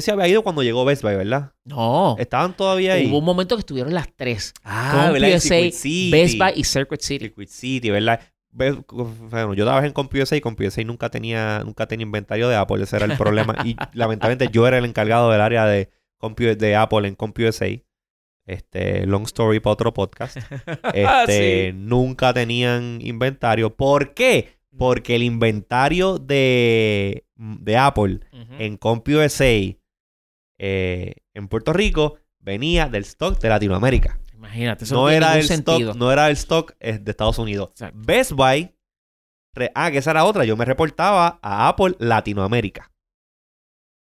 se 0.00 0.10
había 0.10 0.28
ido 0.28 0.42
cuando 0.42 0.62
llegó 0.62 0.84
Best 0.84 1.02
Buy, 1.02 1.16
¿verdad? 1.16 1.52
No. 1.64 2.16
Estaban 2.18 2.56
todavía 2.56 2.94
ahí. 2.94 3.06
Hubo 3.08 3.18
un 3.18 3.24
momento 3.24 3.56
que 3.56 3.60
estuvieron 3.60 3.94
las 3.94 4.08
tres. 4.14 4.52
Ah, 4.64 5.08
CompuSA. 5.12 5.54
Best 6.10 6.38
Buy 6.38 6.52
y 6.56 6.64
Circuit 6.64 7.00
City. 7.00 7.24
Circuit 7.26 7.48
City, 7.48 7.90
¿verdad? 7.90 8.20
Bueno, 8.50 9.54
yo 9.54 9.64
trabajé 9.64 9.88
en 9.88 9.92
CompuSA 9.92 10.36
y 10.36 10.40
CompuSA 10.40 10.82
nunca 10.84 11.10
tenía, 11.10 11.62
nunca 11.64 11.86
tenía 11.86 12.04
inventario 12.04 12.48
de 12.48 12.56
Apple. 12.56 12.82
Ese 12.82 12.96
era 12.96 13.06
el 13.06 13.16
problema. 13.16 13.56
y 13.64 13.76
lamentablemente 13.94 14.48
yo 14.52 14.66
era 14.66 14.78
el 14.78 14.84
encargado 14.84 15.30
del 15.30 15.40
área 15.40 15.66
de, 15.66 15.90
Compu- 16.20 16.56
de 16.56 16.76
Apple 16.76 17.08
en 17.08 17.14
CompuSA. 17.16 17.66
Este, 18.46 19.06
long 19.06 19.22
story 19.24 19.58
para 19.60 19.72
otro 19.72 19.94
podcast. 19.94 20.36
Este, 20.94 21.72
nunca 21.74 22.32
tenían 22.34 22.98
inventario. 23.00 23.74
¿Por 23.74 24.12
qué? 24.14 24.53
Porque 24.78 25.14
el 25.14 25.22
inventario 25.22 26.18
de, 26.18 27.26
de 27.36 27.76
Apple 27.76 28.20
en 28.58 28.76
CompuSA 28.76 29.44
eh, 30.58 31.14
en 31.34 31.48
Puerto 31.48 31.72
Rico 31.72 32.18
venía 32.38 32.88
del 32.88 33.02
stock 33.02 33.40
de 33.40 33.48
Latinoamérica 33.48 34.18
Imagínate, 34.34 34.84
eso 34.84 34.94
no, 34.94 35.02
no, 35.02 35.08
tiene 35.08 35.24
era 35.26 35.38
el 35.38 35.44
sentido. 35.44 35.78
stock, 35.90 35.96
no 35.96 36.12
era 36.12 36.26
el 36.28 36.32
stock 36.34 36.74
eh, 36.80 36.98
de 36.98 37.10
Estados 37.10 37.38
Unidos. 37.38 37.70
Exacto. 37.70 37.98
Best 38.04 38.32
Buy, 38.32 38.74
re- 39.54 39.72
ah, 39.74 39.90
que 39.90 39.98
esa 39.98 40.10
era 40.10 40.24
otra. 40.24 40.44
Yo 40.44 40.54
me 40.56 40.66
reportaba 40.66 41.38
a 41.42 41.66
Apple 41.68 41.94
Latinoamérica. 41.98 42.92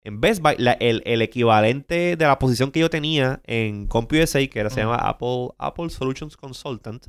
En 0.04 0.20
Best 0.20 0.42
Buy, 0.42 0.56
la- 0.58 0.72
el, 0.74 1.04
el 1.06 1.22
equivalente 1.22 2.16
de 2.18 2.26
la 2.26 2.40
posición 2.40 2.72
que 2.72 2.80
yo 2.80 2.90
tenía 2.90 3.40
en 3.46 3.86
CompUSA, 3.86 4.40
que 4.48 4.60
era, 4.60 4.72
se 4.72 4.82
llama 4.82 4.96
Apple, 4.96 5.50
Apple 5.60 5.92
Solutions 5.92 6.36
Consultant, 6.36 7.06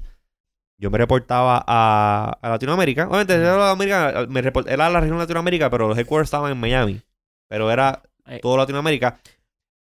yo 0.82 0.90
me 0.90 0.98
reportaba 0.98 1.64
a, 1.66 2.38
a 2.42 2.48
Latinoamérica. 2.50 3.06
Obviamente, 3.06 3.34
era, 3.34 3.56
Latinoamérica, 3.56 4.26
me 4.28 4.42
report- 4.42 4.68
era 4.68 4.90
la 4.90 5.00
región 5.00 5.16
de 5.18 5.22
Latinoamérica, 5.24 5.70
pero 5.70 5.88
los 5.88 5.96
headquarters 5.96 6.26
estaban 6.26 6.50
en 6.52 6.58
Miami. 6.58 7.00
Pero 7.48 7.70
era 7.70 8.02
Eh, 8.26 8.40
todo 8.40 8.56
Latinoamérica. 8.56 9.20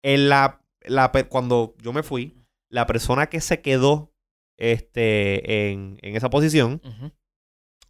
En 0.04 0.30
la, 0.30 0.62
la 0.82 1.12
cuando 1.30 1.76
yo 1.82 1.94
me 1.94 2.04
fui, 2.04 2.36
la 2.70 2.86
persona 2.86 3.28
que 3.28 3.42
se 3.42 3.62
quedó 3.62 4.14
este, 4.58 5.72
en, 5.72 5.98
en 6.02 6.16
esa 6.16 6.30
posición, 6.30 6.82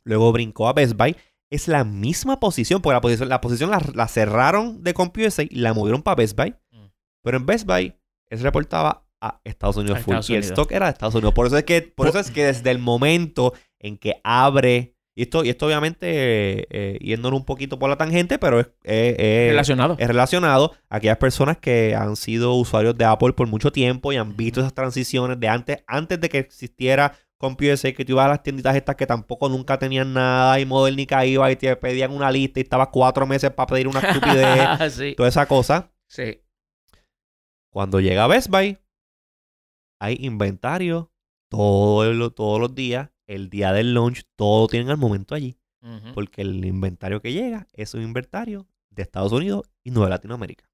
luego 0.03 0.31
brincó 0.31 0.67
a 0.67 0.73
Best 0.73 0.95
Buy, 0.95 1.15
es 1.51 1.67
la 1.67 1.83
misma 1.83 2.39
posición, 2.39 2.81
porque 2.81 2.93
la 2.93 3.01
posición, 3.01 3.29
la 3.29 3.41
posición 3.41 3.71
la, 3.71 3.81
la 3.93 4.07
cerraron 4.07 4.83
de 4.83 4.93
CompUSA 4.93 5.43
y 5.43 5.49
la 5.55 5.73
movieron 5.73 6.03
para 6.03 6.15
Best 6.15 6.37
Buy. 6.37 6.51
Mm. 6.71 6.85
Pero 7.23 7.37
en 7.37 7.45
Best 7.45 7.65
Buy, 7.65 7.95
él 8.29 8.37
se 8.37 8.43
reportaba 8.43 9.03
a 9.21 9.41
Estados 9.43 9.77
Unidos 9.77 9.99
A 9.99 10.01
full. 10.01 10.11
Estados 10.13 10.29
y 10.29 10.35
el 10.35 10.43
stock 10.43 10.71
era 10.71 10.85
de 10.87 10.91
Estados 10.93 11.15
Unidos. 11.15 11.33
Por 11.33 11.47
eso 11.47 11.57
es 11.57 11.63
que, 11.63 11.81
por 11.81 12.07
eso 12.07 12.19
es 12.19 12.31
que 12.31 12.45
desde 12.45 12.71
el 12.71 12.79
momento 12.79 13.53
en 13.79 13.97
que 13.97 14.21
abre. 14.23 14.95
Y 15.15 15.23
esto, 15.23 15.43
y 15.43 15.49
esto 15.49 15.65
obviamente 15.65 16.07
eh, 16.07 16.67
eh, 16.69 16.97
yéndonos 17.01 17.37
un 17.41 17.45
poquito 17.45 17.77
por 17.77 17.89
la 17.89 17.97
tangente, 17.97 18.39
pero 18.39 18.61
es, 18.61 18.67
es- 18.83 19.15
es- 19.19 19.49
Relacionado. 19.49 19.97
es 19.99 20.07
relacionado 20.07 20.71
a 20.89 20.95
aquellas 20.95 21.17
personas 21.17 21.57
que 21.57 21.93
han 21.93 22.15
sido 22.15 22.53
usuarios 22.53 22.97
de 22.97 23.03
Apple 23.03 23.33
por 23.33 23.45
mucho 23.47 23.69
tiempo 23.71 24.13
y 24.13 24.15
han 24.15 24.37
visto 24.37 24.61
esas 24.61 24.73
transiciones 24.73 25.37
de 25.37 25.49
antes, 25.49 25.83
antes 25.87 26.21
de 26.21 26.29
que 26.29 26.37
existiera 26.37 27.17
CompUSA, 27.37 27.91
que 27.91 28.05
tú 28.05 28.13
ibas 28.13 28.27
a 28.27 28.29
las 28.29 28.43
tienditas 28.43 28.75
estas 28.77 28.95
que 28.95 29.05
tampoco 29.07 29.49
nunca 29.49 29.77
tenían 29.77 30.13
nada 30.13 30.57
y 30.59 30.65
Modernica 30.65 31.25
iba 31.25 31.51
y 31.51 31.57
te 31.57 31.75
pedían 31.75 32.11
una 32.11 32.31
lista 32.31 32.61
y 32.61 32.63
estabas 32.63 32.87
cuatro 32.89 33.25
meses 33.27 33.49
para 33.51 33.67
pedir 33.67 33.89
una 33.89 33.99
estupidez, 33.99 34.93
sí. 34.93 35.15
toda 35.17 35.27
esa 35.27 35.45
cosa. 35.47 35.91
sí. 36.07 36.39
Cuando 37.71 37.99
llega 37.99 38.25
Best 38.27 38.47
Buy, 38.49 38.77
hay 39.99 40.17
inventario 40.19 41.11
todo 41.49 42.03
el- 42.05 42.31
todos 42.33 42.59
los 42.59 42.73
días, 42.75 43.09
el 43.27 43.49
día 43.49 43.73
del 43.73 43.93
launch, 43.93 44.23
todo 44.35 44.67
tienen 44.67 44.89
al 44.89 44.97
momento 44.97 45.35
allí. 45.35 45.57
Porque 46.13 46.41
el 46.41 46.65
inventario 46.65 47.21
que 47.21 47.31
llega 47.31 47.67
es 47.73 47.93
un 47.93 48.01
inventario 48.01 48.67
de 48.89 49.01
Estados 49.03 49.31
Unidos 49.31 49.63
y 49.83 49.91
no 49.91 50.03
de 50.03 50.09
Latinoamérica. 50.09 50.69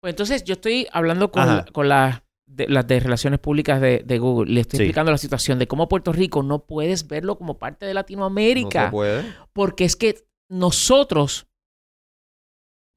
Pues 0.00 0.12
entonces 0.12 0.42
yo 0.44 0.54
estoy 0.54 0.88
hablando 0.92 1.30
con, 1.30 1.46
la- 1.46 1.64
con 1.72 1.88
las 1.88 2.22
de, 2.48 2.68
las 2.68 2.86
de 2.86 3.00
relaciones 3.00 3.40
públicas 3.40 3.80
de, 3.80 4.02
de 4.04 4.18
Google. 4.18 4.52
Le 4.52 4.60
estoy 4.60 4.78
Sí. 4.78 4.82
explicando 4.84 5.10
la 5.12 5.18
situación 5.18 5.58
de 5.58 5.66
cómo 5.66 5.88
Puerto 5.88 6.12
Rico 6.12 6.42
no 6.44 6.64
puedes 6.64 7.06
verlo 7.08 7.38
como 7.38 7.58
parte 7.58 7.86
de 7.86 7.92
No 7.92 7.96
Latinoamérica. 8.00 8.86
se 8.86 8.90
puede. 8.92 9.24
porque 9.52 9.84
es 9.84 9.96
que 9.96 10.26
nosotros 10.48 11.46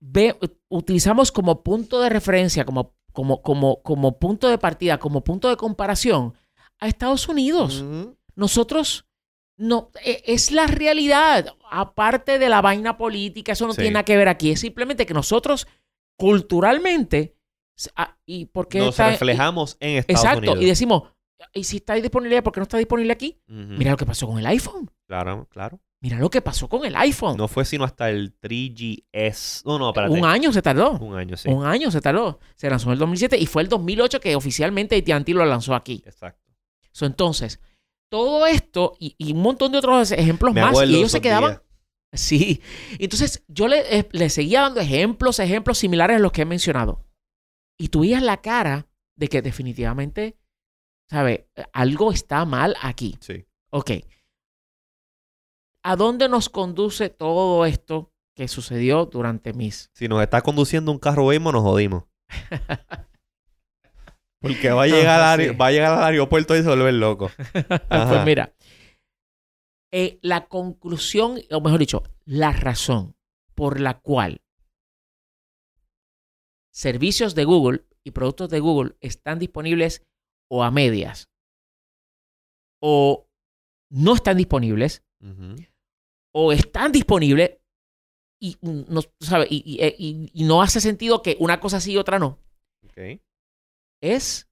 ve- 0.01 0.37
utilizamos 0.69 1.31
como 1.31 1.63
punto 1.63 1.99
de 2.01 2.09
referencia, 2.09 2.65
como, 2.65 2.95
como, 3.11 3.41
como, 3.41 3.81
como 3.81 4.17
punto 4.19 4.47
de 4.49 4.57
partida, 4.57 4.97
como 4.99 5.23
punto 5.23 5.49
de 5.49 5.57
comparación 5.57 6.33
a 6.79 6.87
Estados 6.87 7.27
Unidos. 7.27 7.83
Nosotros 8.35 9.05
no 9.57 9.89
e- 10.05 10.23
es 10.25 10.51
la 10.51 10.67
realidad, 10.67 11.53
aparte 11.69 12.39
de 12.39 12.47
la 12.49 12.61
vaina 12.61 12.97
política, 12.97 13.51
eso 13.51 13.67
no 13.67 13.73
Sí. 13.73 13.77
tiene 13.81 13.91
nada 13.95 14.05
que 14.05 14.15
ver 14.17 14.29
aquí, 14.29 14.51
es 14.51 14.61
simplemente 14.61 15.05
que 15.05 15.13
nosotros 15.13 15.67
culturalmente 16.17 17.35
ah, 17.95 18.17
y 18.25 18.45
porque 18.45 18.79
Nos 18.79 18.97
reflejamos 18.97 19.77
en 19.79 19.97
Estados 19.97 20.23
exacto 20.23 20.39
Unidos. 20.51 20.61
y 20.63 20.65
decimos 20.67 21.03
y 21.53 21.63
si 21.63 21.77
está 21.77 21.93
disponible, 21.95 22.41
¿por 22.41 22.51
qué 22.53 22.59
no 22.59 22.63
está 22.63 22.77
disponible 22.77 23.13
aquí? 23.13 23.39
Mira 23.47 23.91
lo 23.91 23.97
que 23.97 24.05
pasó 24.05 24.27
con 24.27 24.37
el 24.39 24.45
iPhone. 24.45 24.91
Claro, 25.07 25.47
claro. 25.49 25.79
Mira 26.01 26.17
lo 26.17 26.29
que 26.29 26.41
pasó 26.41 26.69
con 26.69 26.85
el 26.85 26.95
iPhone. 26.95 27.35
No 27.35 27.47
fue 27.49 27.65
sino 27.65 27.83
hasta 27.83 28.09
el 28.09 28.39
3GS. 28.39 29.63
No, 29.65 29.77
no, 29.77 29.89
espérate. 29.89 30.13
Un 30.13 30.23
año 30.23 30.53
se 30.53 30.61
tardó. 30.61 30.91
Un 30.93 31.15
año, 31.15 31.35
sí. 31.35 31.49
Un 31.49 31.65
año 31.65 31.91
se 31.91 31.99
tardó. 31.99 32.39
Se 32.55 32.69
lanzó 32.69 32.87
en 32.87 32.93
el 32.93 32.99
2007 32.99 33.37
y 33.37 33.45
fue 33.45 33.63
el 33.63 33.69
2008 33.69 34.19
que 34.21 34.35
oficialmente 34.35 34.95
AT&T 34.95 35.33
lo 35.33 35.45
lanzó 35.45 35.75
aquí. 35.75 36.01
Exacto. 36.05 36.53
So, 36.93 37.05
entonces, 37.05 37.59
todo 38.09 38.47
esto 38.47 38.95
y, 38.97 39.15
y 39.17 39.33
un 39.33 39.41
montón 39.41 39.73
de 39.73 39.79
otros 39.79 40.11
ejemplos 40.11 40.53
Me 40.53 40.61
más 40.61 40.77
y 40.87 40.95
ellos 40.95 41.11
se 41.11 41.21
quedaban... 41.21 41.51
días. 41.51 41.63
Sí. 42.13 42.61
Entonces, 42.97 43.43
yo 43.47 43.67
le, 43.67 43.99
eh, 43.99 44.07
le 44.11 44.29
seguía 44.29 44.61
dando 44.61 44.79
ejemplos, 44.79 45.39
ejemplos 45.39 45.77
similares 45.77 46.17
a 46.17 46.19
los 46.19 46.31
que 46.31 46.41
he 46.41 46.45
mencionado. 46.45 47.05
Y 47.77 47.89
tú 47.89 48.01
veías 48.01 48.23
la 48.23 48.37
cara 48.37 48.87
de 49.15 49.27
que 49.27 49.41
definitivamente, 49.41 50.37
¿sabes? 51.09 51.41
Algo 51.73 52.11
está 52.11 52.45
mal 52.45 52.75
aquí. 52.81 53.17
Sí. 53.19 53.45
Ok. 53.69 53.91
¿A 55.89 55.95
dónde 55.95 56.29
nos 56.29 56.49
conduce 56.49 57.09
todo 57.09 57.65
esto 57.65 58.13
que 58.35 58.47
sucedió 58.47 59.07
durante 59.07 59.53
mis... 59.53 59.89
Si 59.95 60.07
nos 60.07 60.21
está 60.21 60.43
conduciendo 60.43 60.91
un 60.91 60.99
carro 60.99 61.25
Waymo, 61.25 61.51
nos 61.51 61.63
jodimos. 61.63 62.03
Porque 64.39 64.69
va 64.69 64.83
a 64.83 64.85
llegar, 64.85 65.19
al, 65.19 65.59
va 65.59 65.65
a 65.65 65.71
llegar 65.71 65.93
al 65.93 66.03
aeropuerto 66.03 66.55
y 66.55 66.59
se 66.61 66.67
vuelve 66.67 66.91
loco. 66.91 67.31
pues 67.89 68.23
mira, 68.23 68.53
eh, 69.91 70.19
la 70.21 70.45
conclusión, 70.47 71.39
o 71.49 71.59
mejor 71.59 71.79
dicho, 71.79 72.03
la 72.23 72.51
razón 72.51 73.15
por 73.55 73.79
la 73.79 73.99
cual 73.99 74.43
servicios 76.71 77.33
de 77.33 77.45
Google 77.45 77.83
y 78.03 78.11
productos 78.11 78.51
de 78.51 78.59
Google 78.59 78.95
están 79.01 79.39
disponibles 79.39 80.05
o 80.51 80.63
a 80.63 80.69
medias 80.69 81.31
o 82.79 83.27
no 83.89 84.13
están 84.13 84.37
disponibles. 84.37 85.03
O 86.33 86.51
están 86.51 86.91
disponibles 86.91 87.57
y 88.41 88.57
no, 88.61 89.01
¿sabe? 89.19 89.47
y, 89.49 89.63
y- 89.65 89.83
eh, 89.83 89.95
y- 89.97 90.29
y 90.33 90.43
no 90.45 90.61
hace 90.61 90.79
sentido 90.79 91.21
que 91.21 91.35
una 91.39 91.59
cosa 91.59 91.79
sí 91.81 91.93
y 91.93 91.97
otra 91.97 92.19
no. 92.19 92.39
Es 94.01 94.49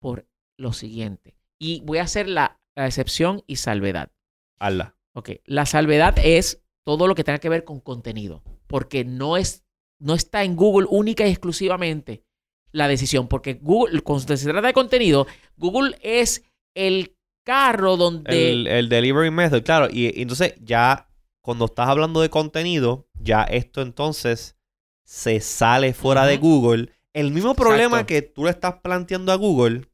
por 0.00 0.26
lo 0.58 0.72
siguiente. 0.72 1.36
Y 1.60 1.80
voy 1.82 1.98
a 1.98 2.02
hacer 2.04 2.28
la, 2.28 2.58
la 2.76 2.86
excepción 2.86 3.42
y 3.46 3.56
salvedad. 3.56 4.10
Hazla. 4.58 4.96
Ok, 5.14 5.30
la 5.44 5.66
salvedad 5.66 6.16
es 6.22 6.62
todo 6.86 7.06
lo 7.08 7.14
que 7.14 7.24
tenga 7.24 7.38
que 7.40 7.48
ver 7.48 7.64
con 7.64 7.80
contenido, 7.80 8.42
porque 8.66 9.04
no 9.04 9.36
es 9.36 9.64
no 10.00 10.14
está 10.14 10.44
en 10.44 10.56
Google 10.56 10.86
única 10.90 11.26
y 11.26 11.30
exclusivamente 11.30 12.24
la 12.72 12.88
decisión, 12.88 13.28
porque 13.28 13.54
Google 13.54 14.00
cuando 14.00 14.34
se 14.36 14.44
trata 14.50 14.68
de 14.68 14.72
contenido, 14.72 15.26
Google 15.56 15.98
es 16.00 16.42
el 16.74 17.16
carro 17.44 17.96
donde 17.96 18.52
El, 18.52 18.66
el 18.66 18.88
delivery 18.88 19.30
method, 19.30 19.62
claro. 19.62 19.88
Y, 19.90 20.06
y 20.18 20.22
entonces 20.22 20.54
ya 20.60 21.08
cuando 21.40 21.66
estás 21.66 21.88
hablando 21.88 22.20
de 22.20 22.30
contenido, 22.30 23.08
ya 23.14 23.42
esto 23.44 23.82
entonces 23.82 24.56
se 25.04 25.40
sale 25.40 25.92
fuera 25.92 26.26
de. 26.26 26.36
Google. 26.36 26.92
El 27.12 27.32
mismo 27.32 27.54
problema 27.54 28.00
Exacto. 28.00 28.06
que 28.06 28.22
tú 28.22 28.44
le 28.44 28.50
estás 28.50 28.76
planteando 28.82 29.32
a 29.32 29.36
Google 29.36 29.88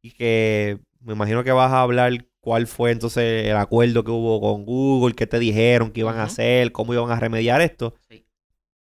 y 0.00 0.12
que 0.12 0.78
me 1.00 1.14
imagino 1.14 1.42
que 1.42 1.50
vas 1.50 1.72
a 1.72 1.80
hablar 1.80 2.26
cuál 2.40 2.66
fue 2.66 2.92
entonces 2.92 3.46
el 3.46 3.56
acuerdo 3.56 4.04
que 4.04 4.12
hubo 4.12 4.40
con 4.40 4.64
Google, 4.64 5.14
qué 5.14 5.26
te 5.26 5.38
dijeron 5.38 5.90
que 5.90 6.00
iban 6.00 6.18
a 6.18 6.24
hacer, 6.24 6.70
cómo 6.70 6.94
iban 6.94 7.10
a 7.10 7.18
remediar 7.18 7.60
esto. 7.60 7.94
Sí. 8.08 8.24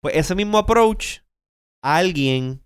Pues 0.00 0.16
ese 0.16 0.34
mismo 0.34 0.58
approach, 0.58 1.20
alguien 1.80 2.62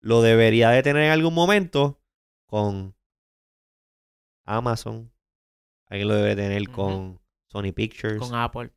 lo 0.00 0.22
debería 0.22 0.70
de 0.70 0.82
tener 0.82 1.04
en 1.04 1.12
algún 1.12 1.34
momento 1.34 2.00
con 2.46 2.96
Amazon. 4.44 5.10
Alguien 5.88 6.08
lo 6.08 6.14
debe 6.14 6.36
tener 6.36 6.68
con 6.68 7.20
Sony 7.48 7.72
Pictures, 7.74 8.18
con 8.18 8.30
con, 8.30 8.38
Apple. 8.38 8.70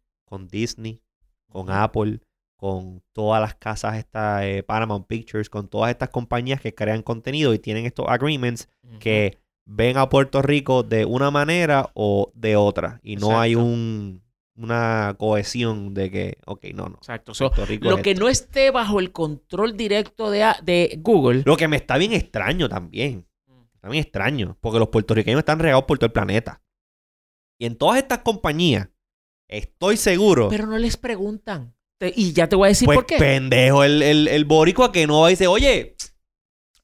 Disney, 0.50 1.02
con. 1.48 1.70
Apple, 1.70 2.22
con 2.56 3.04
todas 3.12 3.42
las 3.42 3.56
casas, 3.56 3.98
esta, 3.98 4.48
eh, 4.48 4.64
Paramount 4.64 5.06
Pictures, 5.06 5.50
con 5.50 5.68
todas 5.68 5.92
estas 5.92 6.10
compañías 6.10 6.60
que 6.60 6.74
crean 6.74 7.04
contenido 7.04 7.54
y 7.54 7.60
tienen 7.60 7.86
estos 7.86 8.08
agreements 8.08 8.70
que 9.00 9.38
ven 9.66 9.98
a 9.98 10.10
Puerto 10.10 10.42
Rico 10.42 10.84
de 10.84 11.06
una 11.06 11.30
manera 11.30 11.92
o 11.94 12.32
de 12.34 12.56
otra. 12.56 13.00
Y 13.04 13.18
no 13.18 13.40
hay 13.40 13.56
un, 13.56 14.24
una 14.56 15.16
cohesión 15.18 15.94
de 15.94 16.10
que, 16.10 16.38
ok, 16.46 16.66
no, 16.74 16.90
no. 16.90 16.96
Exacto. 16.96 17.34
So, 17.34 17.50
Puerto 17.50 17.66
Rico 17.66 17.90
lo 17.90 17.98
es 17.98 18.04
que 18.04 18.12
esto. 18.12 18.24
no 18.24 18.30
esté 18.30 18.72
bajo 18.72 19.00
el 19.00 19.12
control 19.12 19.78
directo 19.78 20.32
de 20.32 21.00
Google. 21.02 21.44
Lo 21.46 21.58
que 21.58 21.68
me 21.68 21.78
está 21.78 21.98
bien 21.98 22.14
extraño 22.14 22.70
también. 22.70 23.28
Está 23.84 23.90
bien 23.92 24.02
extraño. 24.02 24.58
Porque 24.62 24.80
los 24.80 24.88
puertorriqueños 24.88 25.40
están 25.40 25.60
regados 25.60 25.84
por 25.84 25.98
todo 26.00 26.06
el 26.06 26.14
planeta. 26.14 26.62
Y 27.60 27.66
en 27.66 27.78
todas 27.78 27.98
estas 27.98 28.20
compañías, 28.20 28.88
estoy 29.50 29.98
seguro. 29.98 30.48
Pero 30.50 30.68
no 30.68 30.78
les 30.78 30.96
preguntan. 30.96 31.76
Te- 32.00 32.14
y 32.16 32.32
ya 32.32 32.48
te 32.48 32.56
voy 32.56 32.68
a 32.68 32.70
decir 32.70 32.86
pues 32.86 32.96
por 32.98 33.06
qué. 33.06 33.18
pendejo 33.18 33.84
el, 33.84 34.02
el, 34.02 34.28
el 34.30 34.46
boricua 34.46 34.92
que 34.94 35.06
no 35.06 35.22
va 35.22 35.30
y 35.30 35.34
dice, 35.34 35.48
oye, 35.48 35.96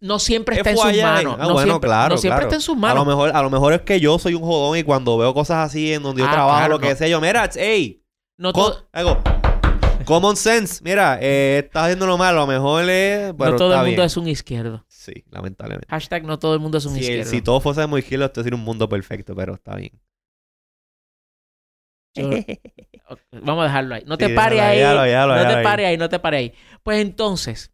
No 0.01 0.19
siempre 0.19 0.57
está 0.57 0.71
en 0.71 0.77
FYI. 0.77 0.93
sus 0.93 1.01
manos. 1.03 1.35
Ah, 1.39 1.43
no 1.47 1.53
bueno, 1.53 1.71
siempre, 1.71 1.87
claro, 1.87 2.15
no 2.15 2.17
siempre 2.17 2.35
claro. 2.35 2.47
está 2.47 2.55
en 2.57 2.61
sus 2.61 2.73
a 2.73 2.75
lo, 2.75 2.81
manos. 2.81 3.07
mejor, 3.07 3.29
a 3.33 3.41
lo 3.41 3.49
mejor 3.49 3.73
es 3.73 3.81
que 3.83 3.99
yo 4.01 4.19
soy 4.19 4.33
un 4.33 4.43
jodón 4.43 4.77
y 4.77 4.83
cuando 4.83 5.17
veo 5.17 5.33
cosas 5.33 5.65
así 5.69 5.93
en 5.93 6.03
donde 6.03 6.21
yo 6.21 6.27
Ah, 6.27 6.31
trabajo, 6.31 6.57
claro, 6.59 6.73
lo 6.73 6.79
que 6.79 6.89
no. 6.89 6.95
sea, 6.97 7.07
yo, 7.07 7.21
mira, 7.21 7.49
hey, 7.55 8.03
No, 8.37 8.51
co- 8.53 8.73
to- 8.73 8.87
hago, 8.93 9.17
common 10.05 10.35
sense, 10.37 10.81
mira, 10.83 11.17
eh, 11.21 11.63
estás 11.65 11.83
haciéndolo 11.85 12.17
mal, 12.17 12.35
a 12.35 12.39
lo 12.41 12.47
mejor 12.47 12.87
es, 12.89 13.29
no 13.29 13.37
pero 13.37 13.55
todo 13.57 13.67
el 13.69 13.73
está 13.73 13.83
mundo 13.85 13.95
bien. 13.95 14.05
es 14.05 14.17
un 14.17 14.27
izquierdo. 14.27 14.85
Sí, 14.99 15.23
lamentablemente. 15.29 15.87
Hashtag 15.89 16.25
no 16.25 16.37
todo 16.39 16.53
el 16.55 16.59
mundo 16.59 16.77
es 16.77 16.85
un 16.85 16.93
Si, 16.95 16.99
izquierdo. 16.99 17.31
si 17.31 17.41
todo 17.41 17.61
fuese 17.61 17.87
muy 17.87 17.99
izquierda, 18.01 18.25
esto 18.25 18.43
sería 18.43 18.57
un 18.57 18.65
mundo 18.65 18.89
perfecto, 18.89 19.33
pero 19.33 19.53
está 19.53 19.77
bien. 19.77 19.93
Yo- 22.15 22.29
Vamos 23.31 23.61
a 23.63 23.67
dejarlo 23.67 23.95
ahí. 23.95 24.03
No 24.05 24.17
te 24.17 24.27
Sí, 24.27 24.33
pares 24.33 24.59
ahí, 24.59 24.77
déjalo 24.79 25.01
déjalo 25.03 25.35
no 25.35 25.41
te 25.47 25.55
ahí. 25.55 25.63
pares 25.63 25.85
ahí, 25.87 25.97
no 25.97 26.09
te 26.09 26.19
pares 26.19 26.37
ahí. 26.39 26.53
Pues 26.83 27.01
entonces, 27.01 27.71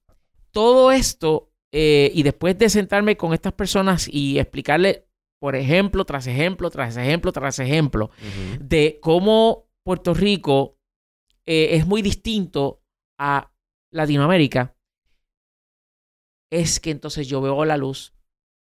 todo 0.51 0.91
esto, 0.91 1.51
eh, 1.73 2.11
y 2.13 2.21
después 2.21 2.57
de 2.59 2.69
sentarme 2.69 3.17
con 3.17 3.33
estas 3.33 3.53
personas 3.53 4.07
y 4.07 4.37
explicarle, 4.37 5.07
por 5.39 5.55
ejemplo, 5.55 6.05
tras 6.05 6.27
ejemplo, 6.27 6.69
tras 6.69 6.95
ejemplo, 6.95 7.31
tras 7.31 7.57
ejemplo, 7.57 8.11
de 8.59 8.99
cómo 9.01 9.67
Puerto 9.83 10.13
Rico 10.13 10.77
eh, 11.47 11.69
es 11.71 11.87
muy 11.87 12.03
distinto 12.03 12.83
a 13.19 13.51
Latinoamérica, 13.91 14.74
es 16.61 16.79
que 16.79 16.91
entonces 16.91 17.27
yo 17.27 17.41
veo 17.41 17.65
la 17.65 17.77
luz 17.77 18.13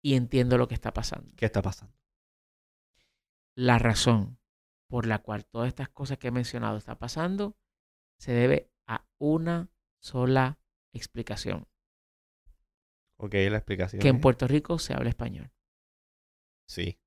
y 0.01 0.15
entiendo 0.15 0.57
lo 0.57 0.67
que 0.67 0.73
está 0.73 0.93
pasando. 0.93 1.31
¿Qué 1.35 1.45
está 1.45 1.61
pasando? 1.61 1.95
La 3.55 3.77
razón 3.77 4.39
por 4.87 5.05
la 5.05 5.19
cual 5.19 5.45
todas 5.45 5.67
estas 5.67 5.89
cosas 5.89 6.17
que 6.17 6.27
he 6.27 6.31
mencionado 6.31 6.77
están 6.77 6.97
pasando 6.97 7.57
se 8.17 8.31
debe 8.31 8.71
a 8.87 9.05
una 9.17 9.69
sola 9.99 10.59
explicación, 10.93 11.67
Ok, 13.17 13.33
la 13.33 13.57
explicación. 13.57 14.01
que 14.01 14.07
en 14.09 14.21
Puerto 14.21 14.47
Rico 14.47 14.79
se 14.79 14.93
habla 14.93 15.09
español. 15.09 15.51
Sí. 16.67 16.99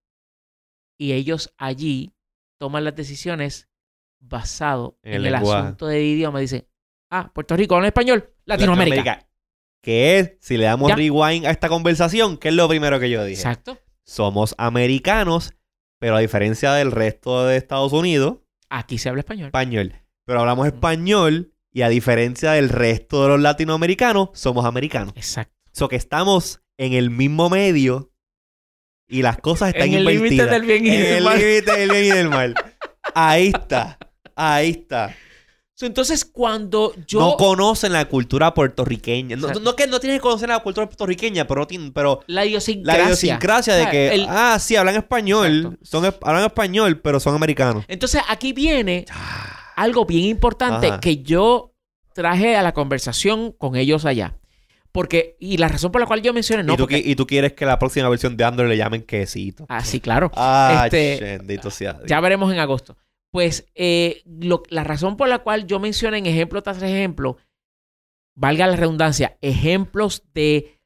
Y 0.98 1.12
ellos 1.12 1.54
allí 1.56 2.14
toman 2.58 2.84
las 2.84 2.96
decisiones 2.96 3.68
basado 4.18 4.98
En 5.02 5.14
en 5.20 5.26
el 5.26 5.34
asunto 5.34 5.86
de 5.86 6.02
idioma. 6.04 6.40
Dicen, 6.40 6.66
ah, 7.10 7.30
Puerto 7.34 7.56
Rico 7.56 7.76
habla 7.76 7.88
español, 7.88 8.34
Latinoamérica. 8.44 9.28
Que 9.82 10.18
es, 10.18 10.32
si 10.40 10.56
le 10.56 10.64
damos 10.64 10.88
Ya. 10.90 10.96
rewind 10.96 11.46
a 11.46 11.50
esta 11.50 11.68
conversación, 11.68 12.38
¿qué 12.38 12.48
es 12.48 12.54
lo 12.54 12.68
primero 12.68 12.98
que 12.98 13.08
yo 13.10 13.24
dije? 13.24 13.40
Exacto. 13.40 13.78
Somos 14.04 14.54
americanos, 14.58 15.52
pero 16.00 16.16
a 16.16 16.20
diferencia 16.20 16.72
del 16.74 16.92
resto 16.92 17.46
de 17.46 17.56
Estados 17.56 17.92
Unidos, 17.92 18.38
Aquí 18.68 18.98
se 18.98 19.08
habla 19.08 19.20
español. 19.20 19.46
español. 19.46 19.94
Pero 20.24 20.40
hablamos 20.40 20.66
Ujú. 20.66 20.74
español 20.76 21.52
y 21.72 21.82
a 21.82 21.88
diferencia 21.88 22.52
del 22.52 22.68
resto 22.68 23.22
de 23.22 23.28
los 23.28 23.40
latinoamericanos, 23.40 24.30
somos 24.34 24.64
americanos. 24.64 25.12
Exacto. 25.16 25.54
So 25.72 25.88
que 25.88 25.96
estamos 25.96 26.60
en 26.78 26.94
el 26.94 27.10
mismo 27.10 27.48
medio 27.50 28.10
y 29.08 29.22
las 29.22 29.38
cosas 29.38 29.68
están 29.68 29.88
En 29.88 29.94
el 29.94 30.04
límite 30.04 30.34
invertidas. 30.34 30.50
del 30.50 30.62
bien 30.62 30.86
y 30.86 30.90
en 30.90 31.02
del 31.02 31.16
el 31.18 31.24
mal. 31.24 31.38
límite 31.38 31.72
del 31.76 31.90
bien 31.90 32.04
y 32.04 32.08
del 32.10 32.28
mal. 32.28 32.54
Ahí 33.14 33.48
está. 33.54 33.98
Ahí 34.34 34.70
está. 34.70 35.14
Entonces, 35.80 36.24
cuando 36.24 36.94
yo... 37.06 37.20
No 37.20 37.36
conocen 37.36 37.92
la 37.92 38.06
cultura 38.08 38.54
puertorriqueña. 38.54 39.36
No, 39.36 39.76
que 39.76 39.86
no 39.86 40.00
tienen 40.00 40.18
que 40.18 40.22
conocer 40.22 40.48
la 40.48 40.60
cultura 40.60 40.86
puertorriqueña, 40.86 41.46
pero, 41.46 41.66
tienen- 41.66 41.92
pero 41.92 42.20
la 42.26 42.46
idiosincrasia. 42.46 42.98
la 43.02 43.04
idiosincrasia 43.08 43.74
de 43.74 43.80
O 43.80 43.82
sea, 43.84 43.90
que, 43.90 44.14
el- 44.14 44.26
ah, 44.28 44.58
sí, 44.58 44.74
hablan 44.76 44.96
español, 44.96 45.56
Exacto. 45.56 45.78
son, 45.84 46.04
hablan 46.22 46.44
español, 46.44 47.00
pero 47.00 47.20
son 47.20 47.34
americanos. 47.34 47.84
Entonces, 47.88 48.22
aquí 48.28 48.52
viene 48.54 49.04
algo 49.76 50.06
bien 50.06 50.24
importante 50.24 50.86
Ajá. 50.86 51.00
que 51.00 51.18
yo 51.22 51.74
traje 52.14 52.56
a 52.56 52.62
la 52.62 52.72
conversación 52.72 53.52
con 53.52 53.76
ellos 53.76 54.06
allá. 54.06 54.34
Porque, 54.92 55.36
y 55.38 55.58
la 55.58 55.68
razón 55.68 55.92
por 55.92 56.00
la 56.00 56.06
cual 56.06 56.22
yo 56.22 56.32
mencioné, 56.32 56.62
no, 56.62 56.72
y, 56.72 56.76
tú, 56.78 56.84
porque... 56.84 57.04
qui- 57.04 57.10
y 57.10 57.16
tú 57.16 57.26
quieres 57.26 57.52
que 57.52 57.66
la 57.66 57.78
próxima 57.78 58.08
versión 58.08 58.34
de 58.34 58.44
Android 58.44 58.70
le 58.70 58.78
llamen 58.78 59.02
quesito. 59.02 59.66
Ah, 59.68 59.84
sí, 59.84 60.00
claro. 60.00 60.30
Ah, 60.34 60.84
Este, 60.90 61.20
bendito 61.20 61.70
sea 61.70 61.92
Dios. 61.92 62.06
Ya 62.08 62.18
veremos 62.20 62.50
en 62.50 62.60
agosto. 62.60 62.96
Pues 63.32 63.70
eh, 63.74 64.22
lo- 64.24 64.62
la 64.70 64.84
razón 64.84 65.16
por 65.16 65.28
la 65.28 65.40
cual 65.40 65.66
yo 65.66 65.78
mencioné 65.80 66.18
en 66.18 66.26
ejemplo 66.26 66.62
tras 66.62 66.82
ejemplo, 66.82 67.36
valga 68.36 68.66
la 68.66 68.76
redundancia, 68.76 69.38
ejemplos 69.40 70.24
de 70.32 70.78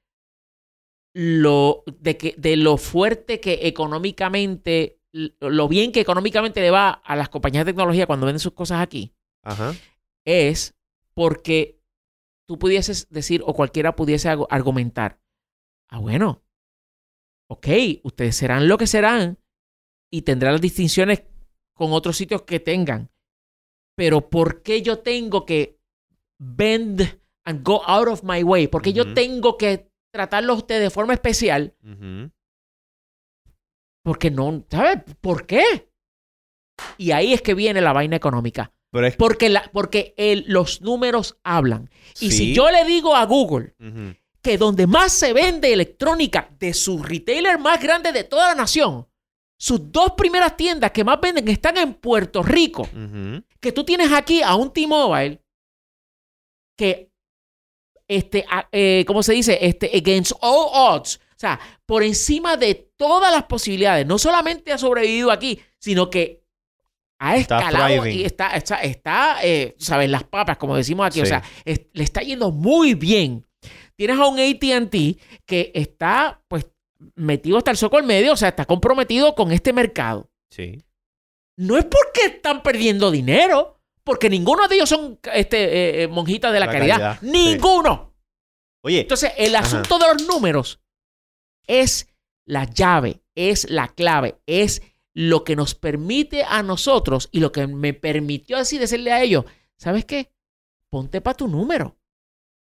lo, 1.14 1.82
de 1.86 2.16
que, 2.16 2.34
de 2.38 2.56
lo 2.56 2.76
fuerte 2.76 3.40
que 3.40 3.66
económicamente 3.66 4.98
lo 5.12 5.66
bien 5.66 5.90
que 5.90 5.98
económicamente 6.00 6.60
le 6.60 6.70
va 6.70 6.90
a 6.90 7.16
las 7.16 7.28
compañías 7.28 7.66
de 7.66 7.72
tecnología 7.72 8.06
cuando 8.06 8.26
venden 8.26 8.38
sus 8.38 8.52
cosas 8.52 8.80
aquí 8.80 9.12
Ajá. 9.42 9.74
es 10.24 10.76
porque 11.14 11.80
tú 12.46 12.60
pudieses 12.60 13.08
decir 13.10 13.42
o 13.44 13.52
cualquiera 13.54 13.96
pudiese 13.96 14.28
argu- 14.30 14.46
argumentar, 14.50 15.18
ah, 15.88 15.98
bueno, 15.98 16.44
ok, 17.50 17.66
ustedes 18.04 18.36
serán 18.36 18.68
lo 18.68 18.78
que 18.78 18.86
serán 18.86 19.38
y 20.12 20.22
tendrán 20.22 20.52
las 20.52 20.60
distinciones 20.60 21.24
con 21.80 21.94
otros 21.94 22.14
sitios 22.18 22.42
que 22.42 22.60
tengan, 22.60 23.10
pero 23.96 24.28
¿por 24.28 24.62
qué 24.62 24.82
yo 24.82 24.98
tengo 24.98 25.46
que 25.46 25.80
bend 26.38 27.00
and 27.46 27.62
go 27.64 27.82
out 27.86 28.06
of 28.06 28.22
my 28.22 28.42
way? 28.42 28.68
¿Por 28.68 28.82
qué 28.82 28.92
yo 28.92 29.14
tengo 29.14 29.56
que 29.56 29.90
tratarlos 30.12 30.56
a 30.56 30.58
ustedes 30.58 30.82
de 30.82 30.90
forma 30.90 31.14
especial? 31.14 31.74
Porque 34.04 34.30
no, 34.30 34.62
¿sabes? 34.70 34.98
¿Por 35.22 35.46
qué? 35.46 35.90
Y 36.98 37.12
ahí 37.12 37.32
es 37.32 37.40
que 37.40 37.54
viene 37.54 37.80
la 37.80 37.94
vaina 37.94 38.16
económica. 38.16 38.72
Pero 38.92 39.06
es 39.06 39.16
Porque, 39.16 39.48
la, 39.48 39.70
porque 39.72 40.12
el- 40.18 40.44
los 40.48 40.82
números 40.82 41.38
hablan. 41.42 41.88
Y 42.20 42.30
Sí. 42.30 42.32
si 42.32 42.54
yo 42.54 42.70
le 42.70 42.84
digo 42.84 43.16
a 43.16 43.24
Google 43.24 43.74
que 44.42 44.58
donde 44.58 44.86
más 44.86 45.12
se 45.12 45.32
vende 45.32 45.72
electrónica 45.72 46.50
de 46.58 46.74
su 46.74 47.02
retailer 47.02 47.58
más 47.58 47.80
grande 47.82 48.12
de 48.12 48.24
toda 48.24 48.48
la 48.48 48.54
nación, 48.54 49.06
sus 49.62 49.92
dos 49.92 50.12
primeras 50.16 50.56
tiendas 50.56 50.90
que 50.90 51.04
más 51.04 51.20
venden 51.20 51.46
están 51.48 51.76
en 51.76 51.92
Puerto 51.92 52.42
Rico, 52.42 52.88
que 53.60 53.72
tú 53.72 53.84
tienes 53.84 54.10
aquí 54.10 54.40
a 54.42 54.54
un 54.54 54.72
T-Mobile 54.72 55.38
que, 56.78 57.10
este, 58.08 58.46
eh, 58.72 59.04
¿cómo 59.06 59.22
se 59.22 59.34
dice? 59.34 59.58
Este, 59.60 59.94
against 59.94 60.32
all 60.40 60.68
odds. 60.72 61.16
O 61.16 61.40
sea, 61.40 61.60
por 61.84 62.02
encima 62.02 62.56
de 62.56 62.74
todas 62.96 63.30
las 63.32 63.44
posibilidades, 63.44 64.06
no 64.06 64.18
solamente 64.18 64.72
ha 64.72 64.78
sobrevivido 64.78 65.30
aquí, 65.30 65.60
sino 65.78 66.08
que 66.08 66.42
ha 67.18 67.36
Está 67.36 67.58
escalado 67.58 68.00
thriving. 68.02 68.18
y 68.20 68.24
está, 68.24 68.56
está, 68.56 68.76
está 68.80 69.38
eh, 69.42 69.74
¿sabes? 69.78 70.08
Las 70.08 70.24
papas, 70.24 70.56
como 70.56 70.74
decimos 70.74 71.06
aquí. 71.06 71.20
O 71.20 71.26
sea, 71.26 71.42
es- 71.66 71.82
le 71.92 72.04
está 72.04 72.22
yendo 72.22 72.50
muy 72.50 72.94
bien. 72.94 73.46
Tienes 73.94 74.18
a 74.18 74.26
un 74.26 74.38
ATT 74.38 75.18
que 75.44 75.70
está, 75.74 76.42
pues, 76.48 76.66
metido 77.14 77.58
hasta 77.58 77.70
el 77.70 77.76
soco 77.76 77.96
al 77.98 78.04
medio, 78.04 78.32
o 78.32 78.36
sea, 78.36 78.48
está 78.50 78.64
comprometido 78.66 79.34
con 79.34 79.52
este 79.52 79.72
mercado 79.72 80.30
Sí. 80.50 80.82
no 81.56 81.76
es 81.78 81.84
porque 81.84 82.26
están 82.36 82.62
perdiendo 82.62 83.10
dinero, 83.10 83.80
porque 84.04 84.28
ninguno 84.30 84.66
de 84.68 84.74
ellos 84.76 84.88
son 84.88 85.18
este, 85.32 85.64
eh, 85.64 86.02
eh, 86.02 86.08
monjitas 86.08 86.52
de 86.52 86.60
la, 86.60 86.66
La 86.66 86.72
caridad. 86.72 86.98
caridad, 86.98 87.20
sí. 87.20 87.26
Ninguno. 87.30 88.14
Oye, 88.82 89.00
Entonces, 89.00 89.32
el 89.36 89.54
Ajá. 89.54 89.66
asunto 89.66 89.98
de 89.98 90.06
los 90.14 90.26
números 90.26 90.80
es 91.66 92.08
la 92.46 92.64
llave, 92.64 93.22
es 93.34 93.68
la 93.70 93.88
clave, 93.88 94.40
es 94.46 94.82
lo 95.12 95.44
que 95.44 95.54
nos 95.56 95.74
permite 95.74 96.44
a 96.44 96.62
nosotros 96.62 97.28
y 97.30 97.40
lo 97.40 97.52
que 97.52 97.66
me 97.66 97.92
permitió 97.94 98.56
así 98.56 98.78
decirle 98.78 99.12
a 99.12 99.22
ellos, 99.22 99.44
¿sabes 99.76 100.04
qué? 100.04 100.32
Ponte 100.88 101.20
para 101.20 101.36
tu 101.36 101.46
número. 101.48 101.96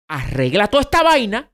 Arregla 0.07 0.67
toda 0.67 0.81
esta 0.81 1.03
vaina 1.03 1.51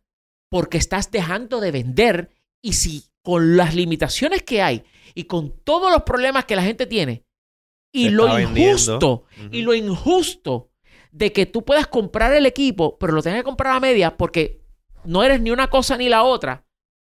porque 0.50 0.78
estás 0.78 1.12
dejando 1.12 1.60
de 1.60 1.72
vender 1.72 2.30
y 2.62 2.74
si 2.74 3.04
con 3.24 3.58
las 3.58 3.74
limitaciones 3.76 4.44
que 4.44 4.62
hay 4.62 4.84
y 5.14 5.24
con 5.26 5.52
todos 5.64 5.92
los 5.92 6.04
problemas 6.04 6.46
que 6.46 6.56
la 6.56 6.64
gente 6.64 6.86
tiene 6.86 7.24
y 7.92 8.10
lo 8.10 8.40
injusto 8.40 9.24
y 9.52 9.62
lo 9.62 9.74
injusto 9.74 10.70
de 11.12 11.32
que 11.32 11.46
tú 11.46 11.64
puedas 11.64 11.88
comprar 11.88 12.34
el 12.34 12.46
equipo, 12.46 12.98
pero 12.98 13.14
lo 13.14 13.22
tengas 13.24 13.40
que 13.40 13.44
comprar 13.46 13.76
a 13.76 13.80
media 13.80 14.18
porque 14.18 14.62
no 15.06 15.24
eres 15.24 15.40
ni 15.42 15.52
una 15.52 15.70
cosa 15.70 15.98
ni 15.98 16.10
la 16.10 16.24
otra 16.24 16.66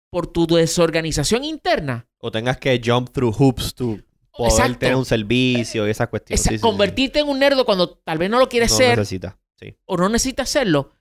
por 0.10 0.28
tu 0.28 0.48
desorganización 0.48 1.44
interna. 1.44 2.08
o 2.24 2.32
tengas 2.32 2.58
que 2.58 2.80
jump 2.84 3.10
through 3.12 3.34
hoops 3.38 3.74
to 3.74 3.98
poder 4.36 4.52
Exacto. 4.52 4.80
tener 4.80 4.96
un 4.96 5.06
servicio 5.06 5.88
y 5.88 5.92
esas 5.92 6.08
cuestiones. 6.10 6.40
Esa- 6.42 6.50
Sí, 6.50 6.56
sí, 6.56 6.60
sí. 6.60 6.62
convertirte 6.62 7.20
en 7.20 7.28
un 7.30 7.40
nerdo 7.40 7.66
cuando 7.66 7.90
tal 7.98 8.18
vez 8.18 8.30
no 8.30 8.40
lo 8.40 8.48
quieres 8.50 8.72
No 8.72 8.78
ser 8.78 9.00
o 9.86 9.98
no 9.98 10.10
necesitas 10.10 10.50
hacerlo, 10.50 10.92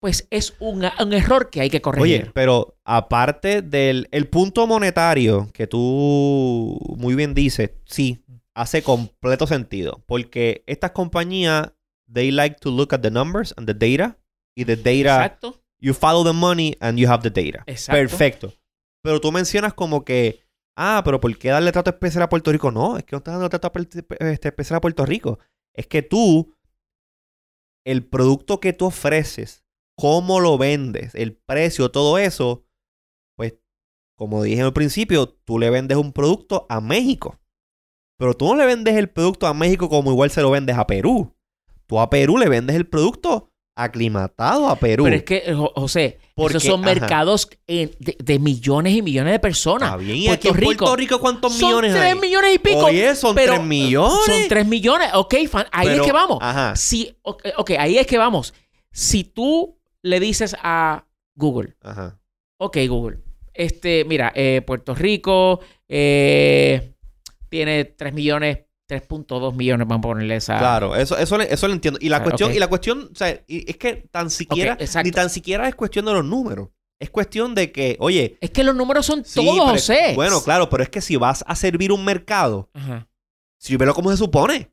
pues 0.00 0.28
es 0.30 0.54
un, 0.60 0.84
un 1.00 1.12
error 1.12 1.50
que 1.50 1.60
hay 1.60 1.70
que 1.70 1.80
corregir. 1.80 2.22
Oye, 2.22 2.30
pero 2.32 2.76
aparte 2.84 3.62
del 3.62 4.08
el 4.12 4.28
punto 4.28 4.66
monetario 4.66 5.50
que 5.52 5.66
tú 5.66 6.78
muy 6.96 7.14
bien 7.14 7.34
dices, 7.34 7.70
sí, 7.84 8.24
hace 8.58 8.82
completo 8.82 9.46
sentido. 9.46 10.02
Porque 10.06 10.64
estas 10.66 10.90
compañías, 10.90 11.72
they 12.12 12.30
like 12.30 12.56
to 12.60 12.70
look 12.70 12.94
at 12.94 13.00
the 13.00 13.10
numbers 13.10 13.54
and 13.56 13.66
the 13.66 13.74
data. 13.74 14.18
Y 14.56 14.64
the 14.64 14.76
data, 14.76 15.24
Exacto. 15.24 15.62
you 15.80 15.94
follow 15.94 16.24
the 16.24 16.32
money 16.32 16.76
and 16.80 16.98
you 16.98 17.08
have 17.08 17.22
the 17.22 17.30
data. 17.30 17.62
Exacto. 17.66 17.92
Perfecto. 17.92 18.54
Pero 19.02 19.20
tú 19.20 19.30
mencionas 19.30 19.72
como 19.72 20.04
que, 20.04 20.40
ah, 20.76 21.02
pero 21.04 21.20
¿por 21.20 21.36
qué 21.38 21.50
darle 21.50 21.70
trato 21.70 21.90
especial 21.90 22.24
a 22.24 22.28
Puerto 22.28 22.50
Rico? 22.50 22.72
No, 22.72 22.96
es 22.96 23.04
que 23.04 23.14
no 23.14 23.18
estás 23.18 23.34
dando 23.34 23.48
trato 23.48 23.70
este, 24.18 24.48
especial 24.48 24.78
a 24.78 24.80
Puerto 24.80 25.06
Rico. 25.06 25.38
Es 25.72 25.86
que 25.86 26.02
tú, 26.02 26.56
el 27.84 28.04
producto 28.04 28.58
que 28.58 28.72
tú 28.72 28.86
ofreces, 28.86 29.64
cómo 29.98 30.38
lo 30.38 30.56
vendes, 30.58 31.12
el 31.16 31.34
precio, 31.34 31.90
todo 31.90 32.18
eso, 32.18 32.64
pues, 33.36 33.54
como 34.16 34.44
dije 34.44 34.62
al 34.62 34.72
principio, 34.72 35.28
tú 35.28 35.58
le 35.58 35.70
vendes 35.70 35.98
un 35.98 36.12
producto 36.12 36.66
a 36.68 36.80
México. 36.80 37.36
Pero 38.16 38.34
tú 38.34 38.46
no 38.48 38.54
le 38.56 38.64
vendes 38.66 38.94
el 38.96 39.08
producto 39.10 39.46
a 39.48 39.54
México 39.54 39.88
como 39.88 40.10
igual 40.12 40.30
se 40.30 40.40
lo 40.42 40.50
vendes 40.50 40.76
a 40.76 40.86
Perú. 40.86 41.34
Tú 41.86 41.98
a 41.98 42.08
Perú 42.10 42.38
le 42.38 42.48
vendes 42.48 42.76
el 42.76 42.86
producto 42.86 43.50
aclimatado 43.76 44.68
a 44.68 44.76
Perú. 44.76 45.04
Pero 45.04 45.16
es 45.16 45.22
que, 45.24 45.54
Jo- 45.54 45.72
José, 45.74 46.18
Porque, 46.34 46.58
esos 46.58 46.64
son 46.68 46.84
ajá. 46.84 46.94
mercados 46.94 47.48
eh, 47.68 47.94
de, 48.00 48.16
de 48.18 48.38
millones 48.40 48.92
y 48.94 49.02
millones 49.02 49.32
de 49.32 49.38
personas. 49.38 49.88
Está 49.90 49.96
bien. 49.96 50.16
¿Y 50.16 50.26
Puerto 50.26 50.48
aquí 50.48 50.48
en 50.48 50.64
Puerto 50.64 50.96
Rico 50.96 51.18
cuántos 51.20 51.52
son 51.54 51.68
millones 51.68 51.92
tres 51.92 52.04
hay? 52.12 52.18
millones 52.18 52.54
y 52.54 52.58
pico. 52.58 52.78
Oye, 52.86 53.14
son 53.14 53.34
pero, 53.36 53.54
3 53.54 53.64
millones. 53.64 54.18
Son 54.26 54.48
3 54.48 54.66
millones. 54.66 55.10
Ok, 55.14 55.34
fan- 55.48 55.66
ahí 55.72 55.86
Pero- 55.88 56.02
es 56.02 56.06
que 56.06 56.12
vamos. 56.12 56.38
Ajá. 56.40 56.74
Si, 56.76 57.16
ok, 57.22 57.42
ok, 57.56 57.70
ahí 57.78 57.98
es 57.98 58.06
que 58.06 58.18
vamos. 58.18 58.52
Si 58.90 59.22
tú 59.22 59.77
le 60.02 60.20
dices 60.20 60.56
a 60.62 61.06
Google, 61.36 61.76
Ajá. 61.82 62.20
ok, 62.58 62.76
Google, 62.88 63.18
este, 63.54 64.04
mira, 64.04 64.32
eh, 64.34 64.62
Puerto 64.66 64.94
Rico 64.94 65.60
eh, 65.88 66.94
tiene 67.48 67.84
3 67.84 68.12
millones, 68.14 68.58
3.2 68.88 69.54
millones, 69.54 69.86
vamos 69.86 70.04
a 70.04 70.08
ponerle 70.08 70.36
esa. 70.36 70.58
Claro, 70.58 70.94
eso, 70.96 71.16
eso, 71.18 71.36
le- 71.38 71.52
eso 71.52 71.66
lo 71.68 71.74
entiendo. 71.74 71.98
Y 72.02 72.08
la 72.08 72.18
Ah, 72.18 72.22
cuestión, 72.22 72.54
y 72.54 72.58
la 72.58 72.68
cuestión, 72.68 73.10
o 73.12 73.14
sea, 73.14 73.42
y- 73.46 73.68
es 73.70 73.76
que 73.76 74.08
tan 74.10 74.30
siquiera, 74.30 74.78
ni 75.04 75.10
tan 75.10 75.28
siquiera 75.30 75.68
es 75.68 75.74
cuestión 75.74 76.04
de 76.06 76.12
los 76.12 76.24
números. 76.24 76.68
Es 77.00 77.10
cuestión 77.10 77.54
de 77.54 77.70
que, 77.70 77.96
oye, 78.00 78.38
Es 78.40 78.50
que 78.50 78.64
los 78.64 78.74
números 78.74 79.06
son 79.06 79.24
sí, 79.24 79.34
todos, 79.44 79.56
pero- 79.60 79.70
José. 79.72 80.12
Bueno, 80.16 80.42
claro, 80.42 80.68
pero 80.68 80.82
es 80.82 80.88
que 80.88 81.00
si 81.00 81.16
vas 81.16 81.44
a 81.46 81.54
servir 81.54 81.92
un 81.92 82.04
mercado, 82.04 82.70
Ajá. 82.74 83.08
sírvelo 83.60 83.94
como 83.94 84.10
se 84.10 84.16
supone. 84.16 84.72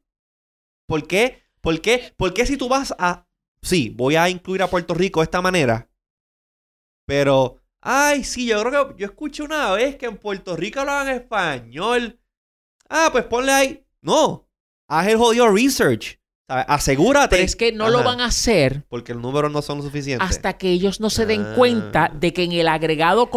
¿Por 0.88 1.06
qué? 1.08 1.44
¿Por 1.62 1.82
qué? 1.82 2.14
¿Por 2.18 2.34
qué 2.34 2.46
si 2.46 2.58
tú 2.58 2.68
vas 2.70 2.94
a... 2.98 3.28
Sí, 3.62 3.92
voy 3.96 4.16
a 4.16 4.30
incluir 4.30 4.62
a 4.62 4.68
Puerto 4.70 4.94
Rico 4.94 5.20
de 5.22 5.26
esta 5.26 5.42
manera, 5.42 5.90
pero... 7.06 7.62
Ay, 7.88 8.24
sí, 8.24 8.48
yo 8.48 8.64
creo 8.64 8.88
que 8.96 9.02
yo 9.02 9.06
escuché 9.06 9.44
una 9.44 9.72
vez 9.74 9.96
que 9.96 10.08
en 10.08 10.18
Puerto 10.18 10.56
Rico 10.56 10.80
hablaban 10.80 11.08
español. 11.10 12.20
Ah, 12.90 13.10
pues 13.12 13.26
ponle 13.26 13.52
ahí. 13.52 13.86
No, 14.02 14.50
haz 14.88 15.08
el 15.08 15.18
jodido 15.18 15.52
research. 15.52 16.20
¿sabes? 16.48 16.66
Asegúrate. 16.68 17.30
Pero 17.36 17.44
es 17.44 17.56
que 17.56 17.72
no 17.72 17.90
lo 17.92 18.04
van 18.04 18.22
a 18.22 18.26
hacer 18.26 18.86
Porque 18.90 19.14
los 19.14 19.22
números 19.22 19.52
no 19.52 19.62
son 19.62 19.84
suficientes. 19.84 20.28
hasta 20.28 20.58
que 20.58 20.70
ellos 20.72 21.00
no 21.00 21.12
se 21.12 21.28
den 21.28 21.42
Ah. 21.44 21.54
cuenta 21.56 22.12
de 22.12 22.34
que 22.34 22.44
en 22.44 22.54
el 22.54 22.68
agregado... 22.68 23.30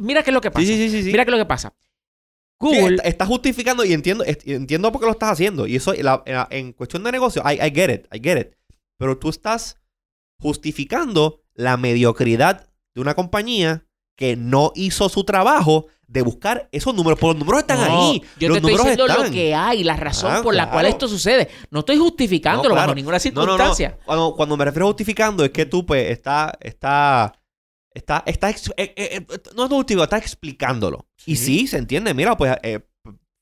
Mira 0.00 0.22
qué 0.22 0.30
es 0.30 0.34
lo 0.34 0.40
que 0.40 0.50
pasa. 0.52 0.64
Sí, 0.64 0.88
sí, 0.88 1.02
sí. 1.02 1.10
Mira 1.10 1.24
qué 1.24 1.30
es 1.30 1.36
lo 1.36 1.42
que 1.42 1.48
pasa. 1.48 1.74
Google... 2.60 2.94
está, 2.96 3.08
está 3.08 3.26
justificando 3.26 3.84
y 3.84 3.92
entiendo, 3.94 4.24
entiendo 4.44 4.92
por 4.92 5.00
qué 5.00 5.06
lo 5.06 5.12
estás 5.12 5.32
haciendo. 5.32 5.66
Y 5.66 5.74
eso, 5.74 5.92
la- 5.92 6.22
en 6.50 6.72
cuestión 6.72 7.02
de 7.02 7.10
negocio, 7.10 7.42
I, 7.44 7.54
I 7.54 7.72
get 7.74 7.90
it, 7.92 8.06
I 8.14 8.20
get 8.22 8.38
it. 8.40 8.54
Pero 8.98 9.18
tú 9.18 9.28
estás 9.28 9.78
justificando 10.40 11.42
la 11.54 11.76
mediocridad 11.76 12.68
de 12.94 13.00
una 13.00 13.14
compañía 13.14 13.86
que 14.16 14.36
no 14.36 14.72
hizo 14.74 15.08
su 15.08 15.24
trabajo 15.24 15.86
de 16.06 16.22
buscar 16.22 16.68
esos 16.72 16.94
números. 16.94 17.18
Porque 17.18 17.34
los 17.34 17.40
números 17.40 17.60
están 17.62 17.78
No, 17.80 18.10
ahí. 18.10 18.22
Yo 18.38 18.48
los 18.48 18.58
te 18.58 18.66
estoy 18.68 18.72
diciendo 18.78 19.06
están. 19.06 19.26
lo 19.26 19.30
que 19.32 19.54
hay, 19.54 19.84
la 19.84 19.96
razón 19.96 20.32
Ah, 20.32 20.40
por 20.42 20.54
la 20.54 20.70
cual 20.70 20.86
esto 20.86 21.08
sucede. 21.08 21.48
No 21.70 21.80
estoy 21.80 21.98
justificándolo 21.98 22.70
No, 22.70 22.74
claro. 22.74 22.86
bajo 22.88 22.94
ninguna 22.94 23.18
No, 23.18 23.32
no, 23.34 23.42
circunstancia. 23.42 23.98
Cuando, 24.04 24.34
cuando 24.34 24.56
me 24.56 24.64
refiero 24.64 24.86
a 24.86 24.88
justificando 24.88 25.44
es 25.44 25.50
que 25.50 25.66
tú, 25.66 25.84
pues, 25.84 26.10
está, 26.10 26.56
está, 26.60 27.34
está, 27.92 28.22
está, 28.24 28.48
eh, 28.50 28.54
eh, 28.76 28.94
eh, 28.96 29.26
no 29.54 29.64
es 29.64 29.70
justificando, 29.70 30.04
está 30.04 30.18
explicándolo. 30.18 31.06
Y 31.26 31.36
Sí. 31.36 31.60
sí, 31.60 31.66
se 31.66 31.78
entiende. 31.78 32.14
Mira, 32.14 32.36
pues, 32.36 32.54
eh, 32.62 32.80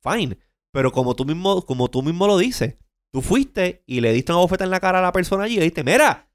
fine. 0.02 0.38
Pero 0.72 0.90
como 0.90 1.14
tú 1.14 1.24
mismo, 1.24 1.62
como 1.64 1.88
tú 1.88 2.02
mismo 2.02 2.26
lo 2.26 2.36
dices, 2.38 2.76
tú 3.14 3.22
fuiste 3.22 3.84
y 3.86 4.00
le 4.00 4.12
diste 4.12 4.32
una 4.32 4.40
bofeta 4.40 4.64
en 4.64 4.70
la 4.70 4.80
cara 4.80 4.98
a 4.98 5.02
la 5.02 5.12
persona 5.12 5.44
allí 5.44 5.54
y 5.54 5.58
le 5.58 5.62
dijiste, 5.62 5.84
mira, 5.84 6.28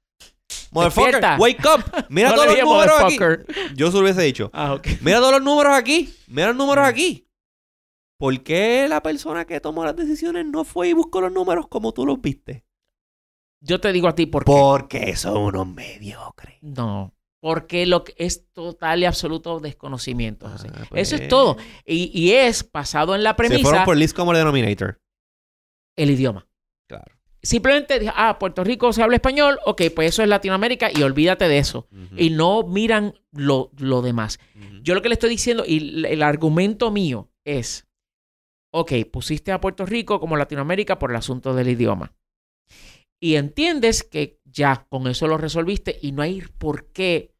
motherfucker, 0.70 1.12
Despierta. 1.20 1.36
wake 1.38 1.60
up. 1.66 2.06
Mira 2.08 2.30
No 2.30 2.36
todos 2.36 2.46
le 2.48 2.54
los 2.62 2.64
números 2.64 2.94
aquí. 3.00 3.18
motherfucker. 3.18 3.74
Yo 3.76 3.88
se 3.90 3.96
lo 3.98 4.02
hubiese 4.02 4.22
dicho. 4.22 4.50
Ah, 4.54 4.72
ok. 4.72 4.86
Mira 5.02 5.18
todos 5.18 5.32
los 5.32 5.42
números 5.42 5.74
aquí. 5.74 6.12
Mira 6.26 6.48
los 6.48 6.56
números 6.56 6.84
Mm. 6.86 6.88
aquí. 6.88 7.26
¿Por 8.18 8.42
qué 8.42 8.86
la 8.88 9.02
persona 9.02 9.44
que 9.44 9.60
tomó 9.60 9.84
las 9.84 9.94
decisiones 9.94 10.46
no 10.46 10.64
fue 10.64 10.88
y 10.88 10.92
buscó 10.94 11.20
los 11.20 11.30
números 11.32 11.68
como 11.68 11.92
tú 11.92 12.06
los 12.06 12.18
viste? 12.20 12.64
Yo 13.62 13.78
te 13.78 13.92
digo 13.92 14.08
a 14.08 14.14
ti 14.14 14.24
por 14.24 14.44
qué. 14.46 14.50
Porque 14.50 15.16
son 15.16 15.36
unos 15.36 15.66
mediocres. 15.66 16.56
No. 16.62 17.14
Porque 17.42 17.84
lo 17.84 18.04
que 18.04 18.14
es 18.16 18.50
total 18.52 19.00
y 19.02 19.04
absoluto 19.04 19.60
desconocimiento. 19.60 20.48
José. 20.48 20.68
Ah, 20.74 20.84
pues. 20.88 21.12
Eso 21.12 21.22
es 21.22 21.28
todo. 21.28 21.58
Y, 21.84 22.10
y 22.18 22.32
es 22.32 22.70
basado 22.72 23.14
en 23.14 23.22
la 23.22 23.30
Se 23.30 23.36
fueron 23.36 23.58
premisa 23.62 23.84
por 23.84 23.96
List 23.98 24.16
como 24.16 24.32
denominator. 24.32 24.98
el 25.96 26.10
idioma. 26.10 26.46
Claro. 26.90 27.14
Simplemente 27.42 28.00
dije, 28.00 28.12
ah, 28.16 28.38
Puerto 28.38 28.64
Rico 28.64 28.92
se 28.92 29.02
habla 29.02 29.16
español, 29.16 29.60
ok, 29.64 29.82
pues 29.94 30.08
eso 30.08 30.22
es 30.22 30.28
Latinoamérica 30.28 30.90
y 30.92 31.02
olvídate 31.02 31.46
de 31.46 31.58
eso. 31.58 31.88
Y 32.16 32.30
no 32.30 32.64
miran 32.64 33.14
lo, 33.32 33.70
lo 33.78 34.02
demás. 34.02 34.40
Yo 34.82 34.94
lo 34.94 35.02
que 35.02 35.08
le 35.08 35.14
estoy 35.14 35.30
diciendo, 35.30 35.62
y 35.66 35.78
el, 35.78 36.04
el 36.04 36.22
argumento 36.22 36.90
mío 36.90 37.30
es, 37.44 37.88
ok, 38.74 38.92
pusiste 39.10 39.52
a 39.52 39.60
Puerto 39.60 39.86
Rico 39.86 40.18
como 40.20 40.36
Latinoamérica 40.36 40.98
por 40.98 41.12
el 41.12 41.16
asunto 41.16 41.54
del 41.54 41.68
idioma. 41.68 42.12
Y 43.22 43.36
entiendes 43.36 44.02
que 44.02 44.40
ya 44.44 44.86
con 44.90 45.06
eso 45.06 45.28
lo 45.28 45.38
resolviste 45.38 45.98
y 46.02 46.12
no 46.12 46.22
hay 46.22 46.42
por 46.58 46.88
qué 46.88 47.34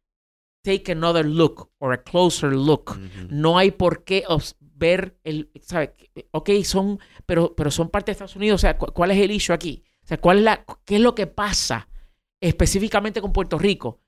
take 0.62 0.92
another 0.92 1.26
look 1.26 1.70
or 1.78 1.92
a 1.92 2.03
closer 2.03 2.53
look. 2.53 2.98
No 3.28 3.59
hay 3.59 3.70
por 3.70 4.05
qué 4.05 4.24
ver 4.81 5.16
el, 5.24 5.51
¿sabes? 5.62 5.91
Ok, 6.33 6.51
son, 6.64 6.99
pero, 7.26 7.55
pero 7.55 7.70
son 7.70 7.89
parte 7.91 8.07
de 8.11 8.12
Estados 8.12 8.35
Unidos. 8.37 8.61
O 8.61 8.62
sea, 8.62 8.76
cu- 8.78 8.93
¿cuál 8.93 9.12
es 9.12 9.18
el 9.18 9.31
issue 9.31 9.53
aquí? 9.55 9.85
O 10.03 10.07
sea, 10.09 10.18
¿cuál 10.20 10.39
es 10.39 10.45
la, 10.45 10.64
¿qué 10.85 10.97
es 10.97 11.01
lo 11.03 11.14
que 11.14 11.26
pasa 11.28 11.89
específicamente 12.41 13.20
con 13.20 13.33
Puerto 13.33 13.59
Rico? 13.59 14.01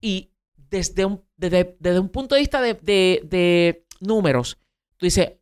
Y 0.00 0.32
desde 0.56 1.04
un, 1.04 1.24
desde, 1.36 1.76
desde 1.80 2.00
un 2.00 2.08
punto 2.10 2.34
de 2.34 2.40
vista 2.42 2.60
de, 2.60 2.74
de- 2.74 3.22
de 3.24 3.86
números, 4.00 4.58
tú 4.96 5.06
dices, 5.06 5.32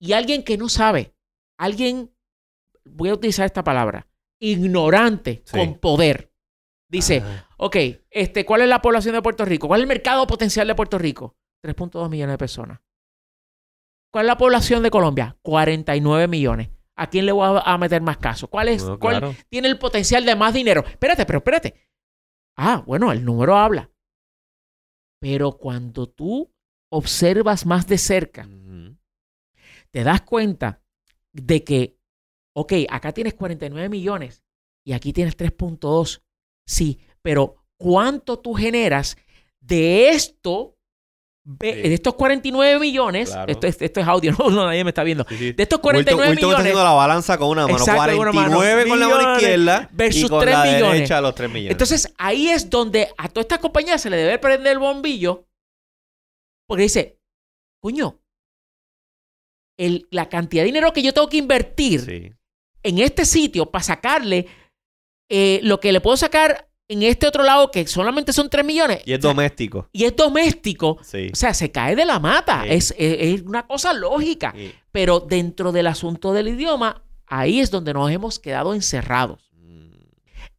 y 0.00 0.12
alguien 0.12 0.42
que 0.42 0.56
no 0.56 0.68
sabe, 0.68 1.14
alguien, 1.58 2.10
voy 2.84 3.10
a 3.10 3.14
utilizar 3.14 3.46
esta 3.46 3.62
palabra, 3.64 4.06
ignorante 4.40 5.42
Sí. 5.44 5.56
con 5.58 5.78
poder, 5.78 6.32
dice, 6.88 7.22
Ah, 7.24 7.46
ok, 7.58 7.76
este, 8.10 8.44
¿cuál 8.44 8.62
es 8.62 8.68
la 8.68 8.80
población 8.82 9.14
de 9.14 9.22
Puerto 9.22 9.44
Rico? 9.44 9.68
¿Cuál 9.68 9.80
es 9.80 9.82
el 9.84 9.88
mercado 9.88 10.26
potencial 10.26 10.66
de 10.66 10.74
Puerto 10.74 10.98
Rico? 10.98 11.36
3.2 11.62 12.08
millones 12.08 12.34
de 12.34 12.38
personas. 12.38 12.80
¿Cuál 14.10 14.24
es 14.24 14.28
la 14.28 14.38
población 14.38 14.82
de 14.82 14.90
Colombia? 14.90 15.36
49 15.42 16.28
millones. 16.28 16.70
¿A 16.96 17.08
quién 17.08 17.26
le 17.26 17.32
voy 17.32 17.60
a, 17.64 17.78
meter 17.78 18.02
más 18.02 18.18
casos? 18.18 18.48
¿Cuál, 18.48 18.68
es, 18.68 18.84
no, 18.84 18.98
cuál 18.98 19.36
tiene 19.48 19.68
el 19.68 19.78
potencial 19.78 20.24
de 20.24 20.34
más 20.34 20.52
dinero? 20.52 20.84
Espérate, 20.84 21.24
pero 21.26 21.38
espérate. 21.38 21.88
Ah, 22.56 22.82
bueno, 22.84 23.12
el 23.12 23.24
número 23.24 23.56
habla. 23.56 23.90
Pero 25.20 25.52
cuando 25.52 26.08
tú 26.08 26.52
observas 26.90 27.66
más 27.66 27.86
de 27.86 27.98
cerca, 27.98 28.48
te 29.90 30.02
das 30.02 30.22
cuenta 30.22 30.82
de 31.32 31.62
que, 31.62 31.98
ok, 32.56 32.72
acá 32.88 33.12
tienes 33.12 33.34
49 33.34 33.88
millones 33.88 34.42
y 34.84 34.92
aquí 34.92 35.12
tienes 35.12 35.36
3.2. 35.36 36.22
Sí, 36.66 36.98
pero 37.22 37.64
¿cuánto 37.76 38.40
tú 38.40 38.54
generas 38.54 39.16
de 39.60 40.10
esto, 40.10 40.77
ve- 41.50 41.74
Sí. 41.82 41.88
de 41.88 41.94
estos 41.94 42.14
49 42.14 42.78
millones? 42.78 43.30
Claro. 43.30 43.50
Esto, 43.50 43.66
es, 43.66 43.80
esto 43.80 44.00
es 44.00 44.06
audio, 44.06 44.32
no, 44.38 44.50
no, 44.50 44.66
nadie 44.66 44.84
me 44.84 44.90
está 44.90 45.02
viendo. 45.02 45.24
Sí, 45.28 45.36
sí. 45.38 45.52
De 45.52 45.62
estos 45.62 45.78
Wilton- 45.78 45.82
49 45.82 46.30
Wilton 46.30 46.30
está 46.30 46.46
millones 46.46 46.60
haciendo 46.60 46.84
la 46.84 46.92
balanza 46.92 47.38
con 47.38 47.48
una 47.48 47.62
mano. 47.66 47.78
Exacto, 47.78 48.02
con 48.16 48.18
una 48.20 48.32
mano. 48.32 48.56
49 48.56 48.88
con 48.90 49.00
la 49.00 49.08
mano 49.08 49.32
izquierda 49.34 49.88
versus 49.92 50.24
y 50.24 50.28
con 50.28 50.40
3 50.40 50.54
la 50.54 50.64
millones. 50.64 50.92
derecha 50.92 51.20
los 51.20 51.34
3 51.34 51.50
millones. 51.50 51.72
Entonces 51.72 52.14
ahí 52.18 52.48
es 52.48 52.68
donde 52.68 53.08
a 53.16 53.28
todas 53.28 53.44
estas 53.44 53.58
compañías 53.60 54.00
se 54.02 54.10
le 54.10 54.16
debe 54.18 54.38
prender 54.38 54.72
el 54.72 54.78
bombillo 54.78 55.46
porque 56.68 56.82
dice, 56.82 57.18
coño, 57.82 58.20
el- 59.78 60.06
la 60.10 60.28
cantidad 60.28 60.62
de 60.62 60.66
dinero 60.66 60.92
que 60.92 61.02
yo 61.02 61.12
tengo 61.14 61.28
que 61.28 61.36
invertir 61.38 62.36
en 62.82 62.98
este 62.98 63.24
sitio 63.24 63.70
para 63.70 63.82
sacarle 63.84 64.46
eh, 65.30 65.60
lo 65.62 65.78
que 65.80 65.92
le 65.92 66.00
puedo 66.00 66.16
sacar 66.16 66.67
en 66.88 67.02
este 67.02 67.26
otro 67.26 67.42
lado 67.42 67.70
que 67.70 67.86
solamente 67.86 68.32
son 68.32 68.48
3 68.48 68.64
millones 68.64 69.02
Y 69.04 69.12
es 69.12 69.18
O 69.18 69.22
sea, 69.22 69.30
doméstico. 69.30 69.88
y 69.92 70.04
es 70.04 70.16
doméstico, 70.16 70.98
Sí. 71.02 71.28
o 71.32 71.36
sea, 71.36 71.52
se 71.54 71.70
cae 71.70 71.94
de 71.94 72.04
la 72.06 72.18
mata. 72.18 72.62
Sí. 72.64 72.68
Es, 72.72 72.94
es- 72.98 73.16
es 73.40 73.42
una 73.42 73.66
cosa 73.66 73.92
lógica. 73.92 74.54
Pero 74.90 75.20
dentro 75.20 75.70
del 75.72 75.86
asunto 75.86 76.32
del 76.32 76.48
idioma, 76.48 77.02
ahí 77.26 77.60
es 77.60 77.70
donde 77.70 77.92
nos 77.92 78.10
hemos 78.10 78.38
quedado 78.38 78.72
encerrados. 78.74 79.50
Mm, 79.52 79.90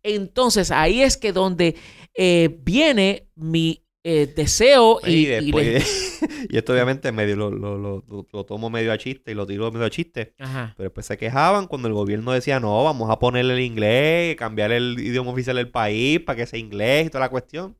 Entonces 0.03 0.71
ahí 0.71 1.01
es 1.01 1.17
que 1.17 1.33
donde 1.33 1.75
eh, 2.15 2.59
viene 2.63 3.27
mi 3.35 3.83
eh, 4.03 4.31
deseo 4.33 4.99
y, 5.05 5.09
Y, 5.11 5.19
y 5.19 5.25
después, 5.25 6.21
y 6.49 6.57
esto 6.57 6.73
obviamente 6.73 7.11
medio 7.11 7.35
lo, 7.35 7.51
lo, 7.51 7.77
lo, 7.77 8.43
tomo 8.45 8.69
medio 8.69 8.91
a 8.93 8.97
chiste 8.97 9.31
y 9.31 9.35
lo 9.35 9.45
tiro 9.45 9.71
medio 9.71 9.85
a 9.85 9.89
chiste. 9.89 10.33
Ajá. 10.39 10.73
Pero 10.77 10.89
después 10.89 11.05
se 11.05 11.17
quejaban 11.17 11.67
cuando 11.67 11.87
el 11.87 11.93
gobierno 11.93 12.31
decía, 12.31 12.59
no, 12.59 12.83
vamos 12.83 13.09
a 13.09 13.19
ponerle 13.19 13.55
el 13.55 13.59
inglés, 13.61 14.35
cambiar 14.37 14.71
el 14.71 14.97
idioma 14.99 15.31
oficial 15.31 15.57
del 15.57 15.69
país 15.69 16.19
para 16.21 16.37
que 16.37 16.45
sea 16.45 16.59
inglés 16.59 17.07
y 17.07 17.09
toda 17.09 17.25
la 17.25 17.29
cuestión. 17.29 17.77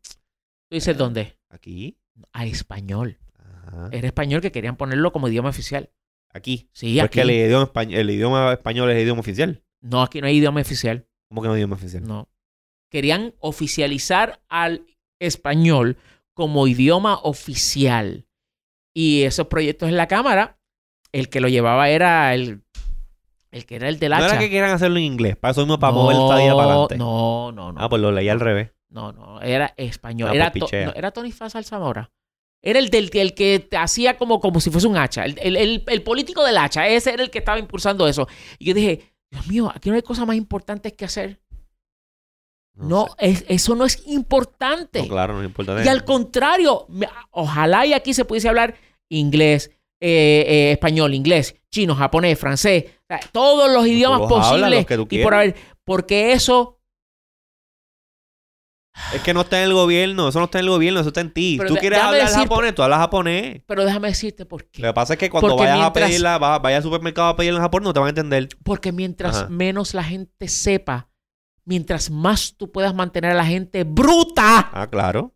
¿Tú 0.70 0.76
dices 0.76 0.98
dónde? 0.98 1.38
Aquí. 1.50 1.98
A 2.34 2.46
español. 2.46 3.18
Ajá. 3.38 3.90
Era 3.92 4.08
español 4.08 4.42
que 4.42 4.52
querían 4.52 4.76
ponerlo 4.76 5.12
como 5.14 5.28
idioma 5.30 5.50
oficial. 5.50 5.90
Aquí. 6.32 6.70
Sí, 6.74 6.98
Porque 7.00 7.22
aquí. 7.22 7.30
el 7.32 7.36
idioma, 7.48 7.72
españ- 7.72 7.96
el 7.96 8.10
idioma 8.10 8.52
español 8.54 8.90
es 8.92 8.98
el 8.98 9.04
idioma 9.04 9.22
oficial. 9.22 9.64
No, 9.82 10.02
aquí 10.04 10.20
no 10.22 10.28
hay 10.28 10.38
idioma 10.38 10.62
oficial. 10.62 11.08
¿Cómo 11.30 11.42
que 11.42 11.48
no 11.48 11.54
es 11.56 11.60
idioma 11.60 11.76
oficial? 11.76 12.04
No. 12.04 12.30
Querían 12.92 13.34
oficializar 13.40 14.42
al 14.50 14.86
español 15.20 15.98
como 16.34 16.68
idioma 16.68 17.16
oficial. 17.24 18.26
Y 18.94 19.24
esos 19.24 19.48
proyectos 19.48 19.90
en 19.90 19.98
la 19.98 20.08
Cámara, 20.08 20.58
el 21.12 21.30
que 21.30 21.42
lo 21.42 21.48
llevaba 21.48 21.90
era 21.90 22.34
el, 22.34 22.62
el 23.52 23.66
que 23.66 23.76
era 23.76 23.90
el 23.90 24.00
del 24.00 24.12
No 24.12 24.18
hacha. 24.18 24.28
era 24.32 24.40
que 24.40 24.50
quieran 24.50 24.72
hacerlo 24.72 24.98
en 24.98 25.06
inglés, 25.06 25.36
para 25.36 25.52
eso 25.52 25.62
mismo 25.62 25.80
para 25.80 25.94
mover 25.94 26.16
el 26.16 26.24
estadía 26.24 26.54
para 26.56 26.68
adelante. 26.72 26.98
No, 26.98 27.52
no, 27.52 27.72
no. 27.72 27.82
Ah, 27.82 27.90
pues 27.90 28.02
lo 28.02 28.12
leí 28.12 28.30
al 28.30 28.40
revés. 28.40 28.72
No, 28.90 29.12
no, 29.12 29.40
era 29.42 29.74
español. 29.78 30.30
Ah, 30.32 30.36
era, 30.36 30.52
pues 30.52 30.66
to- 30.72 30.86
no, 30.86 30.94
era 30.96 31.12
Tony 31.12 31.32
Fazal 31.32 31.64
Zamora. 31.66 32.12
Era 32.62 32.80
el 32.80 32.90
del 32.90 33.10
el 33.14 33.36
que 33.36 33.70
hacía 33.78 34.18
como, 34.18 34.40
como 34.42 34.60
si 34.60 34.70
fuese 34.70 34.88
un 34.88 34.98
hacha. 34.98 35.24
El, 35.26 35.38
el- 35.42 35.56
el- 35.56 35.84
el 35.88 36.02
político 36.02 36.44
del 36.44 36.58
hacha. 36.58 36.88
Ese 36.88 37.14
era 37.14 37.24
el 37.24 37.30
que 37.30 37.40
estaba 37.40 37.60
impulsando 37.60 38.08
eso. 38.08 38.28
Y 38.58 38.66
yo 38.66 38.74
dije, 38.74 39.14
Dios 39.32 39.48
mío, 39.48 39.72
aquí 39.74 39.90
no 39.90 39.96
hay 39.96 40.02
cosas 40.02 40.26
más 40.28 40.36
importantes 40.36 40.94
que 40.94 41.06
hacer. 41.06 41.40
No, 42.76 43.08
sé. 43.20 43.30
es- 43.30 43.46
eso 43.50 43.76
no 43.76 43.86
es 43.86 44.04
importante. 44.08 45.02
No, 45.02 45.08
claro, 45.08 45.34
no 45.34 45.42
es 45.42 45.46
importante. 45.48 45.84
Y 45.84 45.88
al 45.88 46.04
contrario, 46.06 46.88
ojalá 47.32 47.86
y 47.86 47.94
aquí 47.94 48.14
se 48.14 48.26
pudiese 48.26 48.48
hablar 48.50 48.76
inglés, 49.10 49.72
eh, 50.02 50.46
eh, 50.48 50.72
español, 50.72 51.14
inglés, 51.14 51.56
chino, 51.72 51.96
japonés, 51.96 52.40
francés, 52.40 52.86
todos 53.32 53.70
los 53.72 53.86
idiomas 53.88 54.20
los 54.22 54.32
hablas, 54.32 54.48
posibles 54.48 54.72
los 54.80 54.86
que 54.86 54.96
tú 54.98 55.08
y 55.10 55.24
por 55.24 55.34
haber, 55.34 55.56
porque 55.84 56.32
eso 56.32 56.78
Es 59.14 59.22
que 59.22 59.34
no 59.34 59.42
está 59.42 59.58
en 59.60 59.64
el 59.66 59.74
gobierno, 59.74 60.28
eso 60.28 60.40
no 60.40 60.46
está 60.46 60.60
en 60.60 60.66
el 60.66 60.72
gobierno, 60.72 61.00
eso 61.00 61.10
está 61.10 61.22
en 61.22 61.32
ti. 61.34 61.56
Pero 61.58 61.70
tú 61.70 61.76
quieres 61.80 62.00
hablar 62.00 62.28
decir- 62.28 62.40
japonés, 62.42 62.76
tú 62.76 62.84
hablas 62.84 63.00
japonés. 63.00 63.62
Pero 63.66 63.86
déjame 63.86 64.10
decirte 64.10 64.46
por 64.46 64.66
qué. 64.66 64.82
Lo 64.82 64.90
que 64.90 64.94
pasa 64.94 65.14
es 65.14 65.20
que 65.20 65.30
cuando 65.30 65.50
Porque 65.50 65.64
vayas 65.64 65.78
mientras- 65.80 66.04
a 66.04 66.08
pedirla, 66.08 66.38
vayas 66.38 66.78
al 66.78 66.84
supermercado 66.84 67.30
a 67.30 67.36
pedirla 67.38 67.58
en 67.60 67.64
Japón, 67.64 67.84
no 67.84 67.94
te 67.94 68.00
van 68.00 68.08
a 68.08 68.10
entender. 68.10 68.50
Porque 68.64 68.92
mientras 68.92 69.38
Ajá. 69.38 69.50
menos 69.50 69.94
la 69.94 70.04
gente 70.04 70.48
sepa, 70.50 71.09
mientras 71.66 72.10
más 72.10 72.56
tú 72.58 72.72
puedas 72.72 72.94
mantener 72.96 73.32
a 73.32 73.36
la 73.36 73.46
gente 73.46 73.84
bruta, 73.84 74.70
Ah, 74.74 74.88
claro. 74.90 75.34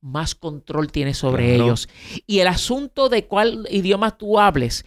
más 0.00 0.34
control 0.34 0.92
tienes 0.92 1.18
sobre 1.18 1.48
Claro. 1.54 1.64
ellos. 1.64 1.88
Y 2.26 2.38
el 2.40 2.46
asunto 2.48 3.08
de 3.08 3.26
cuál 3.26 3.66
idioma 3.70 4.16
tú 4.16 4.38
hables, 4.38 4.84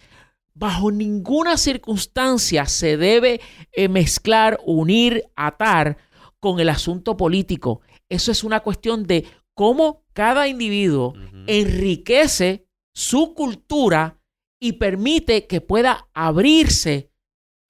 bajo 0.54 0.90
ninguna 0.90 1.56
circunstancia 1.58 2.66
se 2.66 2.96
debe 2.96 3.40
eh, 3.72 3.88
mezclar, 3.88 4.58
unir, 4.64 5.24
atar 5.36 5.96
con 6.40 6.60
el 6.60 6.68
asunto 6.68 7.16
político. 7.16 7.80
Eso 8.08 8.32
es 8.32 8.42
una 8.44 8.60
cuestión 8.60 9.04
de 9.06 9.24
cómo 9.54 10.02
cada 10.12 10.48
individuo 10.48 11.14
enriquece 11.46 12.66
su 12.94 13.34
cultura 13.34 14.18
y 14.60 14.72
permite 14.74 15.46
que 15.46 15.60
pueda 15.60 16.08
abrirse 16.14 17.10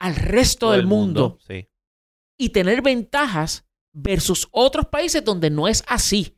al 0.01 0.17
resto 0.17 0.67
Todo 0.67 0.73
del 0.73 0.81
el 0.83 0.87
mundo 0.87 1.39
Sí. 1.47 1.69
Y 2.43 2.49
tener 2.49 2.83
ventajas 2.83 3.65
versus 3.93 4.49
otros 4.51 4.87
países 4.87 5.25
donde 5.25 5.49
no 5.49 5.69
es 5.69 5.85
así. 5.87 6.37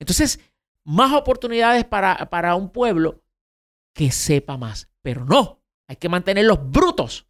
Entonces, 0.00 0.40
más 0.82 1.12
oportunidades 1.12 1.84
para, 1.84 2.30
para 2.30 2.54
un 2.54 2.70
pueblo 2.70 3.22
que 3.94 4.10
sepa 4.12 4.56
más. 4.56 4.88
Pero 5.02 5.26
no, 5.26 5.62
hay 5.86 5.96
que 5.96 6.08
mantenerlos 6.08 6.58
brutos. 6.70 7.28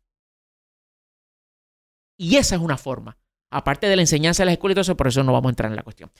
Y 2.16 2.36
esa 2.36 2.54
es 2.54 2.62
una 2.62 2.76
forma. 2.76 3.18
Aparte 3.50 3.88
de 3.88 3.96
la 3.96 4.02
enseñanza 4.02 4.44
de 4.44 4.46
la 4.46 4.52
escuela 4.52 4.70
y 4.70 4.74
todo 4.76 4.82
eso, 4.82 4.96
por 4.96 5.08
eso 5.08 5.24
no 5.24 5.32
vamos 5.32 5.48
a 5.48 5.54
entrar 5.54 5.72
en 5.72 5.76
la 5.76 5.82
cuestión. 5.82 6.12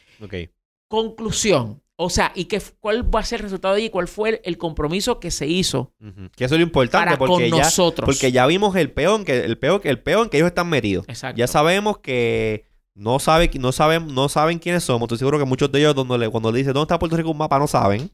Conclusión. 0.89 1.85
O 2.05 2.11
sea, 2.11 2.33
¿y 2.35 2.45
qué, 2.47 2.61
cuál 2.81 3.15
va 3.15 3.21
a 3.21 3.25
ser 3.25 3.41
el 3.41 3.45
resultado 3.45 3.75
de 3.75 3.83
ahí? 3.83 3.91
¿Cuál 3.91 4.09
fue 4.09 4.29
el, 4.31 4.41
el 4.45 4.59
compromiso 4.59 5.21
que 5.21 5.31
se 5.31 5.47
hizo. 5.47 5.95
Que 6.37 6.45
eso 6.45 6.55
es 6.55 6.61
lo 6.61 6.65
importante, 6.67 7.07
para 7.07 7.19
porque 7.19 7.51
con 7.51 7.59
ya, 7.59 7.65
nosotros? 7.65 8.05
porque 8.07 8.33
ya 8.33 8.47
vimos 8.47 8.75
el 8.77 8.91
peón, 8.93 9.25
que 9.25 9.45
el 9.45 9.59
peón, 9.59 9.81
que 9.81 9.89
el 9.89 10.01
peón 10.01 10.29
que 10.29 10.37
ellos 10.39 10.49
están 10.49 10.69
metidos. 10.69 11.05
Exacto. 11.09 11.39
Ya 11.39 11.47
sabemos 11.47 11.99
que 11.99 12.67
no 12.95 13.19
sabe, 13.19 13.51
no 13.59 13.73
saben, 13.73 14.15
no 14.15 14.29
saben 14.29 14.59
quiénes 14.59 14.85
somos. 14.85 15.07
Estoy 15.07 15.19
seguro 15.19 15.39
que 15.39 15.45
muchos 15.45 15.71
de 15.73 15.79
ellos 15.81 15.95
cuando 15.95 16.19
le, 16.19 16.29
cuando 16.29 16.53
le 16.53 16.59
dicen 16.59 16.73
dónde 16.75 16.85
está 16.85 16.99
Puerto 16.99 17.17
Rico 17.17 17.31
un 17.31 17.39
mapa 17.39 17.59
no 17.59 17.67
saben. 17.67 18.11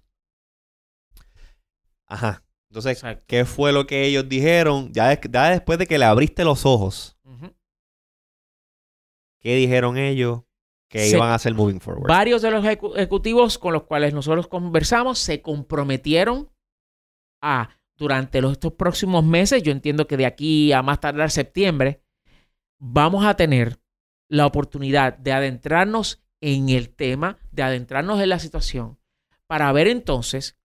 Ajá. 2.07 2.43
Entonces, 2.70 2.93
Exacto. 2.93 3.24
¿qué 3.26 3.45
fue 3.45 3.72
lo 3.72 3.86
que 3.86 4.05
ellos 4.05 4.28
dijeron? 4.28 4.93
Ya, 4.93 5.09
des- 5.09 5.20
ya 5.30 5.51
después 5.51 5.78
de 5.78 5.86
que 5.86 5.99
le 5.99 6.05
abriste 6.05 6.45
los 6.45 6.64
ojos. 6.66 7.14
¿qué 9.41 9.55
dijeron 9.55 9.97
ellos? 9.97 10.41
Que 10.89 11.01
Se- 11.01 11.16
iban 11.16 11.28
a 11.30 11.34
hacer 11.34 11.55
moving 11.55 11.80
forward. 11.80 12.09
Varios 12.09 12.43
de 12.43 12.51
los 12.51 12.64
ejecu- 12.64 12.95
ejecutivos 12.97 13.59
con 13.59 13.72
los 13.72 13.82
cuales 13.84 14.14
nosotros 14.14 14.47
conversamos 14.49 15.18
se 15.18 15.43
comprometieron 15.43 16.51
a, 17.43 17.76
durante 17.97 18.41
los, 18.41 18.53
estos 18.53 18.72
próximos 18.72 19.24
meses, 19.24 19.62
yo 19.62 19.72
entiendo 19.72 20.07
que 20.07 20.16
de 20.16 20.26
aquí 20.26 20.72
a 20.72 20.82
más 20.82 21.01
tardar 21.01 21.30
septiembre, 21.30 22.03
vamos 22.78 23.24
a 23.24 23.34
tener 23.34 23.78
la 24.28 24.47
oportunidad 24.47 25.16
de 25.18 25.32
adentrarnos 25.32 26.22
en 26.41 26.68
el 26.68 26.91
tema, 26.91 27.39
de 27.51 27.62
adentrarnos 27.64 28.20
en 28.20 28.28
la 28.28 28.39
situación, 28.39 28.99
para 29.47 29.70
ver 29.72 29.89
entonces, 29.89 30.59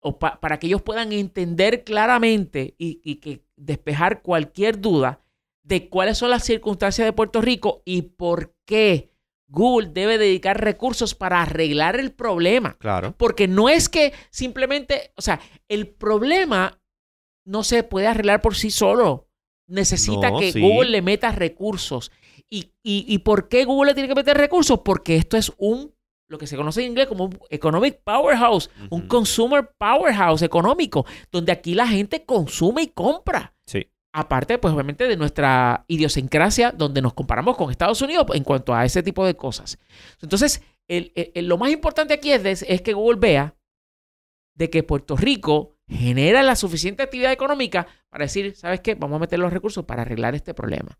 o 0.00 0.18
pa- 0.18 0.40
para 0.40 0.58
que 0.58 0.66
ellos 0.66 0.82
puedan 0.82 1.12
entender 1.12 1.84
claramente 1.84 2.74
y, 2.78 3.00
y 3.04 3.16
que 3.16 3.44
despejar 3.56 4.22
cualquier 4.22 4.80
duda 4.80 5.20
de 5.62 5.88
cuáles 5.88 6.18
son 6.18 6.30
las 6.30 6.44
circunstancias 6.44 7.06
de 7.06 7.12
Puerto 7.12 7.40
Rico 7.40 7.82
y 7.84 8.02
por 8.02 8.54
qué 8.66 9.11
Google 9.52 9.90
debe 9.92 10.18
dedicar 10.18 10.60
recursos 10.62 11.14
para 11.14 11.42
arreglar 11.42 12.00
el 12.00 12.12
problema. 12.12 12.76
Claro. 12.78 13.14
Porque 13.16 13.46
no 13.48 13.68
es 13.68 13.88
que 13.88 14.12
simplemente, 14.30 15.12
o 15.16 15.22
sea, 15.22 15.40
el 15.68 15.88
problema 15.88 16.80
no 17.44 17.62
se 17.62 17.82
puede 17.82 18.06
arreglar 18.06 18.40
por 18.40 18.54
sí 18.56 18.70
solo. 18.70 19.28
Necesita 19.68 20.30
No, 20.30 20.38
que 20.38 20.52
sí. 20.52 20.60
Google 20.60 20.90
le 20.90 21.02
meta 21.02 21.32
recursos. 21.32 22.10
¿Y, 22.50 22.72
y, 22.82 23.04
y 23.08 23.18
por 23.18 23.48
qué 23.48 23.64
Google 23.64 23.90
le 23.90 23.94
tiene 23.94 24.08
que 24.08 24.14
meter 24.14 24.36
recursos? 24.36 24.80
Porque 24.84 25.16
esto 25.16 25.36
es 25.36 25.52
un, 25.56 25.94
lo 26.28 26.38
que 26.38 26.46
se 26.46 26.56
conoce 26.56 26.82
en 26.82 26.88
inglés 26.90 27.06
como 27.06 27.24
un 27.24 27.38
economic 27.50 28.00
powerhouse, 28.04 28.70
un 28.90 29.06
consumer 29.08 29.70
powerhouse 29.78 30.42
económico, 30.42 31.06
donde 31.30 31.52
aquí 31.52 31.74
la 31.74 31.86
gente 31.86 32.24
consume 32.24 32.82
y 32.82 32.86
compra. 32.88 33.54
Sí. 33.66 33.86
Aparte, 34.14 34.58
pues 34.58 34.74
obviamente 34.74 35.08
de 35.08 35.16
nuestra 35.16 35.84
idiosincrasia, 35.88 36.70
donde 36.70 37.00
nos 37.00 37.14
comparamos 37.14 37.56
con 37.56 37.70
Estados 37.70 38.02
Unidos 38.02 38.26
en 38.34 38.44
cuanto 38.44 38.74
a 38.74 38.84
ese 38.84 39.02
tipo 39.02 39.24
de 39.24 39.34
cosas. 39.36 39.78
Entonces, 40.20 40.62
el- 40.86 41.12
el- 41.14 41.32
el- 41.34 41.46
lo 41.48 41.56
más 41.56 41.70
importante 41.70 42.12
aquí 42.14 42.30
es, 42.30 42.42
de- 42.42 42.50
es 42.74 42.82
que 42.82 42.92
Google 42.92 43.18
vea 43.18 43.54
de 44.54 44.68
que 44.68 44.82
Puerto 44.82 45.16
Rico 45.16 45.78
genera 45.88 46.42
la 46.42 46.56
suficiente 46.56 47.02
actividad 47.02 47.32
económica 47.32 47.86
para 48.10 48.24
decir, 48.24 48.54
¿sabes 48.54 48.80
qué? 48.80 48.94
Vamos 48.94 49.16
a 49.16 49.20
meter 49.20 49.38
los 49.38 49.52
recursos 49.52 49.84
para 49.86 50.02
arreglar 50.02 50.34
este 50.34 50.52
problema. 50.52 50.98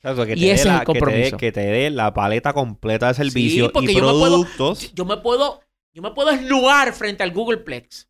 Exacto, 0.00 0.26
que 0.26 0.34
Y 0.34 0.50
ese 0.50 0.62
es 0.62 0.66
la- 0.66 0.72
el 0.72 0.78
te 0.78 0.92
dé- 0.92 0.98
compromiso. 1.00 1.36
Que 1.36 1.52
te 1.52 1.60
dé 1.60 1.90
la 1.90 2.12
paleta 2.12 2.52
completa 2.52 3.08
de 3.08 3.14
servicios 3.14 3.70
y 3.82 3.86
yo 3.86 3.92
me 3.94 4.00
puedo- 4.00 4.20
productos. 4.26 4.92
Yo 4.94 5.04
me 5.04 5.16
puedo, 5.18 5.60
yo 5.94 6.02
me 6.02 6.10
puedo 6.10 6.30
esnuar 6.30 6.92
frente 6.92 7.22
al 7.22 7.32
Googleplex 7.32 8.08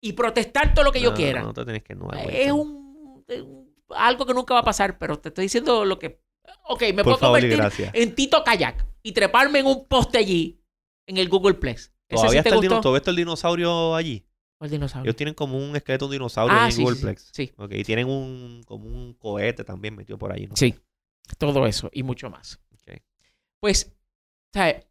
y 0.00 0.12
protestar 0.12 0.74
todo 0.74 0.84
lo 0.84 0.92
que 0.92 1.00
yo 1.00 1.12
quiera. 1.14 1.42
No 1.42 1.52
te 1.52 1.64
tienes 1.64 1.82
que 1.82 1.94
no, 1.96 2.08
es 2.12 2.52
un, 2.52 3.24
es 3.28 3.42
un- 3.42 3.59
algo 3.96 4.26
que 4.26 4.34
nunca 4.34 4.54
va 4.54 4.60
a 4.60 4.64
pasar, 4.64 4.98
pero 4.98 5.18
te 5.18 5.28
estoy 5.28 5.44
diciendo 5.44 5.84
lo 5.84 5.98
que. 5.98 6.20
Ok, 6.68 6.82
me 6.82 6.94
Por 6.94 7.04
puedo 7.04 7.18
favor 7.18 7.40
convertir 7.40 7.90
en 7.92 8.14
Tito 8.14 8.42
Kayak 8.44 8.86
y 9.02 9.12
treparme 9.12 9.60
en 9.60 9.66
un 9.66 9.86
poste 9.86 10.18
allí 10.18 10.60
en 11.06 11.16
el 11.16 11.28
Googleplex. 11.28 11.92
¿Ese 12.08 12.16
¿Todavía, 12.16 12.30
sí 12.42 12.48
está 12.48 12.54
el 12.56 12.60
dino-? 12.60 12.80
¿Todavía 12.80 12.98
está 12.98 13.10
el 13.10 13.16
dinosaurio 13.16 13.94
allí? 13.94 14.26
¿Cuál 14.58 14.70
dinosaurio? 14.70 15.08
Ellos 15.08 15.16
tienen 15.16 15.34
como 15.34 15.56
un 15.58 15.74
esqueleto 15.76 16.06
de 16.06 16.08
un 16.08 16.12
dinosaurio 16.12 16.56
Ah, 16.58 16.66
en 16.66 16.72
sí, 16.72 16.78
sí, 16.78 16.82
Googleplex. 16.82 17.30
sí. 17.32 17.52
Ok, 17.56 17.72
y 17.72 17.84
tienen 17.84 18.08
un, 18.08 18.62
como 18.66 18.86
un 18.86 19.14
cohete 19.14 19.64
también 19.64 19.94
metido 19.96 20.18
por 20.18 20.32
ahí. 20.32 20.46
¿no? 20.46 20.56
Sí, 20.56 20.74
todo 21.38 21.66
eso 21.66 21.88
y 21.92 22.02
mucho 22.02 22.28
más. 22.30 22.60
Ok. 22.72 22.98
Pues, 23.60 23.92
¿sabes? 24.52 24.86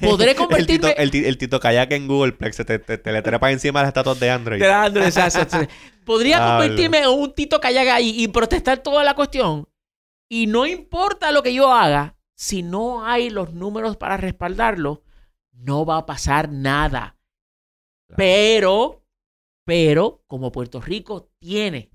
Podré 0.00 0.30
el, 0.32 0.36
convertirme. 0.36 0.88
tito, 0.90 1.00
el, 1.02 1.10
ti- 1.10 1.24
el 1.24 1.38
Tito 1.38 1.60
Kayak 1.60 1.92
en 1.92 2.06
Googleplex 2.08 2.56
se 2.56 2.64
te, 2.64 2.78
te, 2.78 2.98
te 2.98 3.12
le 3.12 3.22
trepa 3.22 3.50
encima 3.52 3.80
de 3.80 3.84
las 3.84 3.88
estatuas 3.90 4.18
de 4.20 4.30
Android. 4.30 4.60
de 4.60 4.72
Android, 4.72 5.06
exacto. 5.06 5.58
Podría 6.04 6.38
convertirme 6.38 6.98
en 7.02 7.08
un 7.08 7.32
Tito 7.34 7.60
Kayak 7.60 7.88
ahí 7.88 8.22
y 8.22 8.28
protestar 8.28 8.78
toda 8.78 9.04
la 9.04 9.14
cuestión. 9.14 9.68
Y 10.28 10.46
no 10.46 10.66
importa 10.66 11.32
lo 11.32 11.42
que 11.42 11.52
yo 11.54 11.72
haga, 11.72 12.16
si 12.36 12.62
no 12.62 13.06
hay 13.06 13.30
los 13.30 13.52
números 13.54 13.96
para 13.96 14.16
respaldarlo, 14.16 15.02
no 15.52 15.84
va 15.86 15.98
a 15.98 16.06
pasar 16.06 16.50
nada. 16.50 17.16
Claro. 18.08 18.16
Pero, 18.16 19.04
pero, 19.66 20.24
como 20.26 20.50
Puerto 20.52 20.80
Rico 20.80 21.30
tiene 21.38 21.90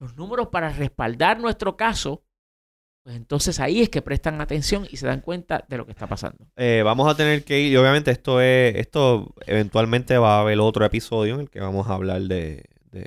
los 0.00 0.16
números 0.16 0.48
para 0.48 0.70
respaldar 0.70 1.38
nuestro 1.38 1.76
caso, 1.76 2.24
pues 3.02 3.16
entonces 3.16 3.60
ahí 3.60 3.80
es 3.80 3.88
que 3.88 4.02
prestan 4.02 4.40
atención 4.40 4.86
y 4.90 4.96
se 4.96 5.06
dan 5.06 5.20
cuenta 5.20 5.64
de 5.68 5.76
lo 5.78 5.86
que 5.86 5.92
está 5.92 6.06
pasando. 6.06 6.46
Eh, 6.56 6.82
vamos 6.84 7.10
a 7.10 7.16
tener 7.16 7.44
que 7.44 7.60
ir, 7.60 7.72
y 7.72 7.76
obviamente 7.76 8.10
esto 8.10 8.40
es, 8.40 8.76
esto 8.76 9.34
eventualmente 9.46 10.18
va 10.18 10.36
a 10.36 10.40
haber 10.40 10.60
otro 10.60 10.84
episodio 10.84 11.34
en 11.34 11.40
el 11.40 11.50
que 11.50 11.60
vamos 11.60 11.88
a 11.88 11.94
hablar 11.94 12.22
de, 12.22 12.64
de 12.90 13.06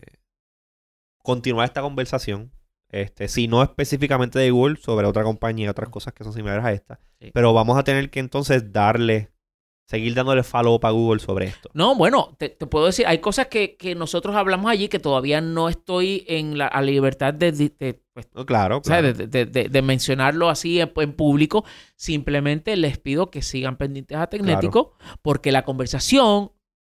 continuar 1.21 1.65
esta 1.65 1.81
conversación. 1.81 2.51
Este, 2.89 3.27
si 3.27 3.47
no 3.47 3.63
específicamente 3.63 4.37
de 4.37 4.51
Google, 4.51 4.77
sobre 4.77 5.07
otra 5.07 5.23
compañía 5.23 5.71
otras 5.71 5.89
cosas 5.89 6.13
que 6.13 6.23
son 6.23 6.31
similares 6.31 6.63
a 6.63 6.73
esta. 6.73 6.99
Sí. 7.19 7.31
Pero 7.33 7.51
vamos 7.51 7.75
a 7.77 7.83
tener 7.83 8.11
que 8.11 8.19
entonces 8.19 8.71
darle, 8.71 9.31
seguir 9.85 10.13
dándole 10.15 10.43
follow 10.43 10.75
up 10.75 10.85
a 10.85 10.91
Google 10.91 11.19
sobre 11.19 11.47
esto. 11.47 11.69
No, 11.73 11.95
bueno, 11.95 12.35
te, 12.37 12.49
te 12.49 12.65
puedo 12.65 12.85
decir, 12.85 13.05
hay 13.05 13.19
cosas 13.19 13.47
que, 13.47 13.75
que 13.75 13.95
nosotros 13.95 14.35
hablamos 14.35 14.71
allí 14.71 14.87
que 14.87 14.99
todavía 14.99 15.41
no 15.41 15.69
estoy 15.69 16.23
en 16.27 16.57
la 16.57 16.67
a 16.67 16.81
libertad 16.81 17.33
de, 17.33 17.51
pues, 18.13 18.27
No, 18.33 18.45
claro, 18.45 18.77
o 18.77 18.83
sea, 18.83 18.99
claro. 19.01 19.13
de, 19.13 19.27
de- 19.27 19.45
de- 19.45 19.69
de 19.69 19.81
mencionarlo 19.81 20.49
así 20.49 20.79
en, 20.79 20.91
en 20.95 21.13
público. 21.13 21.65
Simplemente 21.95 22.75
les 22.77 22.97
pido 22.97 23.29
que 23.29 23.41
sigan 23.41 23.77
pendientes 23.77 24.17
a 24.17 24.27
Tecnético, 24.27 24.93
porque 25.21 25.51
la 25.51 25.63
conversación 25.65 26.51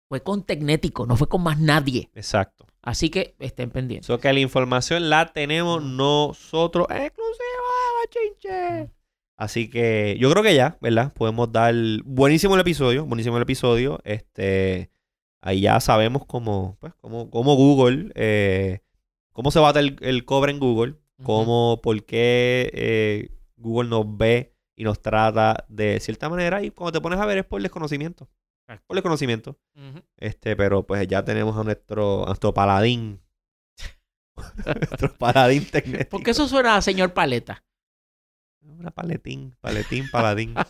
fue 0.10 0.24
con 0.24 0.44
Tecnético, 0.44 1.06
no 1.06 1.16
fue 1.16 1.28
con 1.30 1.44
más 1.44 1.60
nadie. 1.60 2.10
Exacto. 2.16 2.66
Así 2.82 3.10
que 3.10 3.36
estén 3.40 3.70
pendientes. 3.70 4.08
So 4.08 4.20
que 4.20 4.32
la 4.34 4.40
información 4.40 5.10
la 5.10 5.32
tenemos 5.34 5.84
nosotros 5.84 6.88
exclusiva, 6.90 8.10
chinche. 8.10 8.90
Así 9.40 9.70
que 9.70 10.18
yo 10.20 10.30
creo 10.30 10.44
que 10.44 10.54
ya, 10.54 10.78
¿verdad? 10.82 11.14
Podemos 11.14 11.50
dar 11.50 11.74
buenísimo 12.04 12.56
el 12.56 12.62
episodio, 12.62 13.06
buenísimo 13.06 13.38
el 13.38 13.44
episodio. 13.44 14.02
Este, 14.04 14.92
ahí 15.40 15.62
ya 15.62 15.80
sabemos 15.80 16.26
cómo, 16.26 16.76
pues, 16.82 16.94
cómo, 16.96 17.30
cómo 17.30 17.56
Google, 17.56 18.12
eh, 18.16 18.82
cómo 19.32 19.50
se 19.52 19.60
bate 19.60 19.80
el, 19.80 19.96
el 20.02 20.26
cobre 20.26 20.52
en 20.52 20.60
Google, 20.60 20.96
cómo, 21.24 21.80
por 21.82 22.04
qué 22.04 22.70
eh, 22.74 23.30
Google 23.56 23.88
nos 23.88 24.18
ve 24.18 24.58
y 24.76 24.84
nos 24.84 25.02
trata 25.02 25.64
de 25.70 26.02
cierta 26.02 26.28
manera. 26.28 26.62
Y 26.62 26.72
cuando 26.72 27.00
te 27.00 27.02
pones 27.02 27.18
a 27.18 27.26
ver 27.26 27.38
es 27.38 27.46
por 27.46 27.62
desconocimiento. 27.62 28.28
Exacto. 28.68 28.88
Por 28.88 28.96
desconocimiento. 28.96 29.58
Este, 30.18 30.58
pero 30.58 30.86
pues 30.86 31.08
ya 31.08 31.24
tenemos 31.24 31.56
a 31.56 31.64
nuestro, 31.64 32.24
a 32.24 32.26
nuestro 32.26 32.54
paladín. 32.54 33.22
nuestro 34.66 35.14
paladín 35.14 35.64
tecnético. 35.64 36.10
Porque 36.10 36.32
eso 36.32 36.46
suena 36.46 36.76
a 36.76 36.82
señor 36.82 37.14
Paleta. 37.14 37.64
Una 38.80 38.92
paletín, 38.92 39.56
paletín, 39.62 40.10
paladín. 40.10 40.54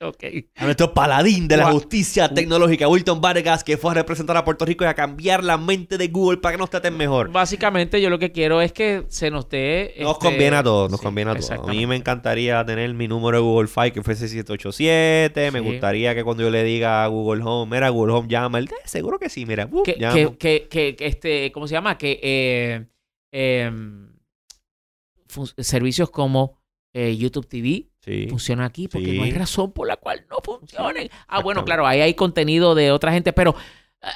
Ok. 0.00 0.22
A 0.56 0.64
nuestro 0.64 0.92
paladín 0.92 1.48
de 1.48 1.56
la 1.56 1.70
justicia 1.70 2.28
tecnológica, 2.28 2.86
Wilton 2.88 3.22
Vargas, 3.22 3.64
que 3.64 3.78
fue 3.78 3.92
a 3.92 3.94
representar 3.94 4.36
a 4.36 4.44
Puerto 4.44 4.66
Rico 4.66 4.84
y 4.84 4.86
a 4.86 4.92
cambiar 4.92 5.42
la 5.42 5.56
mente 5.56 5.96
de 5.96 6.08
Google 6.08 6.38
para 6.38 6.54
que 6.54 6.58
nos 6.58 6.68
traten 6.68 6.94
mejor. 6.94 7.30
Básicamente, 7.32 8.02
yo 8.02 8.10
lo 8.10 8.18
que 8.18 8.30
quiero 8.30 8.60
es 8.60 8.72
que 8.72 9.04
se 9.08 9.30
nos 9.30 9.48
dé. 9.48 9.94
Nos 10.00 10.12
este, 10.14 10.26
conviene 10.26 10.56
a 10.56 10.62
todos, 10.62 10.90
nos 10.90 11.00
sí, 11.00 11.06
conviene 11.06 11.30
a 11.30 11.34
todos. 11.34 11.48
A 11.48 11.52
mí 11.54 11.56
exactamente. 11.60 11.86
me 11.86 11.96
encantaría 11.96 12.66
tener 12.66 12.92
mi 12.92 13.08
número 13.08 13.38
de 13.38 13.42
Google 13.44 13.68
Fi 13.68 13.92
que 13.92 14.02
fuese 14.02 14.28
787. 14.28 15.50
Me 15.52 15.60
Sí. 15.60 15.64
gustaría 15.64 16.14
que 16.14 16.22
cuando 16.24 16.42
yo 16.42 16.50
le 16.50 16.64
diga 16.64 17.04
a 17.04 17.06
Google 17.06 17.42
Home, 17.42 17.74
mira, 17.74 17.88
Google 17.88 18.12
Home 18.14 18.28
llama. 18.28 18.58
Él, 18.58 18.64
"Eh, 18.66 18.74
seguro 18.84 19.18
que 19.18 19.30
sí, 19.30 19.46
mira. 19.46 19.68
uh, 19.70 19.82
que, 19.84 19.96
llama". 19.98 20.14
que, 20.14 20.36
que, 20.36 20.66
que- 20.68 20.96
que 20.96 21.06
este, 21.06 21.52
¿cómo 21.52 21.66
se 21.66 21.72
llama? 21.74 21.96
Que 21.96 22.20
eh, 22.22 22.86
em, 23.32 24.12
fun- 25.28 25.48
servicios 25.56 26.10
como 26.10 26.58
eh, 26.94 27.14
YouTube 27.16 27.46
TV 27.46 27.88
Sí. 28.00 28.26
funcionan 28.28 28.64
aquí 28.66 28.88
porque 28.88 29.10
Sí. 29.10 29.18
no 29.18 29.24
hay 29.24 29.32
razón 29.32 29.72
por 29.72 29.86
la 29.88 29.96
cual 29.96 30.24
no 30.30 30.36
funcionen. 30.42 31.08
Ah, 31.28 31.42
bueno, 31.42 31.64
claro, 31.64 31.86
ahí 31.86 32.00
hay 32.00 32.14
contenido 32.14 32.74
de 32.74 32.90
otra 32.92 33.12
gente, 33.12 33.32
pero 33.32 33.54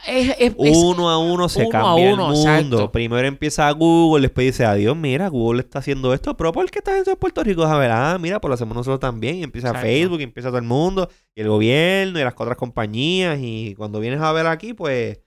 eh, 0.07 0.35
es, 0.39 0.55
Uno 0.59 1.09
a 1.09 1.17
uno 1.19 1.49
se 1.49 1.61
uno 1.63 1.71
cambia 1.71 2.13
uno, 2.13 2.27
el 2.29 2.33
mundo. 2.35 2.51
exacto. 2.53 2.93
Primero 2.93 3.27
empieza 3.27 3.71
Google, 3.73 4.21
después 4.29 4.47
dice, 4.49 4.67
adiós, 4.67 4.95
mira, 4.95 5.29
Google 5.29 5.61
está 5.63 5.79
haciendo 5.79 6.13
esto, 6.13 6.37
pero 6.37 6.53
¿por 6.53 6.71
qué 6.71 6.81
está 6.81 6.91
haciendo 6.91 7.13
en 7.13 7.17
Puerto 7.17 7.43
Rico? 7.43 7.63
A 7.65 7.79
ver, 7.79 7.91
ah, 7.91 8.19
mira, 8.21 8.39
pues 8.39 8.51
lo 8.51 8.55
hacemos 8.55 8.77
nosotros 8.77 9.01
también. 9.01 9.37
Y 9.37 9.43
empieza 9.45 9.69
Exacto. 9.69 9.87
Facebook, 9.89 10.21
y 10.21 10.25
empieza 10.25 10.51
todo 10.51 10.59
el 10.59 10.65
mundo, 10.65 11.09
y 11.35 11.41
el 11.41 11.49
gobierno, 11.49 12.21
y 12.21 12.23
las 12.23 12.35
otras 12.37 12.59
compañías. 12.59 13.39
Y 13.41 13.75
cuando 13.77 13.99
vienes 13.99 14.21
a 14.21 14.31
ver 14.33 14.47
aquí, 14.47 14.75
pues, 14.75 15.21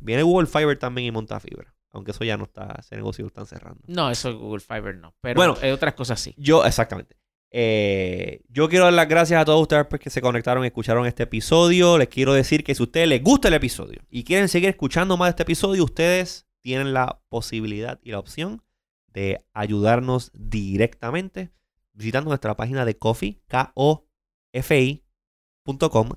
viene 0.00 0.24
Google 0.24 0.48
Fiber 0.48 0.76
también 0.76 1.06
y 1.06 1.10
monta 1.12 1.38
fibra. 1.38 1.72
Aunque 1.92 2.12
eso 2.12 2.24
ya 2.24 2.36
no 2.36 2.44
está, 2.44 2.76
ese 2.78 2.96
negocio 2.96 3.24
lo 3.24 3.28
están 3.28 3.46
cerrando. 3.46 3.80
No, 3.86 4.10
eso 4.10 4.30
es 4.30 4.36
Google 4.36 4.60
Fiber 4.60 4.96
no, 4.96 5.14
pero 5.20 5.36
Bueno. 5.36 5.56
hay 5.60 5.70
otras 5.70 5.94
cosas 5.94 6.20
sí. 6.20 6.34
Yo, 6.38 6.64
exactamente. 6.64 7.16
Eh, 7.54 8.40
yo 8.48 8.66
quiero 8.70 8.86
dar 8.86 8.94
las 8.94 9.08
gracias 9.08 9.38
a 9.40 9.44
todos 9.44 9.60
ustedes 9.60 9.84
pues, 9.86 10.00
que 10.00 10.08
se 10.08 10.22
conectaron 10.22 10.64
y 10.64 10.68
escucharon 10.68 11.04
este 11.06 11.24
episodio. 11.24 11.98
Les 11.98 12.08
quiero 12.08 12.32
decir 12.32 12.64
que 12.64 12.74
si 12.74 12.82
a 12.82 12.84
ustedes 12.84 13.08
les 13.08 13.22
gusta 13.22 13.48
el 13.48 13.54
episodio 13.54 14.00
y 14.08 14.24
quieren 14.24 14.48
seguir 14.48 14.70
escuchando 14.70 15.18
más 15.18 15.26
de 15.26 15.30
este 15.30 15.42
episodio, 15.42 15.84
ustedes 15.84 16.46
tienen 16.62 16.94
la 16.94 17.20
posibilidad 17.28 18.00
y 18.02 18.12
la 18.12 18.20
opción 18.20 18.62
de 19.08 19.44
ayudarnos 19.52 20.30
directamente 20.32 21.50
visitando 21.92 22.30
nuestra 22.30 22.56
página 22.56 22.86
de 22.86 22.96
Coffee, 22.96 23.42
K-O-F-I.com, 23.48 25.02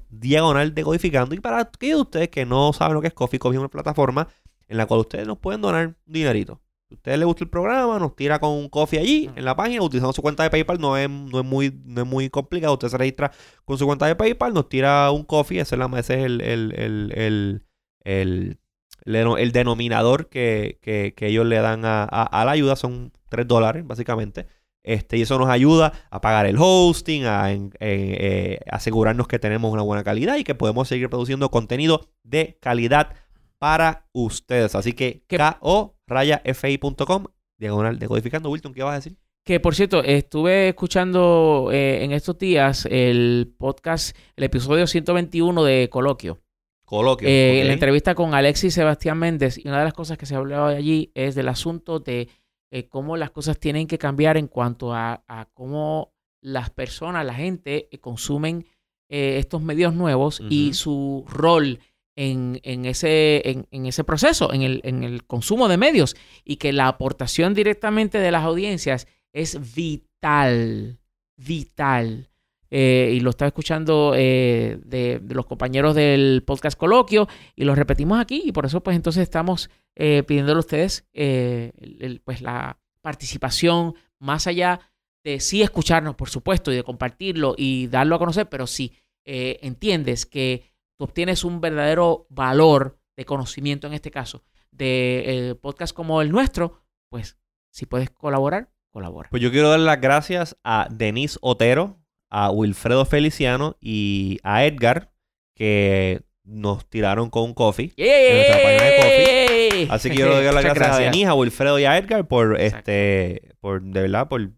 diagonal 0.09 0.73
decodificando. 0.73 1.35
Y 1.35 1.39
para 1.39 1.59
aquellos 1.59 1.97
de 1.97 2.01
ustedes 2.03 2.29
que 2.29 2.45
no 2.45 2.73
saben 2.73 2.95
lo 2.95 3.01
que 3.01 3.07
es 3.07 3.13
Coffee, 3.13 3.39
Coffee 3.39 3.57
es 3.57 3.59
una 3.59 3.69
plataforma 3.69 4.27
en 4.67 4.77
la 4.77 4.85
cual 4.85 5.01
ustedes 5.01 5.27
nos 5.27 5.37
pueden 5.37 5.61
donar 5.61 5.87
un 5.87 5.95
dinerito. 6.05 6.61
Si 6.87 6.93
a 6.93 6.97
ustedes 6.97 7.17
les 7.17 7.25
gusta 7.25 7.43
el 7.43 7.49
programa, 7.49 7.97
nos 7.97 8.15
tira 8.15 8.39
con 8.39 8.51
un 8.51 8.69
coffee 8.69 8.99
allí 8.99 9.29
en 9.35 9.43
la 9.43 9.55
página, 9.55 9.81
utilizando 9.81 10.13
su 10.13 10.21
cuenta 10.21 10.43
de 10.43 10.51
PayPal. 10.51 10.79
No 10.79 10.95
es, 10.97 11.09
no 11.09 11.39
es, 11.39 11.45
muy, 11.45 11.73
no 11.83 12.01
es 12.01 12.07
muy 12.07 12.29
complicado. 12.29 12.73
Usted 12.73 12.89
se 12.89 12.97
registra 12.97 13.31
con 13.65 13.77
su 13.77 13.85
cuenta 13.87 14.05
de 14.05 14.15
PayPal, 14.15 14.53
nos 14.53 14.69
tira 14.69 15.09
un 15.11 15.23
coffee. 15.23 15.59
Ese 15.59 15.75
es, 15.75 15.79
la, 15.79 15.85
ese 15.99 16.13
es 16.19 16.25
el, 16.25 16.41
el, 16.41 16.73
el, 16.77 17.11
el, 17.15 17.63
el, 18.03 18.59
el- 19.05 19.37
el 19.37 19.51
denominador 19.51 20.29
que, 20.29 20.77
que- 20.81 21.13
que 21.15 21.27
ellos 21.27 21.45
le 21.47 21.57
dan 21.57 21.85
a, 21.85 22.03
a- 22.03 22.23
a 22.41 22.45
la 22.45 22.51
ayuda. 22.51 22.75
Son 22.75 23.11
3 23.29 23.47
dólares, 23.47 23.85
básicamente. 23.85 24.47
Este, 24.83 25.17
y 25.17 25.23
eso 25.23 25.39
nos 25.39 25.49
ayuda 25.49 25.91
a 26.11 26.21
pagar 26.21 26.45
el 26.45 26.57
hosting, 26.59 27.25
a 27.25 27.51
en- 27.51 27.71
eh, 27.79 28.17
eh, 28.19 28.59
asegurarnos 28.69 29.27
que 29.27 29.39
tenemos 29.39 29.73
una 29.73 29.81
buena 29.81 30.03
calidad 30.03 30.37
y 30.37 30.43
que 30.43 30.53
podemos 30.53 30.87
seguir 30.87 31.09
produciendo 31.09 31.49
contenido 31.49 32.07
de 32.23 32.59
calidad 32.61 33.13
para 33.59 34.07
ustedes. 34.13 34.75
Así 34.75 34.93
que 34.93 35.23
Que- 35.27 35.37
ko 35.59 35.95
rayafi.com 36.07 37.25
diagonal 37.57 37.99
decodificando. 37.99 38.49
Wilton, 38.49 38.73
¿qué 38.73 38.83
vas 38.83 38.93
a 38.93 38.95
decir? 38.95 39.17
Que 39.43 39.59
por 39.59 39.75
cierto, 39.75 40.03
estuve 40.03 40.69
escuchando 40.69 41.69
eh, 41.71 42.03
en 42.03 42.11
estos 42.11 42.37
días 42.39 42.87
el 42.89 43.53
podcast, 43.57 44.17
el 44.35 44.43
episodio 44.45 44.87
121 44.87 45.63
de 45.63 45.87
Coloquio. 45.89 46.41
Coloquio. 46.83 47.27
Eh. 47.29 47.63
La 47.65 47.73
entrevista 47.73 48.15
con 48.15 48.33
Alexis 48.33 48.73
Sebastián 48.73 49.17
Méndez. 49.19 49.57
Y 49.63 49.67
una 49.67 49.79
de 49.79 49.85
las 49.85 49.93
cosas 49.93 50.17
que 50.17 50.25
se 50.25 50.35
hablaba 50.35 50.69
allí 50.69 51.11
es 51.13 51.35
del 51.35 51.47
asunto 51.47 51.99
de 51.99 52.27
eh, 52.71 52.87
cómo 52.87 53.17
las 53.17 53.31
cosas 53.31 53.59
tienen 53.59 53.87
que 53.87 53.99
cambiar 53.99 54.37
en 54.37 54.47
cuanto 54.47 54.93
a, 54.93 55.23
a 55.27 55.45
cómo 55.53 56.13
las 56.41 56.71
personas, 56.71 57.25
la 57.25 57.33
gente, 57.33 57.87
consumen 58.01 58.65
estos 59.07 59.61
medios 59.61 59.93
nuevos 59.93 60.41
y 60.49 60.73
su 60.73 61.23
rol 61.27 61.79
en, 62.15 62.59
en 62.63 62.85
ese, 62.85 63.41
en, 63.49 63.67
en 63.71 63.85
ese 63.85 64.03
proceso, 64.03 64.53
en 64.53 64.61
el, 64.61 64.81
en 64.83 65.03
el 65.03 65.25
consumo 65.25 65.67
de 65.67 65.77
medios. 65.77 66.15
Y 66.43 66.57
que 66.57 66.73
la 66.73 66.87
aportación 66.87 67.53
directamente 67.53 68.19
de 68.19 68.31
las 68.31 68.43
audiencias 68.43 69.07
es 69.33 69.73
vital, 69.75 70.99
vital. 71.37 72.29
Eh, 72.71 73.11
y 73.13 73.19
lo 73.19 73.29
estaba 73.29 73.47
escuchando 73.47 74.13
eh, 74.15 74.79
de, 74.83 75.21
los 75.29 75.45
compañeros 75.45 75.93
del 75.95 76.43
podcast 76.45 76.77
Coloquio 76.77 77.27
y 77.55 77.63
lo 77.63 77.75
repetimos 77.75 78.19
aquí 78.19 78.41
y 78.43 78.51
por 78.51 78.65
eso 78.65 78.81
pues 78.81 78.95
entonces 78.95 79.21
estamos 79.23 79.69
eh, 79.95 80.23
pidiéndole 80.23 80.57
a 80.57 80.59
ustedes 80.59 81.05
eh, 81.13 81.71
el- 81.79 81.97
el- 82.01 82.19
pues 82.21 82.41
la 82.41 82.79
participación 83.01 83.93
más 84.19 84.47
allá 84.47 84.79
de 85.23 85.39
sí 85.39 85.61
escucharnos 85.61 86.15
por 86.15 86.29
supuesto 86.29 86.71
y 86.71 86.75
de 86.75 86.83
compartirlo 86.83 87.53
y 87.55 87.85
darlo 87.87 88.15
a 88.15 88.19
conocer, 88.19 88.49
pero 88.49 88.65
si 88.67 88.93
eh, 89.25 89.59
entiendes 89.61 90.25
que 90.25 90.63
tú 90.97 91.05
obtienes 91.05 91.43
un 91.43 91.61
verdadero 91.61 92.27
valor 92.29 92.99
de 93.15 93.25
conocimiento 93.25 93.87
en 93.87 93.93
este 93.93 94.11
caso 94.11 94.43
de 94.71 95.49
eh, 95.49 95.55
podcast 95.55 95.95
como 95.95 96.21
el 96.21 96.31
nuestro, 96.31 96.83
pues 97.09 97.37
si 97.71 97.85
puedes 97.85 98.09
colaborar, 98.09 98.69
colabora. 98.91 99.29
Pues 99.29 99.41
yo 99.41 99.51
quiero 99.51 99.69
dar 99.69 99.79
las 99.79 100.01
gracias 100.01 100.57
a 100.63 100.87
Denise 100.91 101.37
Otero, 101.41 101.99
a 102.29 102.51
Wilfredo 102.51 103.05
Feliciano 103.05 103.77
y 103.79 104.39
a 104.43 104.65
Edgar 104.65 105.11
que 105.55 106.23
nos 106.43 106.87
tiraron 106.89 107.29
con 107.29 107.43
un 107.43 107.53
coffee. 107.53 107.93
nuestra 107.97 108.61
página 108.61 108.83
de 108.83 109.69
¡Yay! 109.71 109.87
Así 109.89 110.09
que 110.09 110.17
yo 110.17 110.27
le 110.27 110.35
doy 110.35 110.53
las 110.53 110.63
gracias, 110.63 110.89
a 110.89 110.99
Denise, 110.99 111.27
a 111.27 111.33
Wilfredo 111.33 111.79
y 111.79 111.85
a 111.85 111.97
Edgar 111.97 112.27
por 112.27 112.59
Exacto. 112.59 112.91
este, 112.91 113.55
por 113.59 113.81
de 113.81 114.01
verdad, 114.01 114.27
por, 114.27 114.51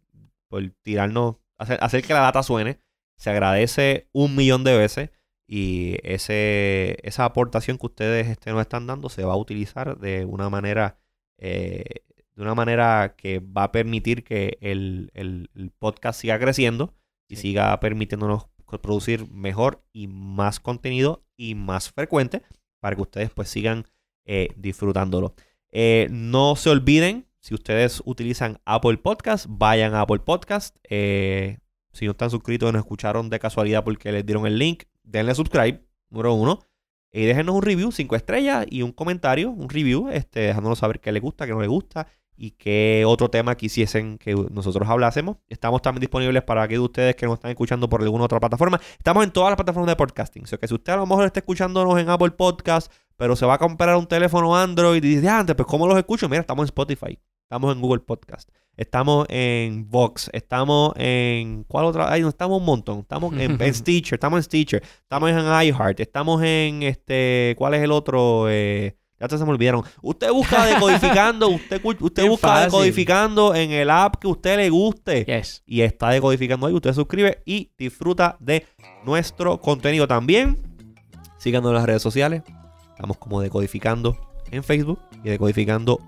por 0.50 0.64
tirarnos, 0.82 1.36
hacer, 1.58 1.78
hacer 1.82 2.04
que 2.04 2.14
la 2.14 2.22
data 2.22 2.44
suene. 2.44 2.80
Se 3.18 3.32
agradece 3.32 4.10
un 4.12 4.36
millón 4.36 4.64
de 4.64 4.78
veces 4.78 5.10
y 5.48 5.96
ese, 6.04 6.98
esa 7.04 7.26
aportación 7.26 7.78
que 7.78 7.86
ustedes 7.86 8.28
este, 8.28 8.52
nos 8.52 8.62
están 8.62 8.86
dando 8.88 9.10
se 9.10 9.24
va 9.24 9.34
a 9.34 9.38
utilizar 9.38 9.98
de 9.98 10.26
una 10.26 10.50
manera, 10.50 11.00
eh, 11.38 11.86
de 12.36 12.42
una 12.42 12.54
manera 12.54 13.16
que 13.18 13.40
va 13.40 13.64
a 13.64 13.72
permitir 13.72 14.24
que 14.24 14.58
el, 14.62 15.10
el- 15.14 15.50
el 15.56 15.72
podcast 15.72 16.20
siga 16.20 16.38
creciendo 16.40 16.94
y 17.30 17.36
Sí. 17.38 17.42
siga 17.44 17.80
permitiéndonos 17.80 18.48
producir 18.82 19.30
mejor 19.32 19.84
y 19.94 20.08
más 20.08 20.60
contenido 20.60 21.24
y 21.38 21.56
más 21.56 21.92
frecuente 21.92 22.42
para 22.82 22.96
que 22.96 23.02
ustedes 23.02 23.30
pues 23.32 23.48
sigan 23.50 23.86
eh, 24.26 24.50
disfrutándolo. 24.58 25.34
Eh, 25.72 26.08
no 26.12 26.56
se 26.58 26.70
olviden, 26.70 27.26
si 27.40 27.54
ustedes 27.54 28.02
utilizan 28.06 28.60
Apple 28.66 28.98
Podcast, 28.98 29.46
vayan 29.48 29.94
a 29.96 30.02
Apple 30.02 30.20
Podcast. 30.20 30.76
Si 30.90 32.06
no 32.06 32.12
están 32.12 32.30
suscritos 32.30 32.70
y 32.70 32.74
nos 32.74 32.82
escucharon 32.82 33.30
de 33.30 33.40
casualidad 33.40 33.84
porque 33.86 34.12
les 34.12 34.26
dieron 34.26 34.46
el 34.46 34.60
link, 34.60 34.84
denle 35.08 35.34
subscribe, 35.34 35.84
número 36.10 36.34
uno. 36.34 36.60
Y 37.12 37.26
déjenos 37.26 37.56
un 37.56 37.62
review, 37.62 37.92
cinco 37.92 38.16
estrellas 38.16 38.66
y 38.70 38.82
un 38.82 38.92
comentario, 38.92 39.50
un 39.50 39.70
review, 39.70 40.10
este, 40.10 40.42
dejándonos 40.42 40.80
saber 40.80 41.00
qué 41.00 41.12
les 41.12 41.22
gusta, 41.22 41.46
qué 41.48 41.54
no 41.54 41.62
les 41.62 41.70
gusta 41.70 42.08
y 42.36 42.52
qué 42.52 43.04
otro 43.08 43.30
tema 43.30 43.56
quisiesen 43.56 44.18
que 44.20 44.36
nosotros 44.52 44.88
hablásemos. 44.88 45.38
Estamos 45.48 45.82
también 45.82 46.02
disponibles 46.02 46.44
para 46.44 46.64
aquellos 46.64 46.82
de 46.82 46.86
ustedes 46.86 47.16
que 47.16 47.26
nos 47.26 47.36
están 47.36 47.50
escuchando 47.50 47.90
por 47.90 48.04
alguna 48.04 48.26
otra 48.26 48.40
plataforma. 48.40 48.80
Estamos 48.98 49.24
en 49.24 49.32
todas 49.32 49.50
las 49.50 49.56
plataformas 49.56 49.88
de 49.88 49.96
podcasting. 49.96 50.44
O 50.44 50.48
sea 50.48 50.60
que 50.60 50.68
si 50.68 50.76
usted 50.76 50.94
a 50.94 50.98
lo 50.98 51.08
mejor 51.08 51.26
está 51.26 51.40
escuchándonos 51.40 51.98
en 52.00 52.10
Apple 52.10 52.32
Podcast, 52.32 52.92
pero 53.16 53.36
se 53.36 53.46
va 53.46 53.56
a 53.56 53.58
comprar 53.58 53.96
un 53.96 54.06
teléfono 54.06 54.56
Android 54.56 55.04
y 55.04 55.16
dice, 55.16 55.28
"Ah, 55.30 55.40
antes, 55.40 55.56
pues 55.56 55.68
¿cómo 55.68 55.88
los 55.88 55.98
escucho? 55.98 56.30
Mira, 56.30 56.42
estamos 56.42 56.64
en 56.64 56.68
Spotify, 56.68 57.18
estamos 57.48 57.74
en 57.74 57.82
Google 57.82 58.02
Podcast, 58.02 58.50
estamos 58.76 59.26
en 59.30 59.90
Vox, 59.90 60.30
estamos 60.34 60.92
en... 60.98 61.64
¿Cuál 61.64 61.86
otra? 61.86 62.12
Ay, 62.12 62.22
no, 62.22 62.28
estamos 62.28 62.60
un 62.60 62.66
montón. 62.66 63.00
Estamos 63.00 63.34
en, 63.40 63.60
en 63.62 63.74
Stitcher, 63.74 64.16
estamos 64.16 64.38
en 64.40 64.44
Stitcher, 64.44 64.84
estamos 64.84 65.30
en 65.30 65.38
iHeart, 65.40 65.98
estamos 66.02 66.44
en 66.44 66.84
este... 66.84 67.56
¿Cuál 67.58 67.76
es 67.76 67.84
el 67.84 67.92
otro? 67.94 68.48
Eh, 68.50 68.98
ya 69.18 69.30
se 69.30 69.38
me 69.46 69.50
olvidaron. 69.52 69.82
Usted 70.02 70.30
busca 70.32 70.66
decodificando, 70.66 71.48
usted, 71.52 71.82
usted 71.84 72.24
Bien 72.24 72.32
busca 72.32 72.48
fácil. 72.50 72.66
decodificando 72.66 73.56
en 73.56 73.72
el 73.72 73.90
app 73.90 74.18
que 74.18 74.28
usted 74.28 74.58
le 74.58 74.70
guste 74.70 75.24
Yes. 75.24 75.64
y 75.66 75.82
está 75.82 76.10
decodificando 76.10 76.68
ahí. 76.68 76.74
Usted 76.74 76.92
suscribe 76.92 77.42
y 77.46 77.72
disfruta 77.78 78.36
de 78.42 78.66
nuestro 79.06 79.58
contenido 79.62 80.06
también. 80.06 80.58
Síganos 81.38 81.70
en 81.70 81.76
las 81.76 81.86
redes 81.86 82.02
sociales. 82.02 82.44
Estamos 82.90 83.18
como 83.18 83.40
decodificando 83.40 84.18
en 84.52 84.66
Facebook 84.66 85.00
y 85.24 85.30
decodificando 85.30 86.00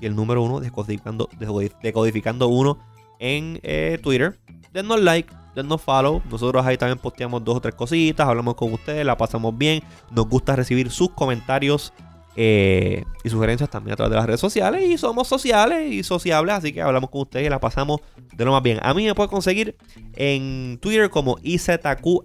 y 0.00 0.06
el 0.06 0.14
número 0.16 0.42
uno, 0.42 0.60
decodificando, 0.60 1.28
decodi- 1.38 1.72
decodificando 1.82 2.48
uno 2.48 2.78
en 3.18 3.60
eh, 3.62 3.98
Twitter. 4.02 4.38
Denos 4.72 5.00
like, 5.00 5.32
denos 5.54 5.80
follow. 5.82 6.22
Nosotros 6.30 6.64
ahí 6.64 6.76
también 6.76 6.98
posteamos 6.98 7.44
dos 7.44 7.56
o 7.56 7.60
tres 7.60 7.74
cositas, 7.74 8.26
hablamos 8.28 8.54
con 8.54 8.72
ustedes, 8.72 9.04
la 9.04 9.16
pasamos 9.16 9.56
bien. 9.56 9.82
Nos 10.10 10.28
gusta 10.28 10.54
recibir 10.56 10.90
sus 10.90 11.10
comentarios 11.10 11.92
eh, 12.40 13.04
y 13.24 13.30
sugerencias 13.30 13.68
también 13.68 13.94
a 13.94 13.96
través 13.96 14.10
de 14.10 14.16
las 14.16 14.26
redes 14.26 14.38
sociales. 14.38 14.88
Y 14.88 14.96
somos 14.96 15.26
sociales 15.26 15.92
y 15.92 16.04
sociables, 16.04 16.54
así 16.54 16.72
que 16.72 16.80
hablamos 16.80 17.10
con 17.10 17.22
ustedes 17.22 17.46
y 17.46 17.50
la 17.50 17.58
pasamos 17.58 18.00
de 18.32 18.44
lo 18.44 18.52
más 18.52 18.62
bien. 18.62 18.78
A 18.80 18.94
mí 18.94 19.04
me 19.04 19.14
puede 19.16 19.28
conseguir 19.28 19.74
en 20.14 20.78
Twitter 20.80 21.10
como 21.10 21.38
IZQRDO. 21.42 22.20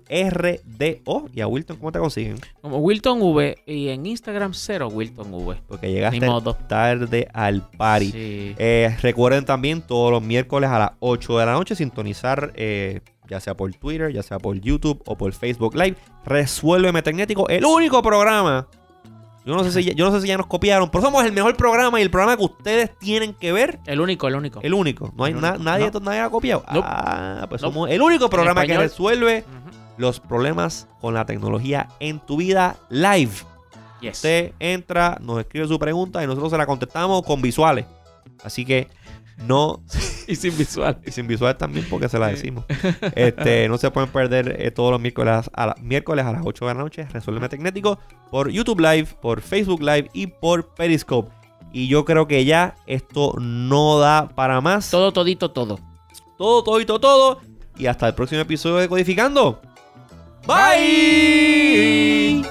Y 1.34 1.42
a 1.42 1.48
Wilton, 1.48 1.78
¿cómo 1.78 1.92
te 1.92 1.98
consiguen? 1.98 2.36
Como 2.62 2.78
Wilton 2.78 3.24
V 3.24 3.58
y 3.66 3.90
en 3.90 4.06
Instagram 4.06 4.54
cero 4.54 4.88
Wilton 4.94 5.34
V. 5.34 5.58
Porque 5.68 5.92
llegaste 5.92 6.30
tarde 6.68 7.28
al 7.34 7.68
party. 7.72 8.12
Sí. 8.12 8.56
Eh, 8.60 8.96
recuerden 9.02 9.46
también 9.46 9.82
todos 9.82 10.12
los 10.12 10.22
miércoles 10.22 10.70
a 10.70 10.78
las 10.78 10.92
8 11.00 11.40
de 11.40 11.46
la 11.48 11.54
noche 11.54 11.76
sintonizar, 11.76 12.54
eh, 12.56 13.02
ya 13.28 13.40
sea 13.40 13.58
por 13.58 13.74
Twitter, 13.74 14.14
ya 14.14 14.22
sea 14.22 14.38
por 14.38 14.62
YouTube 14.62 15.02
o 15.08 15.18
por 15.18 15.34
Facebook 15.34 15.74
Live. 15.74 15.98
Resuélveme 16.24 17.02
Tecnético, 17.02 17.50
el 17.50 17.66
único 17.66 18.04
programa. 18.04 18.68
Yo 19.46 19.54
no, 19.56 19.64
sé 19.64 19.72
si, 19.74 19.84
ya- 19.84 19.94
yo 19.94 20.06
no 20.06 20.12
sé 20.16 20.22
si 20.22 20.28
ya 20.30 20.38
nos 20.38 20.48
copiaron, 20.48 20.90
pero 20.90 21.04
somos 21.04 21.26
el 21.26 21.34
mejor 21.34 21.58
programa 21.58 22.00
y 22.00 22.04
el 22.04 22.10
programa 22.10 22.38
que 22.38 22.44
ustedes 22.46 22.98
tienen 22.98 23.34
que 23.34 23.52
ver. 23.52 23.80
El 23.86 24.00
único, 24.00 24.28
el 24.28 24.36
único. 24.36 24.62
El 24.62 24.74
único. 24.74 25.12
No 25.18 25.26
hay 25.26 25.34
El 25.34 25.42
na- 25.42 25.50
único. 25.52 25.64
nadie, 25.66 25.92
No. 25.92 26.00
nadie 26.00 26.20
ha 26.22 26.30
copiado. 26.30 26.64
Nope. 26.72 26.88
Ah, 26.90 27.46
pues 27.50 27.62
Nope. 27.62 27.74
somos 27.74 27.90
el 27.90 28.02
único 28.02 28.30
programa 28.30 28.66
que 28.66 28.78
resuelve 28.78 29.44
los 29.98 30.20
problemas 30.22 30.88
con 31.02 31.14
la 31.14 31.26
tecnología 31.26 31.90
en 32.00 32.20
tu 32.20 32.38
vida 32.38 32.78
live. 32.90 33.32
Yes. 34.02 34.16
Usted 34.18 34.54
entra, 34.60 35.18
nos 35.22 35.40
escribe 35.40 35.68
su 35.68 35.78
pregunta 35.78 36.24
y 36.24 36.28
nosotros 36.28 36.52
se 36.52 36.58
la 36.58 36.66
contestamos 36.66 37.22
con 37.24 37.42
visuales. 37.42 37.86
Así 38.44 38.66
que 38.66 38.88
no 39.38 39.84
Y 40.28 40.36
sin 40.36 40.58
visual. 40.58 41.00
y 41.06 41.12
sin 41.12 41.28
visuales 41.28 41.58
también 41.58 41.86
porque 41.90 42.08
se 42.10 42.18
la 42.18 42.28
decimos. 42.28 42.66
Este, 43.16 43.68
no 43.70 43.78
se 43.78 43.92
pueden 43.92 44.10
perder 44.10 44.56
eh, 44.60 44.72
todos 44.72 44.92
los 44.92 45.02
miércoles 45.02 45.50
a, 45.54 45.66
la- 45.68 45.76
miércoles 45.82 46.26
a 46.26 46.32
las 46.32 46.42
8 46.46 46.66
de 46.68 46.74
la 46.74 46.80
noche. 46.82 47.08
Resuelve 47.12 47.50
Tecnético 47.50 48.00
por 48.32 48.50
YouTube 48.50 48.80
Live, 48.80 49.08
por 49.22 49.42
Facebook 49.42 49.82
Live 49.82 50.10
y 50.14 50.28
por 50.28 50.74
Periscope. 50.74 51.32
Y 51.74 51.88
yo 51.88 52.06
creo 52.06 52.28
que 52.28 52.46
ya 52.46 52.76
esto 52.86 53.34
no 53.40 54.00
da 54.00 54.30
para 54.30 54.62
más. 54.62 54.92
Todo, 54.92 55.12
todito, 55.12 55.52
todo. 55.52 55.80
todo, 56.38 56.64
todo 56.64 56.80
y 56.80 56.86
todo, 56.86 57.00
todo. 57.00 57.42
Y 57.78 57.88
hasta 57.88 58.08
el 58.08 58.14
próximo 58.14 58.42
episodio 58.42 58.76
de 58.78 58.88
Codificando. 58.88 59.60
Bye. 60.46 62.44